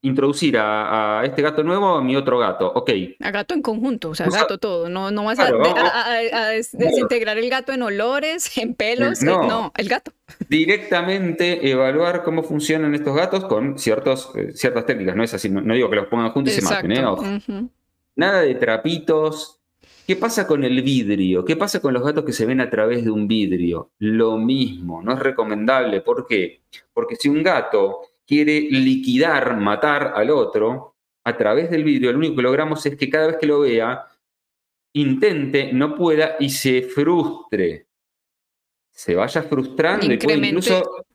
introducir 0.02 0.58
a, 0.58 1.22
este 1.26 1.42
gato 1.42 1.64
nuevo 1.64 1.96
a 1.96 2.04
mi 2.04 2.16
otro 2.16 2.40
gato. 2.40 2.72
Ok. 2.74 2.92
A 3.20 3.32
gato 3.32 3.54
en 3.54 3.62
conjunto, 3.62 4.10
o 4.10 4.16
sea, 4.16 4.28
gato 4.28 4.58
todo. 4.58 4.90
No, 4.90 5.12
no 5.12 5.26
vas 5.26 5.40
a, 5.40 5.52
desintegrar 6.74 7.38
el 7.38 7.50
gato 7.50 7.74
en 7.74 7.82
olores, 7.82 8.58
en 8.58 8.76
pelos. 8.76 9.22
No, 9.22 9.72
el 9.78 9.90
gato. 9.90 10.14
Directamente 10.48 11.70
evaluar 11.70 12.24
cómo 12.24 12.44
funcionan 12.44 12.96
estos 12.96 13.16
gatos 13.16 13.46
con 13.46 13.78
ciertos, 13.78 14.32
eh, 14.36 14.52
ciertas 14.54 14.86
técnicas. 14.86 15.16
No 15.16 15.24
es 15.24 15.34
así, 15.34 15.50
no, 15.50 15.74
digo 15.74 15.90
que 15.90 15.98
los 15.98 16.08
pongan 16.08 16.32
juntos 16.32 16.58
y 16.58 16.62
se 16.62 16.62
maten, 16.62 16.92
¿eh? 16.92 17.68
Nada 18.16 18.42
de 18.42 18.56
trapitos. 18.56 19.58
¿Qué 20.06 20.16
pasa 20.16 20.48
con 20.48 20.64
el 20.64 20.82
vidrio? 20.82 21.46
¿Qué 21.46 21.56
pasa 21.56 21.82
con 21.82 21.94
los 21.94 22.04
gatos 22.04 22.26
que 22.26 22.34
se 22.34 22.48
ven 22.48 22.62
a 22.62 22.70
través 22.70 23.06
de 23.06 23.12
un 23.12 23.28
vidrio? 23.28 23.92
Lo 24.00 24.38
mismo, 24.38 25.04
no 25.04 25.14
es 25.14 25.20
recomendable. 25.20 26.02
¿Por 26.02 26.26
qué? 26.26 26.62
Porque 26.94 27.16
si 27.16 27.30
un 27.30 27.44
gato 27.44 28.02
quiere 28.30 28.62
liquidar, 28.70 29.58
matar 29.58 30.14
al 30.16 30.30
otro 30.30 30.94
a 31.24 31.36
través 31.36 31.72
del 31.72 31.84
vidrio, 31.84 32.12
lo 32.12 32.20
único 32.20 32.36
que 32.36 32.44
logramos 32.44 32.86
es 32.86 32.96
que 32.96 33.10
cada 33.10 33.26
vez 33.26 33.38
que 33.38 33.48
lo 33.48 33.62
vea, 33.62 34.06
intente, 34.94 35.74
no 35.74 35.96
pueda 35.96 36.36
y 36.40 36.52
se 36.52 36.84
frustre. 36.84 37.88
Se 38.92 39.16
vaya 39.16 39.42
frustrando 39.42 40.14
y 40.14 40.18
puede 40.18 40.48
incluso 40.48 41.06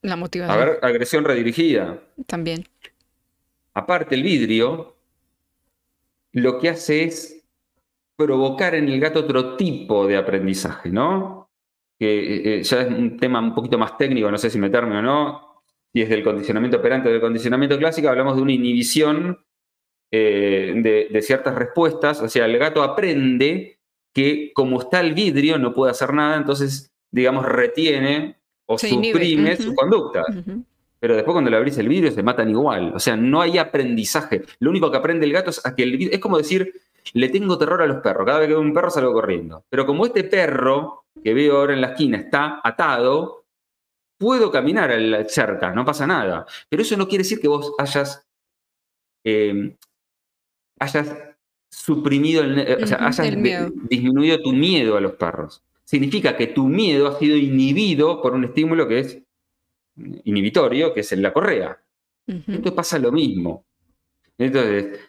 la 0.00 0.16
motivación. 0.16 0.58
haber 0.58 0.78
agresión 0.82 1.24
redirigida. 1.24 2.02
También. 2.26 2.64
Aparte, 3.74 4.14
el 4.14 4.22
vidrio 4.22 4.96
lo 6.32 6.58
que 6.58 6.70
hace 6.70 7.04
es 7.04 7.44
provocar 8.16 8.74
en 8.74 8.88
el 8.88 8.98
gato 9.00 9.20
otro 9.20 9.56
tipo 9.56 10.06
de 10.06 10.16
aprendizaje, 10.16 10.88
¿no? 10.88 11.50
Que 11.98 12.06
eh, 12.06 12.58
eh, 12.58 12.62
ya 12.62 12.82
es 12.82 12.88
un 12.88 13.18
tema 13.18 13.38
un 13.38 13.54
poquito 13.54 13.76
más 13.76 13.98
técnico, 13.98 14.30
no 14.30 14.38
sé 14.38 14.48
si 14.48 14.58
meterme 14.58 14.96
o 14.98 15.02
no, 15.02 15.47
y 15.98 16.02
es 16.02 16.08
del 16.08 16.22
condicionamiento 16.22 16.76
operante 16.76 17.08
o 17.08 17.12
del 17.12 17.20
condicionamiento 17.20 17.76
clásico, 17.76 18.08
hablamos 18.08 18.36
de 18.36 18.42
una 18.42 18.52
inhibición 18.52 19.36
eh, 20.12 21.08
de, 21.10 21.22
ciertas 21.22 21.56
respuestas. 21.56 22.22
O 22.22 22.28
sea, 22.28 22.46
el 22.46 22.56
gato 22.56 22.84
aprende 22.84 23.80
que 24.14 24.52
como 24.54 24.80
está 24.80 25.00
el 25.00 25.12
vidrio 25.12 25.58
no 25.58 25.74
puede 25.74 25.90
hacer 25.90 26.12
nada, 26.12 26.36
entonces, 26.36 26.92
digamos, 27.10 27.44
retiene 27.44 28.36
o 28.66 28.78
suprime 28.78 29.56
su 29.56 29.74
conducta. 29.74 30.22
Pero 31.00 31.16
después 31.16 31.32
cuando 31.32 31.50
le 31.50 31.56
abrís 31.56 31.76
el 31.78 31.88
vidrio 31.88 32.12
se 32.12 32.22
matan 32.22 32.48
igual. 32.48 32.92
O 32.94 33.00
sea, 33.00 33.16
no 33.16 33.40
hay 33.40 33.58
aprendizaje. 33.58 34.42
Lo 34.60 34.70
único 34.70 34.92
que 34.92 34.98
aprende 34.98 35.26
el 35.26 35.32
gato 35.32 35.50
es 35.50 35.66
a 35.66 35.74
que 35.74 35.82
el 35.82 35.96
vidrio... 35.96 36.10
Es 36.12 36.20
como 36.20 36.38
decir, 36.38 36.74
le 37.12 37.28
tengo 37.28 37.58
terror 37.58 37.82
a 37.82 37.86
los 37.86 38.02
perros. 38.02 38.24
Cada 38.24 38.38
vez 38.38 38.46
que 38.46 38.54
veo 38.54 38.62
un 38.62 38.72
perro 38.72 38.90
salgo 38.90 39.12
corriendo. 39.12 39.64
Pero 39.68 39.84
como 39.84 40.06
este 40.06 40.22
perro 40.22 41.06
que 41.24 41.34
veo 41.34 41.56
ahora 41.56 41.74
en 41.74 41.80
la 41.80 41.88
esquina 41.88 42.18
está 42.18 42.60
atado, 42.62 43.37
puedo 44.18 44.50
caminar 44.50 44.92
cerca, 45.28 45.72
no 45.72 45.84
pasa 45.84 46.06
nada. 46.06 46.46
Pero 46.68 46.82
eso 46.82 46.96
no 46.96 47.08
quiere 47.08 47.22
decir 47.22 47.40
que 47.40 47.48
vos 47.48 47.72
hayas, 47.78 48.26
eh, 49.24 49.76
hayas 50.78 51.16
suprimido, 51.70 52.42
o 52.82 52.86
sea, 52.86 53.06
hayas 53.06 53.32
disminuido 53.88 54.42
tu 54.42 54.52
miedo 54.52 54.96
a 54.96 55.00
los 55.00 55.12
perros. 55.12 55.62
Significa 55.84 56.36
que 56.36 56.48
tu 56.48 56.68
miedo 56.68 57.08
ha 57.08 57.18
sido 57.18 57.36
inhibido 57.36 58.20
por 58.20 58.34
un 58.34 58.44
estímulo 58.44 58.86
que 58.86 58.98
es 58.98 59.18
inhibitorio, 60.24 60.92
que 60.92 61.00
es 61.00 61.12
en 61.12 61.22
la 61.22 61.32
correa. 61.32 61.80
Esto 62.26 62.74
pasa 62.74 62.98
lo 62.98 63.10
mismo. 63.10 63.64
Entonces, 64.36 65.00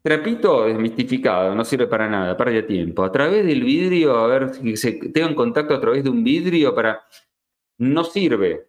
trapito 0.00 0.66
desmistificado, 0.66 1.54
no 1.54 1.64
sirve 1.64 1.86
para 1.86 2.08
nada, 2.08 2.34
de 2.34 2.62
tiempo. 2.62 3.04
A 3.04 3.10
través 3.10 3.44
del 3.44 3.62
vidrio, 3.62 4.16
a 4.16 4.26
ver 4.26 4.54
si 4.54 4.76
se 4.76 4.92
tengan 4.92 5.34
contacto 5.34 5.74
a 5.74 5.80
través 5.80 6.04
de 6.04 6.10
un 6.10 6.22
vidrio 6.22 6.74
para 6.74 7.04
no 7.82 8.04
sirve. 8.04 8.68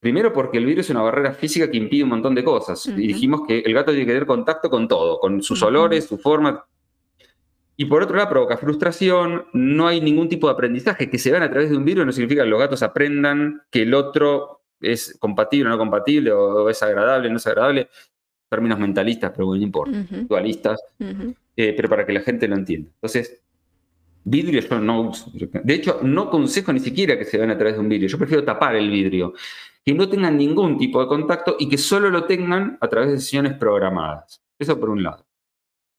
Primero 0.00 0.32
porque 0.32 0.58
el 0.58 0.66
vidrio 0.66 0.82
es 0.82 0.90
una 0.90 1.02
barrera 1.02 1.32
física 1.32 1.70
que 1.70 1.76
impide 1.76 2.04
un 2.04 2.10
montón 2.10 2.34
de 2.34 2.44
cosas. 2.44 2.86
Y 2.86 3.06
dijimos 3.06 3.42
que 3.46 3.60
el 3.60 3.72
gato 3.72 3.90
tiene 3.90 4.06
que 4.06 4.12
tener 4.12 4.26
contacto 4.26 4.70
con 4.70 4.86
todo, 4.86 5.18
con 5.18 5.42
sus 5.42 5.62
olores, 5.62 6.04
su 6.04 6.18
forma. 6.18 6.64
Y 7.76 7.86
por 7.86 8.02
otro 8.02 8.16
lado, 8.16 8.28
provoca 8.28 8.56
frustración, 8.56 9.46
no 9.52 9.88
hay 9.88 10.00
ningún 10.00 10.28
tipo 10.28 10.46
de 10.46 10.52
aprendizaje. 10.52 11.10
Que 11.10 11.18
se 11.18 11.30
vean 11.30 11.42
a 11.42 11.50
través 11.50 11.70
de 11.70 11.76
un 11.76 11.84
vidrio 11.84 12.04
no 12.04 12.12
significa 12.12 12.44
que 12.44 12.50
los 12.50 12.60
gatos 12.60 12.82
aprendan 12.82 13.62
que 13.70 13.82
el 13.82 13.94
otro 13.94 14.60
es 14.80 15.16
compatible 15.18 15.66
o 15.66 15.70
no 15.70 15.78
compatible, 15.78 16.32
o 16.32 16.68
es 16.68 16.82
agradable 16.82 17.28
o 17.28 17.30
no 17.30 17.38
es 17.38 17.46
agradable. 17.46 17.88
Términos 18.48 18.78
mentalistas, 18.78 19.32
pero 19.34 19.46
no 19.46 19.56
importa, 19.56 20.06
dualistas, 20.28 20.78
eh, 21.56 21.72
pero 21.74 21.88
para 21.88 22.06
que 22.06 22.12
la 22.12 22.20
gente 22.20 22.46
lo 22.46 22.54
entienda. 22.54 22.90
Entonces, 22.94 23.42
Vidrio 24.24 24.60
yo 24.60 24.80
no 24.80 25.02
uso. 25.02 25.30
De 25.32 25.74
hecho, 25.74 26.00
no 26.02 26.22
aconsejo 26.22 26.72
ni 26.72 26.80
siquiera 26.80 27.18
que 27.18 27.24
se 27.26 27.36
vean 27.38 27.50
a 27.50 27.56
través 27.58 27.74
de 27.74 27.80
un 27.80 27.88
vidrio. 27.88 28.08
Yo 28.08 28.18
prefiero 28.18 28.42
tapar 28.44 28.74
el 28.76 28.90
vidrio. 28.90 29.34
Que 29.84 29.92
no 29.92 30.08
tengan 30.08 30.38
ningún 30.38 30.78
tipo 30.78 31.00
de 31.00 31.06
contacto 31.06 31.56
y 31.58 31.68
que 31.68 31.76
solo 31.76 32.08
lo 32.08 32.24
tengan 32.24 32.78
a 32.80 32.88
través 32.88 33.10
de 33.10 33.18
sesiones 33.18 33.52
programadas. 33.54 34.40
Eso 34.58 34.80
por 34.80 34.88
un 34.90 35.02
lado. 35.02 35.26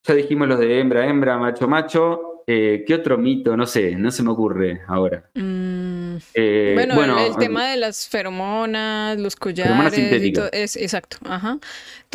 Ya 0.07 0.15
dijimos 0.15 0.47
los 0.47 0.59
de 0.59 0.80
hembra, 0.80 1.07
hembra, 1.07 1.38
macho, 1.38 1.67
macho. 1.67 2.43
eh, 2.47 2.84
¿qué 2.86 2.93
otro 2.95 3.17
mito? 3.17 3.55
No 3.57 3.65
sé, 3.65 3.95
no 3.95 4.09
se 4.11 4.21
me 4.23 4.30
ocurre 4.32 4.82
ahora. 4.88 5.30
Mm, 5.34 6.17
Eh, 6.36 6.71
bueno, 6.95 7.19
el, 7.19 7.32
el 7.32 7.38
tema 7.38 7.67
de 7.69 7.78
las 7.78 8.07
feromonas, 8.07 9.19
los 9.19 9.36
collares, 9.36 9.93
y 9.93 9.95
sintéticas. 10.01 10.43
todo, 10.51 10.61
es 10.61 10.76
exacto, 10.78 11.17
ajá. 11.26 11.57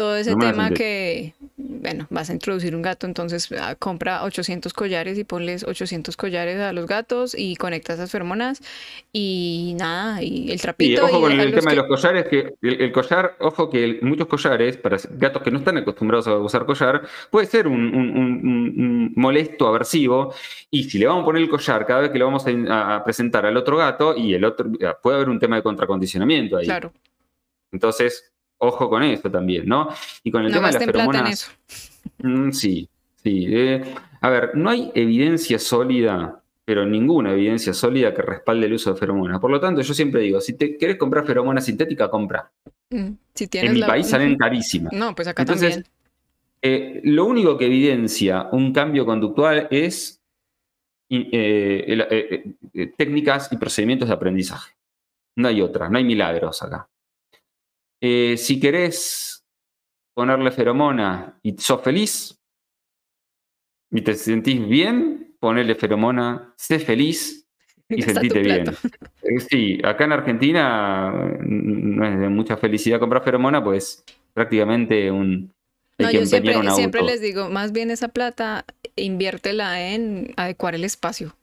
Todo 0.00 0.16
ese 0.16 0.30
Feromonas 0.30 0.68
tema 0.68 0.70
que, 0.76 1.34
bueno, 1.58 2.06
vas 2.08 2.30
a 2.30 2.32
introducir 2.32 2.74
un 2.74 2.80
gato, 2.80 3.06
entonces 3.06 3.48
ah, 3.60 3.74
compra 3.78 4.24
800 4.24 4.72
collares 4.72 5.18
y 5.18 5.24
ponles 5.24 5.62
800 5.62 6.16
collares 6.16 6.58
a 6.58 6.72
los 6.72 6.86
gatos 6.86 7.34
y 7.36 7.54
conecta 7.56 7.92
esas 7.92 8.10
feromonas 8.10 8.62
y 9.12 9.76
nada, 9.78 10.22
y 10.22 10.50
el 10.52 10.58
trapito. 10.60 11.04
ojo 11.04 11.18
y 11.18 11.20
con 11.20 11.40
a 11.40 11.42
el 11.42 11.50
tema 11.54 11.70
de 11.72 11.76
que- 11.76 11.82
los 11.82 11.86
collares, 11.86 12.24
que 12.28 12.54
el, 12.62 12.80
el 12.80 12.92
collar, 12.92 13.36
ojo 13.40 13.68
que 13.68 13.84
el- 13.84 13.98
muchos 14.00 14.26
collares, 14.26 14.78
para 14.78 14.96
gatos 15.18 15.42
que 15.42 15.50
no 15.50 15.58
están 15.58 15.76
acostumbrados 15.76 16.26
a 16.28 16.36
usar 16.38 16.64
collar, 16.64 17.02
puede 17.30 17.46
ser 17.46 17.66
un, 17.68 17.74
un- 17.94 18.10
un- 18.16 18.42
un- 18.46 19.12
molesto, 19.16 19.66
aversivo, 19.66 20.32
y 20.70 20.84
si 20.84 20.98
le 20.98 21.08
vamos 21.08 21.22
a 21.22 21.26
poner 21.26 21.42
el 21.42 21.50
collar 21.50 21.84
cada 21.84 22.00
vez 22.00 22.10
que 22.10 22.18
lo 22.18 22.24
vamos 22.24 22.46
a, 22.46 22.96
a 22.96 23.04
presentar 23.04 23.44
al 23.44 23.56
otro 23.56 23.76
gato, 23.76 24.16
y 24.16 24.32
el 24.32 24.44
otro, 24.46 24.70
puede 25.02 25.16
haber 25.16 25.28
un 25.28 25.38
tema 25.38 25.56
de 25.56 25.62
contracondicionamiento 25.62 26.56
ahí. 26.56 26.64
Claro, 26.64 26.90
Entonces, 27.72 28.29
ojo 28.60 28.88
con 28.88 29.02
eso 29.02 29.30
también, 29.30 29.66
¿no? 29.66 29.88
Y 30.22 30.30
con 30.30 30.42
el 30.44 30.48
no 30.50 30.56
tema 30.58 30.68
de 30.68 30.74
las 30.74 30.84
feromonas. 30.84 31.32
eso. 31.32 31.50
Mm, 32.22 32.50
sí, 32.52 32.86
sí. 33.22 33.46
eh, 33.48 33.82
a 34.20 34.28
ver, 34.28 34.50
no 34.54 34.68
hay 34.68 34.90
evidencia 34.94 35.58
sólida, 35.58 36.42
pero 36.66 36.84
ninguna 36.84 37.32
evidencia 37.32 37.72
sólida 37.72 38.12
que 38.14 38.20
respalde 38.20 38.66
el 38.66 38.74
uso 38.74 38.92
de 38.92 38.98
feromonas. 39.00 39.40
Por 39.40 39.50
lo 39.50 39.58
tanto, 39.58 39.80
yo 39.80 39.94
siempre 39.94 40.20
digo, 40.20 40.38
si 40.40 40.54
te 40.54 40.76
querés 40.76 40.96
comprar 40.98 41.24
feromonas 41.26 41.64
sintéticas, 41.64 42.10
compra. 42.10 42.50
Mm, 42.90 43.12
Si 43.34 43.48
En 43.54 43.72
mi 43.72 43.78
la- 43.80 43.86
país 43.86 44.06
salen 44.06 44.36
carísimas. 44.36 44.92
No, 44.92 45.14
pues 45.14 45.28
acá 45.28 45.42
Entonces, 45.44 45.76
también. 45.76 45.90
eh, 46.60 47.00
lo 47.04 47.24
único 47.24 47.56
que 47.56 47.66
evidencia 47.66 48.48
un 48.52 48.70
cambio 48.74 49.06
conductual 49.06 49.66
es 49.70 50.20
eh, 51.08 52.54
eh, 52.74 52.86
técnicas 52.98 53.50
y 53.50 53.56
procedimientos 53.56 54.08
de 54.08 54.14
aprendizaje. 54.14 54.72
No 55.36 55.48
hay 55.48 55.62
otra, 55.62 55.88
no 55.88 55.96
hay 55.96 56.04
milagros 56.04 56.62
acá. 56.62 56.86
Eh, 58.00 58.36
si 58.36 58.58
querés 58.58 59.44
ponerle 60.14 60.50
feromona 60.50 61.38
y 61.42 61.56
sos 61.58 61.82
feliz 61.82 62.40
y 63.90 64.02
te 64.02 64.14
sentís 64.14 64.66
bien, 64.66 65.36
ponele 65.38 65.74
feromona, 65.74 66.54
sé 66.56 66.78
feliz 66.78 67.46
y 67.88 68.02
Gasta 68.02 68.20
sentite 68.20 68.40
bien. 68.40 68.64
Eh, 69.22 69.40
Sí, 69.40 69.78
acá 69.84 70.04
en 70.04 70.12
Argentina 70.12 71.10
mm, 71.12 71.96
no 71.96 72.06
es 72.06 72.18
de 72.18 72.28
mucha 72.28 72.56
felicidad 72.56 72.98
comprar 72.98 73.22
feromona, 73.22 73.62
pues 73.62 74.02
prácticamente 74.32 75.10
un, 75.10 75.52
hay 75.98 76.06
No, 76.06 76.10
que 76.10 76.18
yo 76.20 76.26
siempre, 76.26 76.56
un 76.56 76.70
siempre 76.70 77.02
les 77.02 77.20
digo, 77.20 77.50
más 77.50 77.72
bien 77.72 77.90
esa 77.90 78.08
plata, 78.08 78.64
inviértela 78.96 79.92
en 79.92 80.32
adecuar 80.36 80.74
el 80.74 80.84
espacio 80.84 81.34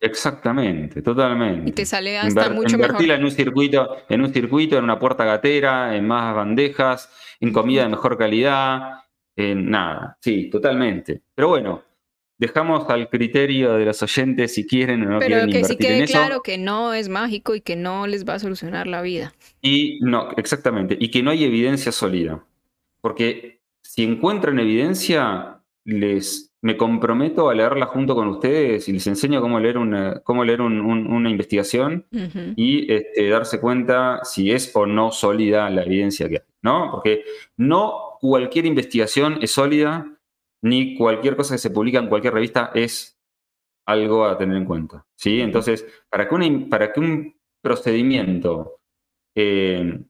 Exactamente, 0.00 1.02
totalmente. 1.02 1.70
y 1.70 1.72
te 1.72 1.84
sale 1.84 2.18
hasta 2.18 2.46
Inver- 2.48 2.54
mucho 2.54 2.76
mejor. 2.76 2.86
invertirla 2.90 3.14
en 3.16 3.24
un 3.24 3.30
circuito, 3.30 3.96
en 4.08 4.20
un 4.22 4.32
circuito, 4.32 4.78
en 4.78 4.84
una 4.84 4.98
puerta 4.98 5.24
gatera, 5.24 5.96
en 5.96 6.06
más 6.06 6.34
bandejas, 6.34 7.10
en 7.40 7.52
comida 7.52 7.82
de 7.82 7.88
mejor 7.88 8.16
calidad, 8.16 9.00
en 9.36 9.70
nada. 9.70 10.16
Sí, 10.20 10.50
totalmente. 10.50 11.22
Pero 11.34 11.48
bueno, 11.48 11.82
dejamos 12.38 12.88
al 12.88 13.08
criterio 13.08 13.72
de 13.74 13.84
los 13.86 14.00
oyentes 14.02 14.54
si 14.54 14.66
quieren 14.66 15.02
o 15.02 15.10
no 15.10 15.18
Pero 15.18 15.34
quieren 15.36 15.50
que 15.50 15.64
sí 15.64 15.72
en 15.72 15.78
quede 15.78 16.04
eso. 16.04 16.12
claro 16.12 16.42
que 16.42 16.58
no 16.58 16.94
es 16.94 17.08
mágico 17.08 17.54
y 17.56 17.60
que 17.60 17.74
no 17.74 18.06
les 18.06 18.24
va 18.24 18.34
a 18.34 18.38
solucionar 18.38 18.86
la 18.86 19.02
vida. 19.02 19.34
Y 19.60 19.98
no, 20.02 20.30
exactamente. 20.36 20.96
Y 21.00 21.10
que 21.10 21.22
no 21.24 21.32
hay 21.32 21.42
evidencia 21.44 21.90
sólida. 21.90 22.44
Porque 23.00 23.60
si 23.82 24.04
encuentran 24.04 24.58
evidencia, 24.60 25.60
les 25.84 26.47
me 26.60 26.76
comprometo 26.76 27.48
a 27.48 27.54
leerla 27.54 27.86
junto 27.86 28.14
con 28.16 28.26
ustedes 28.28 28.88
y 28.88 28.92
les 28.92 29.06
enseño 29.06 29.40
cómo 29.40 29.60
leer 29.60 29.78
una, 29.78 30.20
cómo 30.20 30.44
leer 30.44 30.60
un- 30.60 30.80
un- 30.80 31.06
una 31.06 31.30
investigación 31.30 32.06
y 32.56 32.92
este, 32.92 33.28
darse 33.28 33.60
cuenta 33.60 34.20
si 34.24 34.50
es 34.50 34.74
o 34.74 34.84
no 34.86 35.12
sólida 35.12 35.70
la 35.70 35.82
evidencia 35.84 36.28
que 36.28 36.36
hay, 36.38 36.42
¿no? 36.62 36.90
Porque 36.90 37.24
no 37.56 38.16
cualquier 38.20 38.66
investigación 38.66 39.38
es 39.40 39.52
sólida, 39.52 40.12
ni 40.60 40.96
cualquier 40.96 41.36
cosa 41.36 41.54
que 41.54 41.58
se 41.58 41.70
publica 41.70 42.00
en 42.00 42.08
cualquier 42.08 42.34
revista 42.34 42.72
es 42.74 43.16
algo 43.86 44.24
a 44.26 44.36
tener 44.36 44.56
en 44.56 44.64
cuenta, 44.64 45.06
¿sí? 45.14 45.40
Entonces, 45.40 45.86
para 46.10 46.28
que, 46.28 46.34
una- 46.34 46.68
para 46.68 46.92
que 46.92 46.98
un 47.00 47.36
procedimiento 47.62 48.80
eh, 49.36 50.00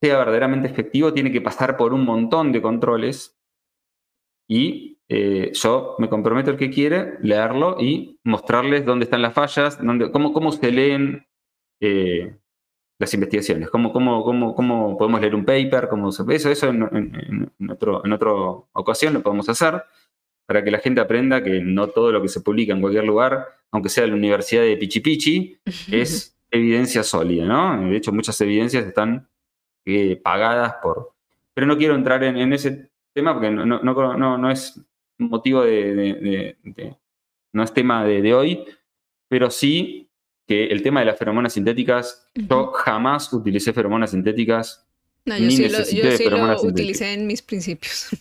sea 0.00 0.16
verdaderamente 0.16 0.66
efectivo, 0.68 1.12
tiene 1.12 1.30
que 1.30 1.42
pasar 1.42 1.76
por 1.76 1.92
un 1.92 2.06
montón 2.06 2.50
de 2.52 2.62
controles 2.62 3.36
y 4.48 4.96
eh, 5.12 5.50
yo 5.54 5.96
me 5.98 6.08
comprometo 6.08 6.50
el 6.52 6.56
que 6.56 6.70
quiere 6.70 7.14
leerlo 7.20 7.76
y 7.80 8.18
mostrarles 8.24 8.84
dónde 8.86 9.04
están 9.04 9.22
las 9.22 9.34
fallas, 9.34 9.84
dónde, 9.84 10.10
cómo, 10.12 10.32
cómo 10.32 10.52
se 10.52 10.70
leen 10.70 11.26
eh, 11.80 12.36
las 12.98 13.12
investigaciones, 13.14 13.70
cómo, 13.70 13.92
cómo, 13.92 14.22
cómo, 14.24 14.54
cómo 14.54 14.96
podemos 14.96 15.20
leer 15.20 15.34
un 15.34 15.44
paper, 15.44 15.88
cómo 15.88 16.12
se- 16.12 16.22
eso, 16.34 16.50
eso 16.50 16.68
en, 16.68 16.82
en- 16.92 17.52
en 17.58 17.70
otro, 17.70 18.04
en 18.04 18.12
otra 18.12 18.30
ocasión 18.72 19.12
lo 19.14 19.22
podemos 19.22 19.48
hacer 19.48 19.82
para 20.46 20.62
que 20.62 20.70
la 20.70 20.78
gente 20.78 21.00
aprenda 21.00 21.42
que 21.42 21.60
no 21.60 21.88
todo 21.88 22.12
lo 22.12 22.20
que 22.22 22.28
se 22.28 22.40
publica 22.40 22.72
en 22.72 22.80
cualquier 22.80 23.04
lugar, 23.04 23.46
aunque 23.72 23.88
sea 23.88 24.06
la 24.06 24.14
Universidad 24.14 24.62
de 24.62 24.76
Pichi 24.76 25.00
Pichi, 25.00 25.58
es 25.92 26.36
evidencia 26.50 27.02
sólida, 27.02 27.46
¿no? 27.46 27.88
De 27.90 27.96
hecho, 27.96 28.12
muchas 28.12 28.40
evidencias 28.40 28.84
están 28.84 29.28
eh, 29.86 30.16
pagadas 30.22 30.74
por... 30.82 31.12
Pero 31.54 31.66
no 31.66 31.76
quiero 31.78 31.94
entrar 31.94 32.22
en, 32.24 32.36
en 32.36 32.52
ese 32.52 32.90
tema 33.14 33.32
porque 33.34 33.50
no, 33.50 33.64
no, 33.64 33.82
no- 33.82 34.38
no 34.38 34.50
es 34.50 34.84
motivo 35.20 35.62
de, 35.62 35.94
de- 35.94 36.14
de- 36.14 36.56
de- 36.62 36.96
no 37.52 37.62
es 37.62 37.72
tema 37.72 38.04
de, 38.04 38.34
hoy, 38.34 38.64
pero 39.28 39.50
sí 39.50 40.08
que 40.46 40.66
el 40.66 40.82
tema 40.82 41.00
de 41.00 41.06
las 41.06 41.18
feromonas 41.18 41.52
sintéticas, 41.52 42.26
yo 42.34 42.72
jamás 42.72 43.32
utilicé 43.32 43.72
feromonas 43.72 44.10
sintéticas. 44.10 44.86
No, 45.26 45.36
yo 45.36 45.44
ni 45.46 45.50
sí 45.56 45.62
lo, 45.68 45.78
yo 45.78 46.10
sí 46.16 46.24
lo 46.30 46.62
utilicé 46.62 47.12
en 47.12 47.26
mis 47.26 47.42
principios. 47.42 48.08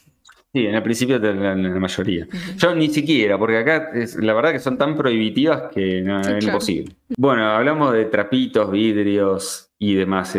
Sí, 0.52 0.66
en 0.66 0.74
el 0.74 0.82
principio 0.82 1.20
de 1.20 1.36
la, 1.36 1.54
la 1.54 1.80
mayoría. 1.80 2.28
Yo 2.58 2.74
ni 2.74 2.90
siquiera, 2.90 3.38
porque 3.38 3.58
acá 3.58 3.92
es- 3.94 4.16
la 4.16 4.34
verdad 4.34 4.52
que 4.52 4.58
son 4.58 4.80
tan 4.80 4.96
prohibitivas 4.98 5.72
que 5.72 6.02
no, 6.02 6.24
Sí, 6.24 6.32
es 6.32 6.38
claro. 6.40 6.56
imposible. 6.56 6.96
Bueno, 7.18 7.46
hablamos 7.52 7.94
de 7.94 8.06
trapitos, 8.06 8.72
vidrios 8.72 9.70
y 9.78 9.94
demás. 9.94 10.36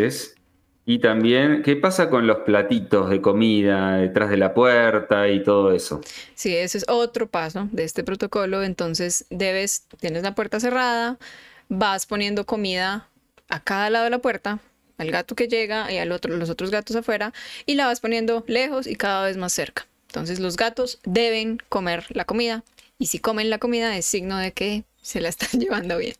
Y 0.90 0.98
también, 0.98 1.62
¿qué 1.62 1.76
pasa 1.76 2.10
con 2.10 2.26
los 2.26 2.38
platitos 2.38 3.10
de 3.10 3.20
comida 3.20 3.98
detrás 3.98 4.28
de 4.28 4.36
la 4.36 4.54
puerta 4.54 5.28
y 5.28 5.40
todo 5.40 5.72
eso? 5.72 6.00
Sí, 6.34 6.56
ese 6.56 6.78
es 6.78 6.84
otro 6.88 7.28
paso 7.28 7.68
de 7.70 7.84
este 7.84 8.02
protocolo. 8.02 8.64
Entonces, 8.64 9.24
debes, 9.30 9.84
tienes 10.00 10.24
la 10.24 10.34
puerta 10.34 10.58
cerrada, 10.58 11.16
vas 11.68 12.06
poniendo 12.06 12.44
comida 12.44 13.08
a 13.48 13.62
cada 13.62 13.88
lado 13.88 14.06
de 14.06 14.10
la 14.10 14.18
puerta, 14.18 14.58
al 14.98 15.12
gato 15.12 15.36
que 15.36 15.46
llega 15.46 15.92
y 15.92 15.98
al 15.98 16.10
otro, 16.10 16.36
los 16.36 16.50
otros 16.50 16.72
gatos 16.72 16.96
afuera, 16.96 17.32
y 17.66 17.76
la 17.76 17.86
vas 17.86 18.00
poniendo 18.00 18.42
lejos 18.48 18.88
y 18.88 18.96
cada 18.96 19.24
vez 19.24 19.36
más 19.36 19.52
cerca. 19.52 19.86
Entonces, 20.08 20.40
los 20.40 20.56
gatos 20.56 20.98
deben 21.04 21.58
comer 21.68 22.04
la 22.08 22.24
comida, 22.24 22.64
y 22.98 23.06
si 23.06 23.20
comen 23.20 23.48
la 23.48 23.58
comida 23.58 23.96
es 23.96 24.06
signo 24.06 24.38
de 24.38 24.50
que 24.50 24.82
se 25.00 25.20
la 25.20 25.28
están 25.28 25.50
llevando 25.60 25.98
bien. 25.98 26.16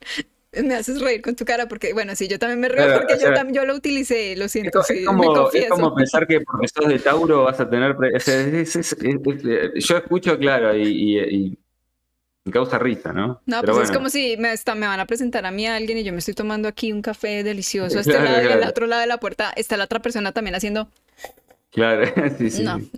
Me 0.52 0.74
haces 0.74 1.00
reír 1.00 1.22
con 1.22 1.36
tu 1.36 1.44
cara 1.44 1.68
porque, 1.68 1.92
bueno, 1.92 2.14
sí, 2.16 2.26
yo 2.26 2.38
también 2.38 2.58
me 2.60 2.68
río 2.68 2.76
Claro, 2.84 2.94
porque 2.98 3.14
o 3.14 3.16
yo 3.16 3.22
sea, 3.22 3.34
también 3.34 3.54
yo 3.54 3.64
lo 3.64 3.74
utilicé, 3.76 4.34
lo 4.36 4.46
Es, 4.46 4.52
siento, 4.52 4.80
es 4.80 4.86
sí, 4.86 4.94
me 4.94 5.04
como, 5.04 5.22
es 5.32 5.38
confieso. 5.38 5.74
como 5.74 5.94
pensar 5.94 6.26
que 6.26 6.40
porque 6.40 6.68
sos 6.68 6.88
de 6.88 6.98
Tauro 6.98 7.44
vas 7.44 7.60
a 7.60 7.70
tener... 7.70 7.96
pre- 7.96 8.16
o 8.16 8.20
sea, 8.20 8.40
es- 8.40 8.76
es- 8.76 8.92
es- 8.94 8.96
es- 9.02 9.84
yo 9.88 9.96
escucho, 9.96 10.38
claro, 10.38 10.76
y, 10.76 10.82
y- 10.82 11.18
y 11.18 11.58
me 12.44 12.52
causa 12.52 12.78
risa, 12.78 13.12
¿no? 13.12 13.42
No, 13.46 13.60
Pero 13.60 13.74
pues 13.74 13.84
es 13.84 13.90
bueno. 13.90 13.98
como 14.00 14.10
si 14.10 14.36
me, 14.38 14.52
está- 14.52 14.74
me 14.74 14.86
van 14.86 15.00
a 15.00 15.06
presentar 15.06 15.46
a 15.46 15.50
mí 15.50 15.66
a 15.66 15.76
alguien 15.76 15.98
y 15.98 16.04
yo 16.04 16.12
me 16.12 16.18
estoy 16.18 16.34
tomando 16.34 16.68
aquí 16.68 16.92
un 16.92 17.02
café 17.02 17.42
delicioso 17.44 17.98
a 17.98 18.00
este 18.02 18.12
Claro, 18.12 18.24
lado 18.24 18.42
y 18.42 18.52
al 18.52 18.52
claro. 18.58 18.70
otro 18.70 18.86
lado 18.86 19.02
de 19.02 19.08
la 19.08 19.18
puerta 19.20 19.52
está 19.56 19.76
la 19.76 19.84
otra 19.84 20.00
persona 20.00 20.32
también 20.32 20.54
haciendo. 20.56 20.88
Claro, 21.70 22.04
sí, 22.38 22.50
sí. 22.50 22.62
No. 22.64 22.78
sí. 22.78 22.90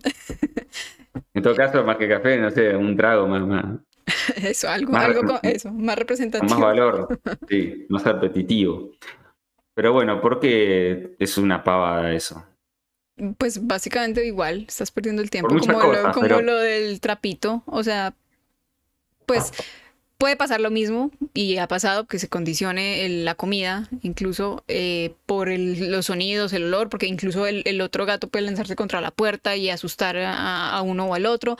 En 1.34 1.42
todo 1.42 1.54
caso, 1.54 1.84
más 1.84 1.96
que 1.98 2.08
café, 2.08 2.38
no 2.38 2.50
sé, 2.50 2.74
un 2.76 2.96
trago 2.96 3.26
más, 3.28 3.42
más, 3.46 3.64
Eso, 4.36 4.68
algo, 4.68 4.92
Más- 4.92 5.04
algo 5.04 5.22
con 5.22 5.38
eso, 5.42 5.68
más 5.68 5.76
con 5.76 5.86
más 5.86 5.96
representativo. 5.96 6.60
valor, 6.60 7.20
sí, 7.48 7.86
más 7.88 8.06
apetitivo. 8.06 8.90
Pero 9.74 9.92
bueno, 9.92 10.20
¿por 10.20 10.38
qué 10.40 11.14
es 11.18 11.38
una 11.38 11.64
pavada 11.64 12.12
eso? 12.12 12.44
Pues 13.38 13.66
básicamente 13.66 14.26
igual, 14.26 14.64
estás 14.68 14.90
perdiendo 14.90 15.22
el 15.22 15.30
tiempo, 15.30 15.48
como, 15.56 15.72
lo, 15.72 15.78
cosas, 15.80 16.14
como 16.14 16.22
pero- 16.22 16.42
lo 16.42 16.56
del 16.56 17.00
trapito. 17.00 17.62
O 17.66 17.82
sea, 17.82 18.14
pues 19.26 19.52
puede 20.18 20.36
pasar 20.36 20.60
lo 20.60 20.70
mismo 20.70 21.10
y 21.34 21.56
ha 21.58 21.66
pasado 21.68 22.06
que 22.06 22.18
se 22.18 22.28
condicione 22.28 23.04
el- 23.06 23.24
la 23.24 23.34
comida, 23.34 23.88
incluso 24.02 24.62
eh, 24.68 25.14
por 25.26 25.48
el- 25.48 25.90
los 25.90 26.06
sonidos, 26.06 26.52
el 26.52 26.64
olor, 26.64 26.88
porque 26.88 27.06
incluso 27.06 27.46
el, 27.46 27.62
el 27.64 27.80
otro 27.80 28.06
gato 28.06 28.28
puede 28.28 28.44
lanzarse 28.44 28.76
contra 28.76 29.00
la 29.00 29.10
puerta 29.10 29.56
y 29.56 29.68
asustar 29.70 30.16
a, 30.18 30.70
a 30.70 30.82
uno 30.82 31.06
o 31.06 31.14
al 31.14 31.26
otro. 31.26 31.56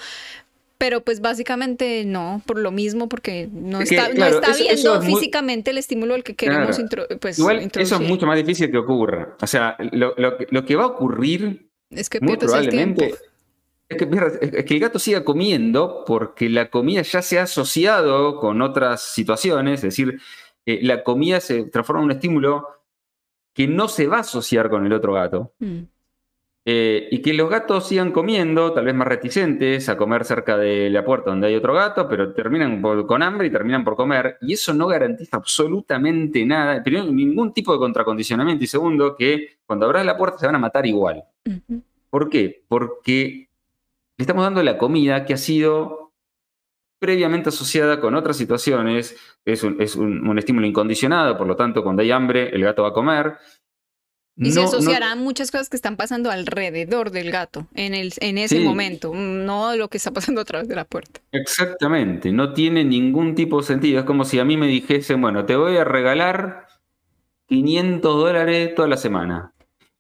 Pero 0.83 1.01
pues 1.05 1.21
básicamente 1.21 2.05
no, 2.05 2.43
por 2.45 2.59
lo 2.59 2.73
mismo, 2.73 3.09
porque 3.09 3.49
no 3.53 3.81
Es 3.81 3.89
que, 3.89 3.95
está, 3.95 4.13
no 4.13 4.27
está 4.27 4.51
eso- 4.51 4.65
eso 4.65 4.73
viendo 4.93 5.03
muy- 5.03 5.15
físicamente 5.15 5.71
el 5.71 5.79
estímulo 5.79 6.15
al 6.15 6.25
que 6.25 6.35
queremos 6.35 6.77
Claro. 6.77 6.83
intro- 6.83 7.07
pues, 7.21 7.39
Igual 7.39 7.59
eso 7.59 7.65
introducir. 7.67 8.03
es 8.03 8.09
mucho 8.09 8.27
más 8.27 8.37
difícil 8.37 8.69
que 8.69 8.79
ocurra. 8.79 9.37
O 9.41 9.47
sea, 9.47 9.77
lo, 9.93 10.13
lo 10.17 10.37
que- 10.39 10.49
lo 10.51 10.65
que 10.65 10.75
va 10.75 10.83
a 10.83 10.87
ocurrir 10.89 11.69
Es 11.89 12.11
que 12.11 12.19
muy 12.21 12.37
probablemente 12.37 13.15
es 13.89 13.97
que, 13.97 14.75
el 14.75 14.81
gato 14.81 14.99
siga 14.99 15.23
comiendo 15.23 16.03
porque 16.05 16.49
la 16.49 16.69
comida 16.69 17.03
ya 17.03 17.23
se 17.23 17.39
ha 17.39 17.45
asociado 17.45 18.41
con 18.41 18.61
otras 18.61 19.03
situaciones, 19.03 19.75
es 19.75 19.83
decir, 19.83 20.19
eh, 20.67 20.81
la 20.83 21.05
comida 21.05 21.39
se 21.39 21.63
transforma 21.63 22.01
en 22.03 22.07
un 22.07 22.11
estímulo 22.13 22.67
que 23.55 23.69
no 23.69 23.87
se 23.87 24.09
va 24.09 24.17
a 24.17 24.21
asociar 24.21 24.69
con 24.69 24.85
el 24.85 24.93
otro 24.93 25.13
gato. 25.13 25.53
Mm. 25.61 25.83
Eh, 26.65 27.09
y 27.11 27.21
que 27.23 27.35
los 27.35 27.51
gatos 27.51 27.89
sigan 27.89 28.13
comiendo, 28.13 28.73
tal 28.73 28.85
vez 28.85 28.95
más 28.95 29.09
reticentes 29.09 29.89
a 29.89 29.97
comer 29.97 30.25
cerca 30.25 30.57
de 30.57 30.91
la 30.91 31.05
puerta 31.05 31.31
donde 31.31 31.49
hay 31.49 31.57
otro 31.57 31.75
gato, 31.75 32.09
pero 32.09 32.33
terminan 32.33 32.81
con 32.81 33.23
hambre 33.23 33.49
y 33.49 33.51
terminan 33.51 33.83
por 33.83 33.97
comer. 33.97 34.39
Y 34.41 34.53
eso 34.53 34.73
no 34.73 34.87
garantiza 34.87 35.39
absolutamente 35.39 36.45
nada, 36.47 36.83
primero, 36.83 37.07
ningún 37.07 37.53
tipo 37.53 37.73
de 37.73 37.79
contracondicionamiento. 37.79 38.63
Y 38.63 38.69
segundo, 38.69 39.17
que 39.17 39.59
cuando 39.67 39.87
abras 39.87 40.07
la 40.07 40.17
puerta 40.17 40.39
se 40.39 40.47
van 40.47 40.55
a 40.55 40.61
matar 40.61 40.87
igual. 40.87 41.25
¿Por 42.11 42.29
qué? 42.29 42.63
Porque 42.69 43.49
le 44.17 44.23
estamos 44.23 44.45
dando 44.45 44.63
la 44.63 44.79
comida 44.79 45.25
que 45.25 45.35
ha 45.35 45.39
sido 45.39 46.13
previamente 47.03 47.49
asociada 47.49 47.99
con 47.99 48.15
otras 48.15 48.37
situaciones, 48.37 49.17
es 49.45 49.65
un, 49.65 50.39
estímulo 50.39 50.69
incondicionado, 50.69 51.37
por 51.37 51.49
lo 51.49 51.57
tanto, 51.57 51.83
cuando 51.83 52.03
hay 52.03 52.13
hambre, 52.13 52.51
el 52.55 52.63
gato 52.63 52.85
va 52.85 52.91
a 52.91 52.93
comer. 52.93 53.39
Y 54.37 54.51
se 54.51 54.63
asociarán 54.63 55.19
muchas 55.19 55.51
cosas 55.51 55.69
que 55.69 55.77
están 55.77 55.97
pasando 55.97 56.31
alrededor 56.31 57.11
del 57.11 57.31
gato 57.31 57.67
en, 57.75 57.95
el, 57.95 58.13
en 58.21 58.39
ese 58.39 58.61
momento, 58.61 59.13
no 59.15 59.77
lo 59.77 59.89
que 59.89 59.99
está 59.99 60.11
pasando 60.11 60.41
a 60.41 60.45
través 60.45 60.69
de 60.69 60.75
la 60.75 60.85
puerta. 60.85 61.21
Exactamente, 61.33 62.33
no 62.33 62.55
tiene 62.55 62.83
ningún 62.85 63.35
tipo 63.35 63.59
de 63.61 63.67
sentido. 63.67 64.01
Es 64.01 64.07
como 64.07 64.25
si 64.25 64.39
a 64.39 64.45
mí 64.45 64.57
me 64.57 64.67
dijesen, 64.67 65.21
bueno, 65.21 65.45
te 65.45 65.55
voy 65.55 65.77
a 65.77 65.85
regalar 65.85 66.67
500 67.49 68.17
dólares 68.17 68.75
toda 68.75 68.89
la 68.89 68.97
semana 68.97 69.53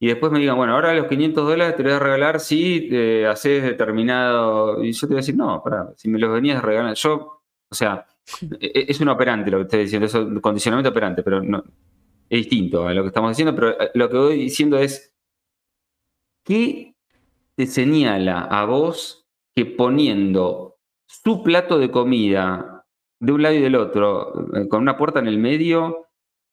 y 0.02 0.08
después 0.08 0.32
me 0.32 0.40
digan, 0.40 0.56
bueno, 0.56 0.72
ahora 0.72 0.92
los 0.94 1.06
500 1.06 1.46
dólares 1.46 1.76
te 1.76 1.84
los 1.84 1.92
voy 1.92 1.96
a 1.96 2.02
regalar 2.02 2.40
si 2.40 2.88
te 2.88 3.24
haces 3.24 3.62
determinado. 3.62 4.82
Y 4.82 4.90
yo 4.90 5.06
te 5.06 5.14
voy 5.14 5.18
a 5.18 5.20
decir, 5.20 5.36
no, 5.36 5.62
para, 5.62 5.92
si 5.96 6.08
me 6.08 6.18
los 6.18 6.32
venías 6.32 6.58
a 6.58 6.60
regalar. 6.60 6.94
Yo, 6.94 7.40
o 7.68 7.74
sea, 7.74 8.04
e, 8.60 8.66
e, 8.66 8.86
es 8.88 9.00
un 9.00 9.10
operante 9.10 9.48
lo 9.52 9.58
que 9.58 9.62
estoy 9.62 9.80
diciendo, 9.82 10.06
es 10.06 10.14
un 10.14 10.40
condicionamiento 10.40 10.90
operante, 10.90 11.22
pero 11.22 11.40
no, 11.40 11.62
es 12.32 12.48
distinto 12.48 12.88
a 12.88 12.94
lo 12.94 13.02
que 13.02 13.08
estamos 13.08 13.30
diciendo. 13.30 13.54
Pero 13.54 13.70
eh, 13.78 13.90
lo 13.94 14.08
que 14.08 14.16
voy 14.16 14.38
diciendo 14.38 14.78
es, 14.78 15.14
¿qué 16.44 16.94
te 17.54 17.66
señala 17.66 18.40
a 18.40 18.64
vos 18.64 19.26
que 19.54 19.66
poniendo 19.66 20.78
su 21.06 21.42
plato 21.42 21.78
de 21.78 21.90
comida 21.90 22.86
de 23.20 23.32
un 23.32 23.42
lado 23.42 23.54
y 23.54 23.60
del 23.60 23.76
otro, 23.76 24.48
eh, 24.56 24.66
con 24.68 24.80
una 24.80 24.96
puerta 24.96 25.20
en 25.20 25.28
el 25.28 25.36
medio, 25.36 26.08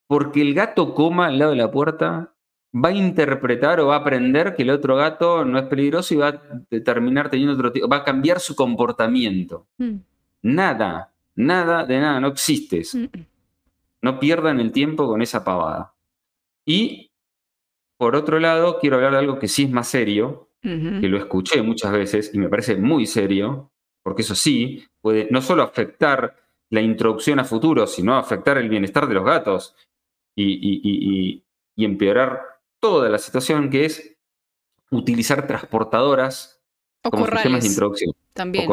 porque 0.06 0.42
el 0.42 0.54
gato 0.54 0.94
coma 0.94 1.28
al 1.28 1.40
lado 1.40 1.52
de 1.52 1.58
la 1.58 1.72
puerta, 1.72 2.36
va 2.76 2.90
a 2.90 2.94
interpretar 2.94 3.80
o 3.80 3.88
va 3.88 3.96
a 3.96 4.00
aprender 4.00 4.56
que 4.56 4.64
el 4.64 4.72
otro 4.72 4.98
gato 4.98 5.46
no 5.46 5.58
es 5.58 5.66
peligroso 5.66 6.14
y 6.14 6.18
va 6.18 6.28
a 6.28 6.42
terminar 6.84 7.30
teniendo 7.30 7.56
otro 7.56 7.72
tipo, 7.72 7.88
va 7.88 7.98
a 7.98 8.04
cambiar 8.04 8.40
su 8.42 8.54
comportamiento. 8.54 9.66
Mm. 9.78 9.96
Nada, 10.44 11.14
nada 11.36 11.86
de 11.86 12.00
nada, 12.00 12.20
no 12.20 12.28
existes. 12.28 12.94
Mm. 12.94 13.06
No 14.02 14.20
pierdan 14.20 14.60
el 14.60 14.72
tiempo 14.72 15.08
con 15.08 15.22
esa 15.22 15.44
pavada. 15.44 15.96
Y, 16.66 17.12
por 17.98 18.16
otro 18.16 18.40
lado, 18.40 18.80
quiero 18.80 18.96
hablar 18.96 19.14
de 19.14 19.18
algo 19.20 19.40
que 19.40 19.48
sí 19.48 19.64
es 19.64 19.72
más 19.72 19.88
serio, 19.88 20.50
que 20.62 21.08
lo 21.08 21.18
escuché 21.18 21.62
muchas 21.62 21.92
veces 21.94 22.32
y 22.34 22.38
me 22.38 22.50
parece 22.50 22.76
muy 22.76 23.06
serio, 23.06 23.72
porque 24.04 24.24
eso 24.24 24.36
sí 24.36 24.86
puede 25.02 25.28
no 25.32 25.42
solo 25.42 25.64
afectar 25.64 26.36
la 26.70 26.82
introducción 26.82 27.40
a 27.40 27.46
futuro, 27.46 27.88
sino 27.88 28.18
afectar 28.18 28.58
el 28.58 28.70
bienestar 28.70 29.08
de 29.08 29.14
los 29.14 29.26
gatos 29.26 29.76
y, 30.36 31.42
y 31.76 31.86
empeorar 31.86 32.42
toda 32.82 33.10
la 33.10 33.18
situación, 33.18 33.70
que 33.70 33.86
es 33.86 34.18
utilizar 34.92 35.48
transportadoras 35.48 36.62
como 37.10 37.26
sistemas 37.26 37.64
de 37.64 37.70
introducción. 37.70 38.12
También. 38.34 38.66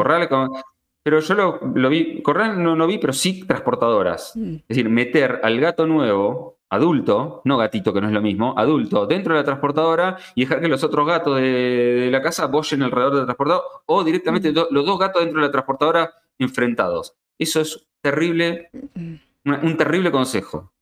Pero 1.07 1.21
yo 1.21 1.61
lo, 1.73 1.89
vi, 1.89 2.21
corral 2.21 2.61
no, 2.61 2.75
no 2.75 2.85
vi, 2.85 2.97
pero 2.97 3.13
sí 3.13 3.45
transportadoras. 3.47 4.33
Mm. 4.35 4.55
Es 4.55 4.67
decir, 4.67 4.89
meter 4.89 5.39
al 5.41 5.57
gato 5.57 5.87
nuevo, 5.87 6.57
adulto, 6.69 7.41
no 7.45 7.55
gatito, 7.55 7.93
que 7.93 8.01
no 8.01 8.07
es 8.07 8.13
lo 8.13 8.21
mismo, 8.21 8.53
adulto, 8.57 9.07
dentro 9.07 9.33
de 9.33 9.39
la 9.39 9.45
transportadora 9.45 10.17
y 10.35 10.41
dejar 10.41 10.59
que 10.59 10.67
los 10.67 10.83
otros 10.83 11.07
gatos 11.07 11.37
de, 11.37 12.09
la 12.11 12.21
casa 12.21 12.47
boyen 12.47 12.83
alrededor 12.83 13.13
de 13.13 13.19
la 13.21 13.25
transportadora 13.25 13.63
o 13.85 14.03
directamente 14.03 14.51
mm. 14.51 14.55
los 14.69 14.85
dos 14.85 14.99
gatos 14.99 15.21
dentro 15.21 15.39
de 15.39 15.47
la 15.47 15.51
transportadora 15.53 16.11
enfrentados. 16.39 17.15
Eso 17.39 17.61
es 17.61 17.87
terrible, 18.01 18.69
mm. 18.73 19.63
un 19.63 19.77
terrible 19.77 20.11
consejo. 20.11 20.73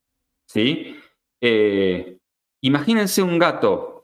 ¿Sí? 0.47 0.97
Eh, 1.39 2.17
Imagínense 2.65 3.21
un 3.21 3.37
gato 3.37 3.94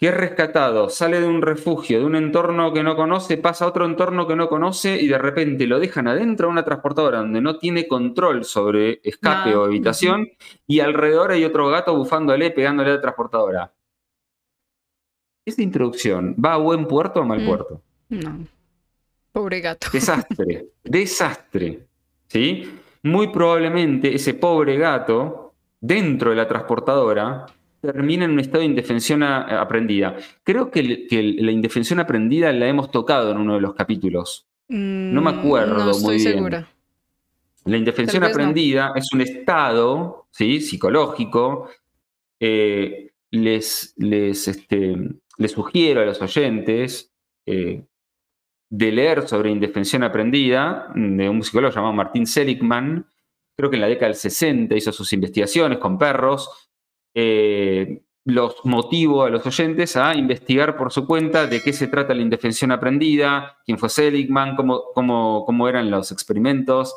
que 0.00 0.08
es 0.08 0.14
rescatado, 0.14 0.88
sale 0.88 1.20
de 1.20 1.26
un 1.26 1.42
refugio, 1.42 1.98
de 1.98 2.06
un 2.06 2.16
entorno 2.16 2.72
que 2.72 2.82
no 2.82 2.96
conoce, 2.96 3.36
pasa 3.36 3.66
a 3.66 3.68
otro 3.68 3.84
entorno 3.84 4.26
que 4.26 4.34
no 4.34 4.48
conoce 4.48 4.98
y 4.98 5.06
de 5.06 5.18
repente 5.18 5.66
lo 5.66 5.78
dejan 5.78 6.08
adentro 6.08 6.46
de 6.46 6.52
una 6.52 6.64
transportadora 6.64 7.18
donde 7.18 7.42
no 7.42 7.58
tiene 7.58 7.86
control 7.86 8.46
sobre 8.46 9.02
escape 9.04 9.54
o 9.54 9.66
evitación 9.66 10.26
y 10.66 10.80
alrededor 10.80 11.32
hay 11.32 11.44
otro 11.44 11.68
gato 11.68 11.94
bufándole, 11.94 12.50
pegándole 12.50 12.92
a 12.92 12.94
la 12.94 13.00
transportadora. 13.02 13.74
Esta 15.44 15.60
introducción 15.60 16.34
va 16.42 16.54
a 16.54 16.56
buen 16.56 16.86
puerto 16.86 17.20
o 17.20 17.22
a 17.22 17.26
mal 17.26 17.42
mm. 17.42 17.46
puerto? 17.46 17.82
No. 18.08 18.46
Pobre 19.32 19.60
gato. 19.60 19.88
Desastre, 19.92 20.68
desastre. 20.82 21.86
¿Sí? 22.26 22.80
Muy 23.02 23.28
probablemente 23.28 24.14
ese 24.14 24.32
pobre 24.32 24.78
gato, 24.78 25.52
dentro 25.78 26.30
de 26.30 26.36
la 26.36 26.48
transportadora, 26.48 27.44
termina 27.80 28.24
en 28.24 28.32
un 28.32 28.40
estado 28.40 28.60
de 28.60 28.66
indefensión 28.66 29.22
aprendida. 29.22 30.16
Creo 30.44 30.70
que, 30.70 30.82
la 31.38 31.50
indefensión 31.50 32.00
aprendida 32.00 32.52
la 32.52 32.66
hemos 32.66 32.90
tocado 32.90 33.30
en 33.30 33.38
uno 33.38 33.54
de 33.54 33.60
los 33.60 33.74
capítulos. 33.74 34.46
no 34.68 35.20
me 35.20 35.32
mm, 35.32 35.38
acuerdo 35.38 35.84
no 35.84 35.90
estoy 35.90 36.04
muy 36.04 36.16
bien. 36.16 36.32
Segura. 36.34 36.68
La 37.64 37.76
indefensión 37.76 38.24
aprendida 38.24 38.92
es 38.94 39.12
un 39.12 39.20
estado 39.20 40.26
¿sí? 40.30 40.60
psicológico. 40.60 41.68
Eh, 42.38 43.12
les, 43.30 43.94
les, 43.96 44.48
este, 44.48 44.96
les, 45.36 45.52
sugiero 45.52 46.00
a 46.00 46.04
los 46.04 46.20
oyentes 46.20 47.12
eh, 47.46 47.84
de 48.70 48.92
leer 48.92 49.28
sobre 49.28 49.50
indefensión 49.50 50.02
aprendida 50.02 50.90
de 50.94 51.28
un 51.28 51.42
psicólogo 51.42 51.74
llamado 51.74 51.92
Martín 51.92 52.26
Seligman. 52.26 53.06
Creo 53.56 53.68
que 53.68 53.76
en 53.76 53.82
la 53.82 53.88
década 53.88 54.06
del 54.06 54.16
60 54.16 54.74
hizo 54.74 54.90
sus 54.90 55.12
investigaciones 55.12 55.78
con 55.78 55.98
perros 55.98 56.69
eh, 57.14 58.02
los 58.24 58.56
motivo 58.64 59.24
a 59.24 59.30
los 59.30 59.46
oyentes 59.46 59.96
a 59.96 60.14
investigar 60.14 60.76
por 60.76 60.92
su 60.92 61.06
cuenta 61.06 61.46
de 61.46 61.62
qué 61.62 61.72
se 61.72 61.88
trata 61.88 62.14
la 62.14 62.22
indefensión 62.22 62.70
aprendida, 62.72 63.58
quién 63.64 63.78
fue 63.78 63.88
Seligman, 63.88 64.56
cómo, 64.56 64.84
cómo, 64.94 65.44
cómo 65.46 65.68
eran 65.68 65.90
los 65.90 66.12
experimentos, 66.12 66.94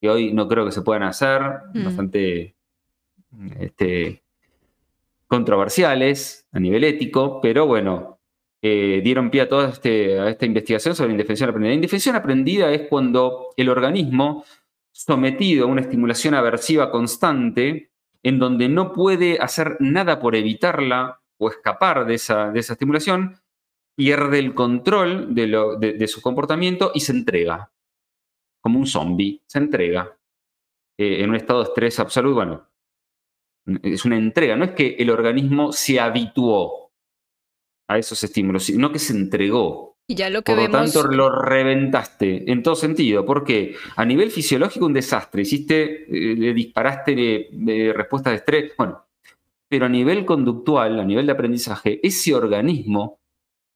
que 0.00 0.10
hoy 0.10 0.32
no 0.32 0.48
creo 0.48 0.64
que 0.64 0.72
se 0.72 0.82
puedan 0.82 1.04
hacer, 1.04 1.42
mm. 1.74 1.84
bastante 1.84 2.56
este, 3.58 4.22
controversiales 5.26 6.46
a 6.52 6.60
nivel 6.60 6.84
ético, 6.84 7.40
pero 7.40 7.66
bueno, 7.66 8.18
eh, 8.60 9.00
dieron 9.02 9.30
pie 9.30 9.42
a 9.42 9.48
toda 9.48 9.70
este, 9.70 10.20
a 10.20 10.28
esta 10.28 10.46
investigación 10.46 10.94
sobre 10.94 11.12
indefensión 11.12 11.48
aprendida. 11.48 11.70
La 11.70 11.76
indefensión 11.76 12.14
aprendida 12.14 12.70
es 12.70 12.88
cuando 12.88 13.48
el 13.56 13.68
organismo, 13.68 14.44
sometido 14.92 15.64
a 15.64 15.68
una 15.68 15.80
estimulación 15.80 16.34
aversiva 16.34 16.90
constante, 16.90 17.91
en 18.22 18.38
donde 18.38 18.68
no 18.68 18.92
puede 18.92 19.38
hacer 19.38 19.76
nada 19.80 20.20
por 20.20 20.36
evitarla 20.36 21.20
o 21.38 21.50
escapar 21.50 22.06
de 22.06 22.14
esa, 22.14 22.50
de 22.52 22.60
esa 22.60 22.74
estimulación, 22.74 23.40
pierde 23.96 24.38
el 24.38 24.54
control 24.54 25.34
de, 25.34 26.06
su 26.08 26.22
comportamiento 26.22 26.92
y 26.94 27.00
se 27.00 27.12
entrega, 27.12 27.72
como 28.60 28.78
un 28.78 28.86
zombie, 28.86 29.42
se 29.46 29.58
entrega 29.58 30.18
eh, 30.98 31.22
en 31.22 31.30
un 31.30 31.36
estado 31.36 31.60
de 31.60 31.68
estrés 31.68 31.98
absoluto. 31.98 32.36
Bueno, 32.36 32.68
es 33.82 34.04
una 34.04 34.16
entrega, 34.16 34.56
no 34.56 34.64
es 34.64 34.70
que 34.72 34.96
el 34.98 35.10
organismo 35.10 35.72
se 35.72 36.00
habituó 36.00 36.92
a 37.88 37.98
esos 37.98 38.22
estímulos, 38.24 38.64
sino 38.64 38.90
que 38.90 38.98
se 38.98 39.12
entregó. 39.12 39.91
Y 40.06 40.14
ya 40.14 40.30
lo 40.30 40.42
que 40.42 40.52
Por 40.52 40.62
lo 40.62 40.70
tanto, 40.70 41.04
lo 41.04 41.30
reventaste 41.30 42.50
en 42.50 42.62
todo 42.62 42.74
sentido, 42.74 43.24
porque 43.24 43.76
a 43.96 44.04
nivel 44.04 44.30
fisiológico 44.30 44.86
un 44.86 44.92
desastre, 44.92 45.42
hiciste, 45.42 46.04
eh, 46.04 46.36
le 46.36 46.52
disparaste 46.52 47.14
de, 47.14 47.92
respuesta 47.94 48.30
de 48.30 48.36
estrés, 48.36 48.72
bueno, 48.76 49.06
pero 49.68 49.86
a 49.86 49.88
nivel 49.88 50.24
conductual, 50.24 50.98
a 50.98 51.04
nivel 51.04 51.26
de 51.26 51.32
aprendizaje, 51.32 52.00
ese 52.06 52.34
organismo, 52.34 53.20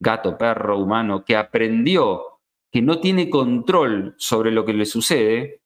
gato, 0.00 0.36
perro, 0.36 0.78
humano, 0.78 1.24
que 1.24 1.36
aprendió 1.36 2.40
que 2.70 2.82
no 2.82 3.00
tiene 3.00 3.30
control 3.30 4.14
sobre 4.18 4.50
lo 4.50 4.64
que 4.64 4.74
le 4.74 4.84
sucede, 4.84 5.62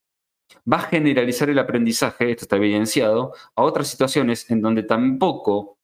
va 0.71 0.77
a 0.77 0.81
generalizar 0.81 1.49
el 1.49 1.59
aprendizaje, 1.59 2.31
esto 2.31 2.45
está 2.45 2.57
evidenciado, 2.57 3.33
a 3.55 3.63
otras 3.63 3.87
situaciones 3.87 4.49
en 4.51 4.61
donde 4.61 4.83
tampoco 4.83 5.79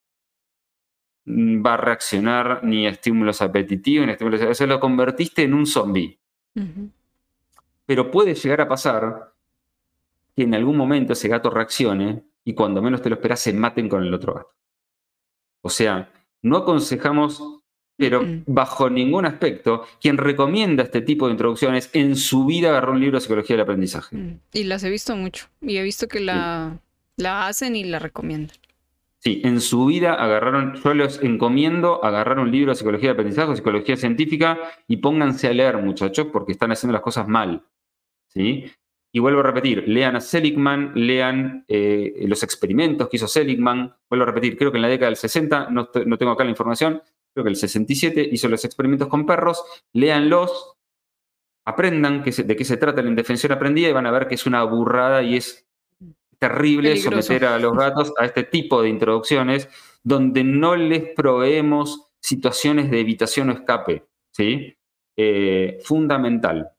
va 1.27 1.73
a 1.73 1.77
reaccionar 1.77 2.63
ni 2.63 2.87
a 2.87 2.89
estímulos 2.89 3.41
apetitivos, 3.41 4.05
ni 4.05 4.11
a 4.11 4.13
estímulos... 4.13 4.41
O 4.41 4.53
sea, 4.53 4.67
lo 4.67 4.79
convertiste 4.79 5.43
en 5.43 5.53
un 5.53 5.65
zombie. 5.65 6.17
Pero 7.85 8.09
puede 8.09 8.33
llegar 8.33 8.61
a 8.61 8.67
pasar 8.67 9.33
que 10.35 10.43
en 10.43 10.55
algún 10.55 10.77
momento 10.77 11.13
ese 11.13 11.27
gato 11.27 11.49
reaccione 11.49 12.23
y 12.43 12.53
cuando 12.53 12.81
menos 12.81 13.01
te 13.01 13.09
lo 13.09 13.15
esperas 13.15 13.39
se 13.39 13.53
maten 13.53 13.89
con 13.89 14.03
el 14.03 14.13
otro 14.13 14.33
gato. 14.33 14.53
O 15.61 15.69
sea, 15.69 16.11
no 16.41 16.57
aconsejamos 16.57 17.57
pero 17.97 18.23
bajo 18.45 18.91
ningún 18.91 19.25
aspecto, 19.25 19.85
quien 19.99 20.17
recomienda 20.17 20.83
este 20.83 21.01
tipo 21.01 21.25
de 21.25 21.31
introducciones 21.31 21.89
en 21.93 22.15
su 22.15 22.45
vida 22.45 22.69
agarró 22.69 22.91
un 22.91 22.99
libro 22.99 23.17
de 23.17 23.21
psicología 23.21 23.55
del 23.55 23.63
aprendizaje. 23.63 24.15
Mm. 24.15 24.39
Y 24.53 24.63
las 24.65 24.83
he 24.83 24.89
visto 24.91 25.15
mucho. 25.15 25.47
Y 25.61 25.77
he 25.77 25.83
visto 25.83 26.07
que 26.07 26.19
la, 26.19 26.79
la 27.15 27.47
hacen 27.47 27.75
y 27.75 27.83
la 27.83 27.97
recomiendan. 27.97 28.55
Sí, 29.19 29.41
en 29.43 29.61
su 29.61 29.85
vida 29.87 30.13
agarraron, 30.13 30.75
yo 30.75 30.93
les 30.93 31.21
encomiendo 31.23 32.03
agarrar 32.05 32.39
un 32.39 32.51
libro 32.51 32.71
de 32.71 32.75
psicología 32.75 33.09
del 33.09 33.15
aprendizaje, 33.15 33.55
psicología 33.55 33.97
científica, 33.97 34.59
y 34.87 34.97
pónganse 34.97 35.47
a 35.47 35.53
leer, 35.53 35.77
muchachos, 35.77 36.27
porque 36.31 36.51
están 36.51 36.71
haciendo 36.71 36.93
las 36.93 37.01
cosas 37.01 37.27
mal. 37.27 37.65
¿sí? 38.27 38.65
Y 39.11 39.19
vuelvo 39.19 39.39
a 39.39 39.43
repetir, 39.43 39.87
lean 39.87 40.15
a 40.15 40.21
Seligman, 40.21 40.91
lean 40.93 41.65
eh, 41.67 42.13
los 42.27 42.43
experimentos 42.43 43.09
que 43.09 43.17
hizo 43.17 43.27
Seligman. 43.27 43.95
Vuelvo 44.09 44.23
a 44.23 44.27
repetir, 44.27 44.57
creo 44.57 44.71
que 44.71 44.77
en 44.77 44.83
la 44.83 44.89
década 44.89 45.07
del 45.07 45.15
60, 45.15 45.69
no, 45.71 45.87
tengo 45.87 46.31
acá 46.31 46.43
la 46.43 46.51
información, 46.51 47.01
creo 47.33 47.43
que 47.43 47.49
el 47.49 47.55
67 47.55 48.29
hizo 48.31 48.47
los 48.49 48.63
experimentos 48.65 49.07
con 49.07 49.25
perros, 49.25 49.63
léanlos, 49.93 50.75
aprendan 51.65 52.23
de 52.23 52.55
qué 52.55 52.63
se 52.63 52.77
trata 52.77 53.01
la 53.01 53.09
indefensión 53.09 53.51
aprendida 53.51 53.89
y 53.89 53.93
van 53.93 54.05
a 54.05 54.11
ver 54.11 54.27
que 54.27 54.35
es 54.35 54.45
una 54.45 54.63
burrada 54.63 55.23
y 55.23 55.37
es 55.37 55.66
terrible 56.39 56.95
someter 56.97 57.45
a 57.45 57.59
los 57.59 57.75
gatos 57.75 58.13
a 58.17 58.25
este 58.25 58.43
tipo 58.43 58.81
de 58.81 58.89
introducciones 58.89 59.69
donde 60.03 60.43
no 60.43 60.75
les 60.75 61.03
proveemos 61.15 62.11
situaciones 62.19 62.91
de 62.91 62.99
evitación 62.99 63.49
o 63.49 63.53
escape. 63.53 64.05
¿sí? 64.31 64.77
Eh, 65.15 65.79
fundamental. 65.83 66.71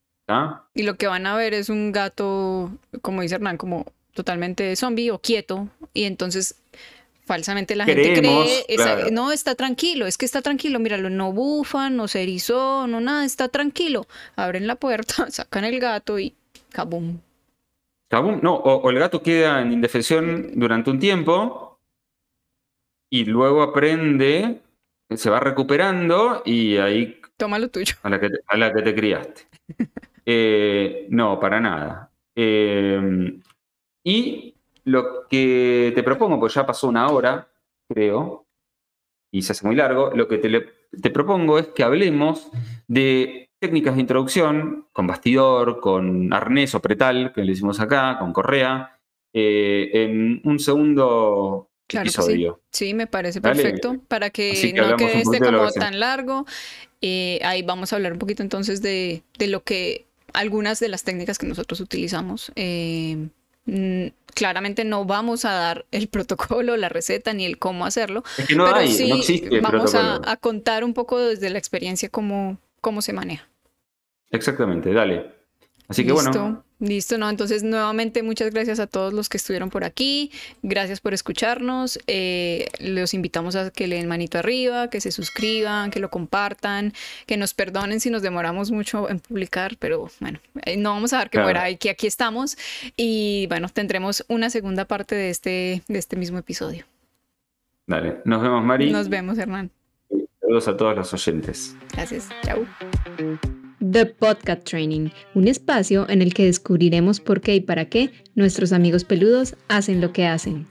Y 0.75 0.83
lo 0.83 0.97
que 0.97 1.07
van 1.07 1.27
a 1.27 1.37
ver 1.37 1.55
es 1.55 1.69
un 1.71 1.91
gato, 1.91 2.71
como 3.01 3.23
dice 3.23 3.37
Hernán, 3.37 3.57
como 3.57 3.87
totalmente 4.15 4.77
zombie 4.77 5.11
o 5.11 5.19
quieto. 5.19 5.69
Y 5.95 6.05
entonces 6.05 6.57
falsamente 7.25 7.77
la 7.77 7.85
gente 7.85 8.15
cree, 8.15 9.11
no, 9.11 9.33
está 9.33 9.55
tranquilo, 9.55 10.07
es 10.07 10.17
que 10.17 10.25
está 10.25 10.41
tranquilo, 10.41 10.79
míralo, 10.79 11.11
no 11.11 11.33
bufa, 11.33 11.91
no 11.91 12.09
se 12.09 12.23
erizó, 12.23 12.87
no 12.87 13.01
nada, 13.01 13.25
está 13.25 13.49
tranquilo. 13.49 14.07
Abren 14.37 14.67
la 14.67 14.77
puerta, 14.77 15.15
sacan 15.31 15.65
el 15.65 15.81
gato 15.81 16.19
y 16.19 16.35
cabum. 16.71 17.19
No, 18.11 18.55
o, 18.55 18.91
el 18.91 18.99
gato 18.99 19.23
queda 19.23 19.61
en 19.61 19.73
indefensión 19.73 20.53
durante 20.55 20.91
un 20.91 20.99
tiempo 20.99 21.81
y 23.11 23.25
luego 23.25 23.63
aprende, 23.63 24.63
se 25.11 25.31
va 25.31 25.41
recuperando 25.41 26.43
y 26.45 26.77
ahí... 26.79 27.21
Toma 27.37 27.59
lo 27.59 27.69
tuyo. 27.69 27.95
A 28.03 28.11
la 28.11 28.19
que 28.21 28.31
te, 28.31 28.39
a 28.47 28.57
la 28.57 28.73
que 28.73 28.83
te 28.83 28.95
criaste. 28.95 29.43
Eh, 30.31 31.07
no, 31.09 31.41
para 31.41 31.59
nada. 31.59 32.13
Eh, 32.37 33.41
y 34.05 34.55
lo 34.85 35.27
que 35.27 35.91
te 35.95 36.03
propongo, 36.03 36.39
pues 36.39 36.53
ya 36.53 36.67
pasó 36.67 36.87
una 36.87 37.09
hora, 37.09 37.49
creo, 37.89 38.47
y 39.31 39.43
se 39.43 39.53
hace 39.53 39.67
muy 39.67 39.77
largo, 39.77 40.11
lo 40.15 40.29
que 40.29 40.39
te, 40.39 41.11
propongo 41.11 41.59
es 41.59 41.69
que 41.69 41.83
hablemos 41.83 42.51
de 42.87 43.48
técnicas 43.59 43.95
de 43.95 44.01
introducción 44.01 44.87
con 44.93 45.07
bastidor, 45.07 45.81
con 45.81 46.33
arnés 46.33 46.75
o 46.75 46.83
pretal, 46.83 47.33
que 47.35 47.43
le 47.43 47.53
hicimos 47.53 47.81
acá, 47.81 48.19
con 48.19 48.33
correa, 48.33 48.99
eh, 49.33 49.91
en 49.93 50.41
un 50.45 50.59
segundo 50.59 51.71
episodio. 51.89 52.61
Sí. 52.71 52.87
sí. 52.87 52.95
me 52.95 53.07
parece 53.07 53.41
perfecto, 53.41 53.97
para 54.09 54.31
que, 54.31 54.73
no 54.75 54.97
quede 54.97 55.21
este 55.21 55.41
como 55.41 55.71
tan 55.73 56.01
largo. 56.01 56.47
Eh, 57.01 57.41
ahí 57.45 57.63
vamos 57.63 57.93
a 57.93 57.97
hablar 57.97 58.13
un 58.13 58.19
poquito 58.19 58.43
entonces 58.43 58.83
de, 58.83 59.23
de, 59.39 59.47
lo 59.47 59.63
que 59.63 60.07
algunas 60.33 60.81
de 60.81 60.89
las 60.89 61.05
técnicas 61.05 61.39
que 61.39 61.47
nosotros 61.47 61.81
utilizamos. 61.81 62.53
Eh, 62.57 63.29
Mm, 63.69 64.07
claramente 64.35 64.87
no 64.87 65.05
vamos 65.05 65.45
a 65.45 65.53
dar 65.53 65.87
el 65.91 66.09
protocolo, 66.09 66.77
la 66.77 66.89
receta 66.89 67.35
ni 67.35 67.45
el 67.45 67.59
cómo 67.59 67.85
hacerlo, 67.85 68.25
pero 68.49 68.87
sí 68.87 69.43
vamos 69.61 69.95
a, 69.95 70.37
contar 70.41 70.85
un 70.85 70.95
poco 70.95 71.19
desde 71.19 71.51
la 71.51 71.59
experiencia 71.59 72.09
cómo, 72.09 72.57
cómo 72.81 73.03
se 73.03 73.13
maneja. 73.13 73.49
Exactamente, 74.31 74.93
dale. 74.93 75.39
Así 75.89 76.05
que 76.05 76.13
bueno. 76.13 76.65
Listo, 76.81 77.19
¿no? 77.19 77.29
Entonces, 77.29 77.65
nuevamente, 77.65 78.23
muchas 78.23 78.53
gracias 78.53 78.79
a 78.79 78.87
todos 78.87 79.13
los 79.13 79.29
que 79.29 79.37
estuvieron 79.37 79.69
por 79.69 79.83
aquí. 79.83 80.31
Gracias 80.63 81.01
por 81.01 81.13
escucharnos. 81.13 81.99
Eh, 82.07 82.69
los 82.79 83.15
invitamos 83.15 83.57
a 83.57 83.71
que 83.73 83.89
le 83.89 83.97
den 83.97 84.07
manito 84.07 84.39
arriba, 84.39 84.89
que 84.89 85.01
se 85.01 85.11
suscriban, 85.11 85.91
que 85.91 85.99
lo 85.99 86.09
compartan, 86.09 86.93
que 87.27 87.37
nos 87.37 87.53
perdonen 87.53 87.99
si 87.99 88.11
nos 88.11 88.23
demoramos 88.23 88.71
mucho 88.71 89.11
en 89.11 89.19
publicar, 89.19 89.77
pero 89.81 90.09
bueno, 90.21 90.39
eh, 90.67 90.77
no 90.77 90.91
vamos 90.91 91.13
a 91.15 91.17
dar 91.17 91.31
que 91.31 91.41
muera 91.41 91.69
y 91.69 91.79
que 91.79 91.91
aquí 91.91 92.07
estamos. 92.07 92.57
Y 92.97 93.47
bueno, 93.49 93.69
tendremos 93.69 94.25
una 94.29 94.51
segunda 94.51 94.85
parte 94.85 95.17
de 95.17 95.31
este, 95.31 95.83
de 95.89 95.99
este 95.99 96.15
mismo 96.15 96.39
episodio. 96.39 96.85
Dale, 97.89 98.19
nos 98.25 98.41
vemos, 98.41 98.65
Mari. 98.65 98.93
Nos 98.93 99.09
vemos, 99.09 99.37
Hernán. 99.37 99.73
Saludos 100.49 100.69
a 100.69 100.77
todos 100.79 100.97
los 100.97 101.12
oyentes. 101.12 101.77
Gracias, 101.93 102.31
chao. 102.43 102.65
The 103.93 104.07
Podcast 104.07 104.65
Training, 104.65 105.11
un 105.35 105.47
espacio 105.47 106.09
en 106.09 106.23
el 106.23 106.33
que 106.33 106.47
descubriremos 106.47 107.20
por 107.20 107.43
qué 107.43 107.57
y 107.57 107.61
para 107.61 107.91
qué 107.91 108.12
nuestros 108.35 108.73
amigos 108.73 109.05
peludos 109.05 109.57
hacen 109.69 110.01
lo 110.01 110.11
que 110.15 110.27
hacen. 110.27 110.66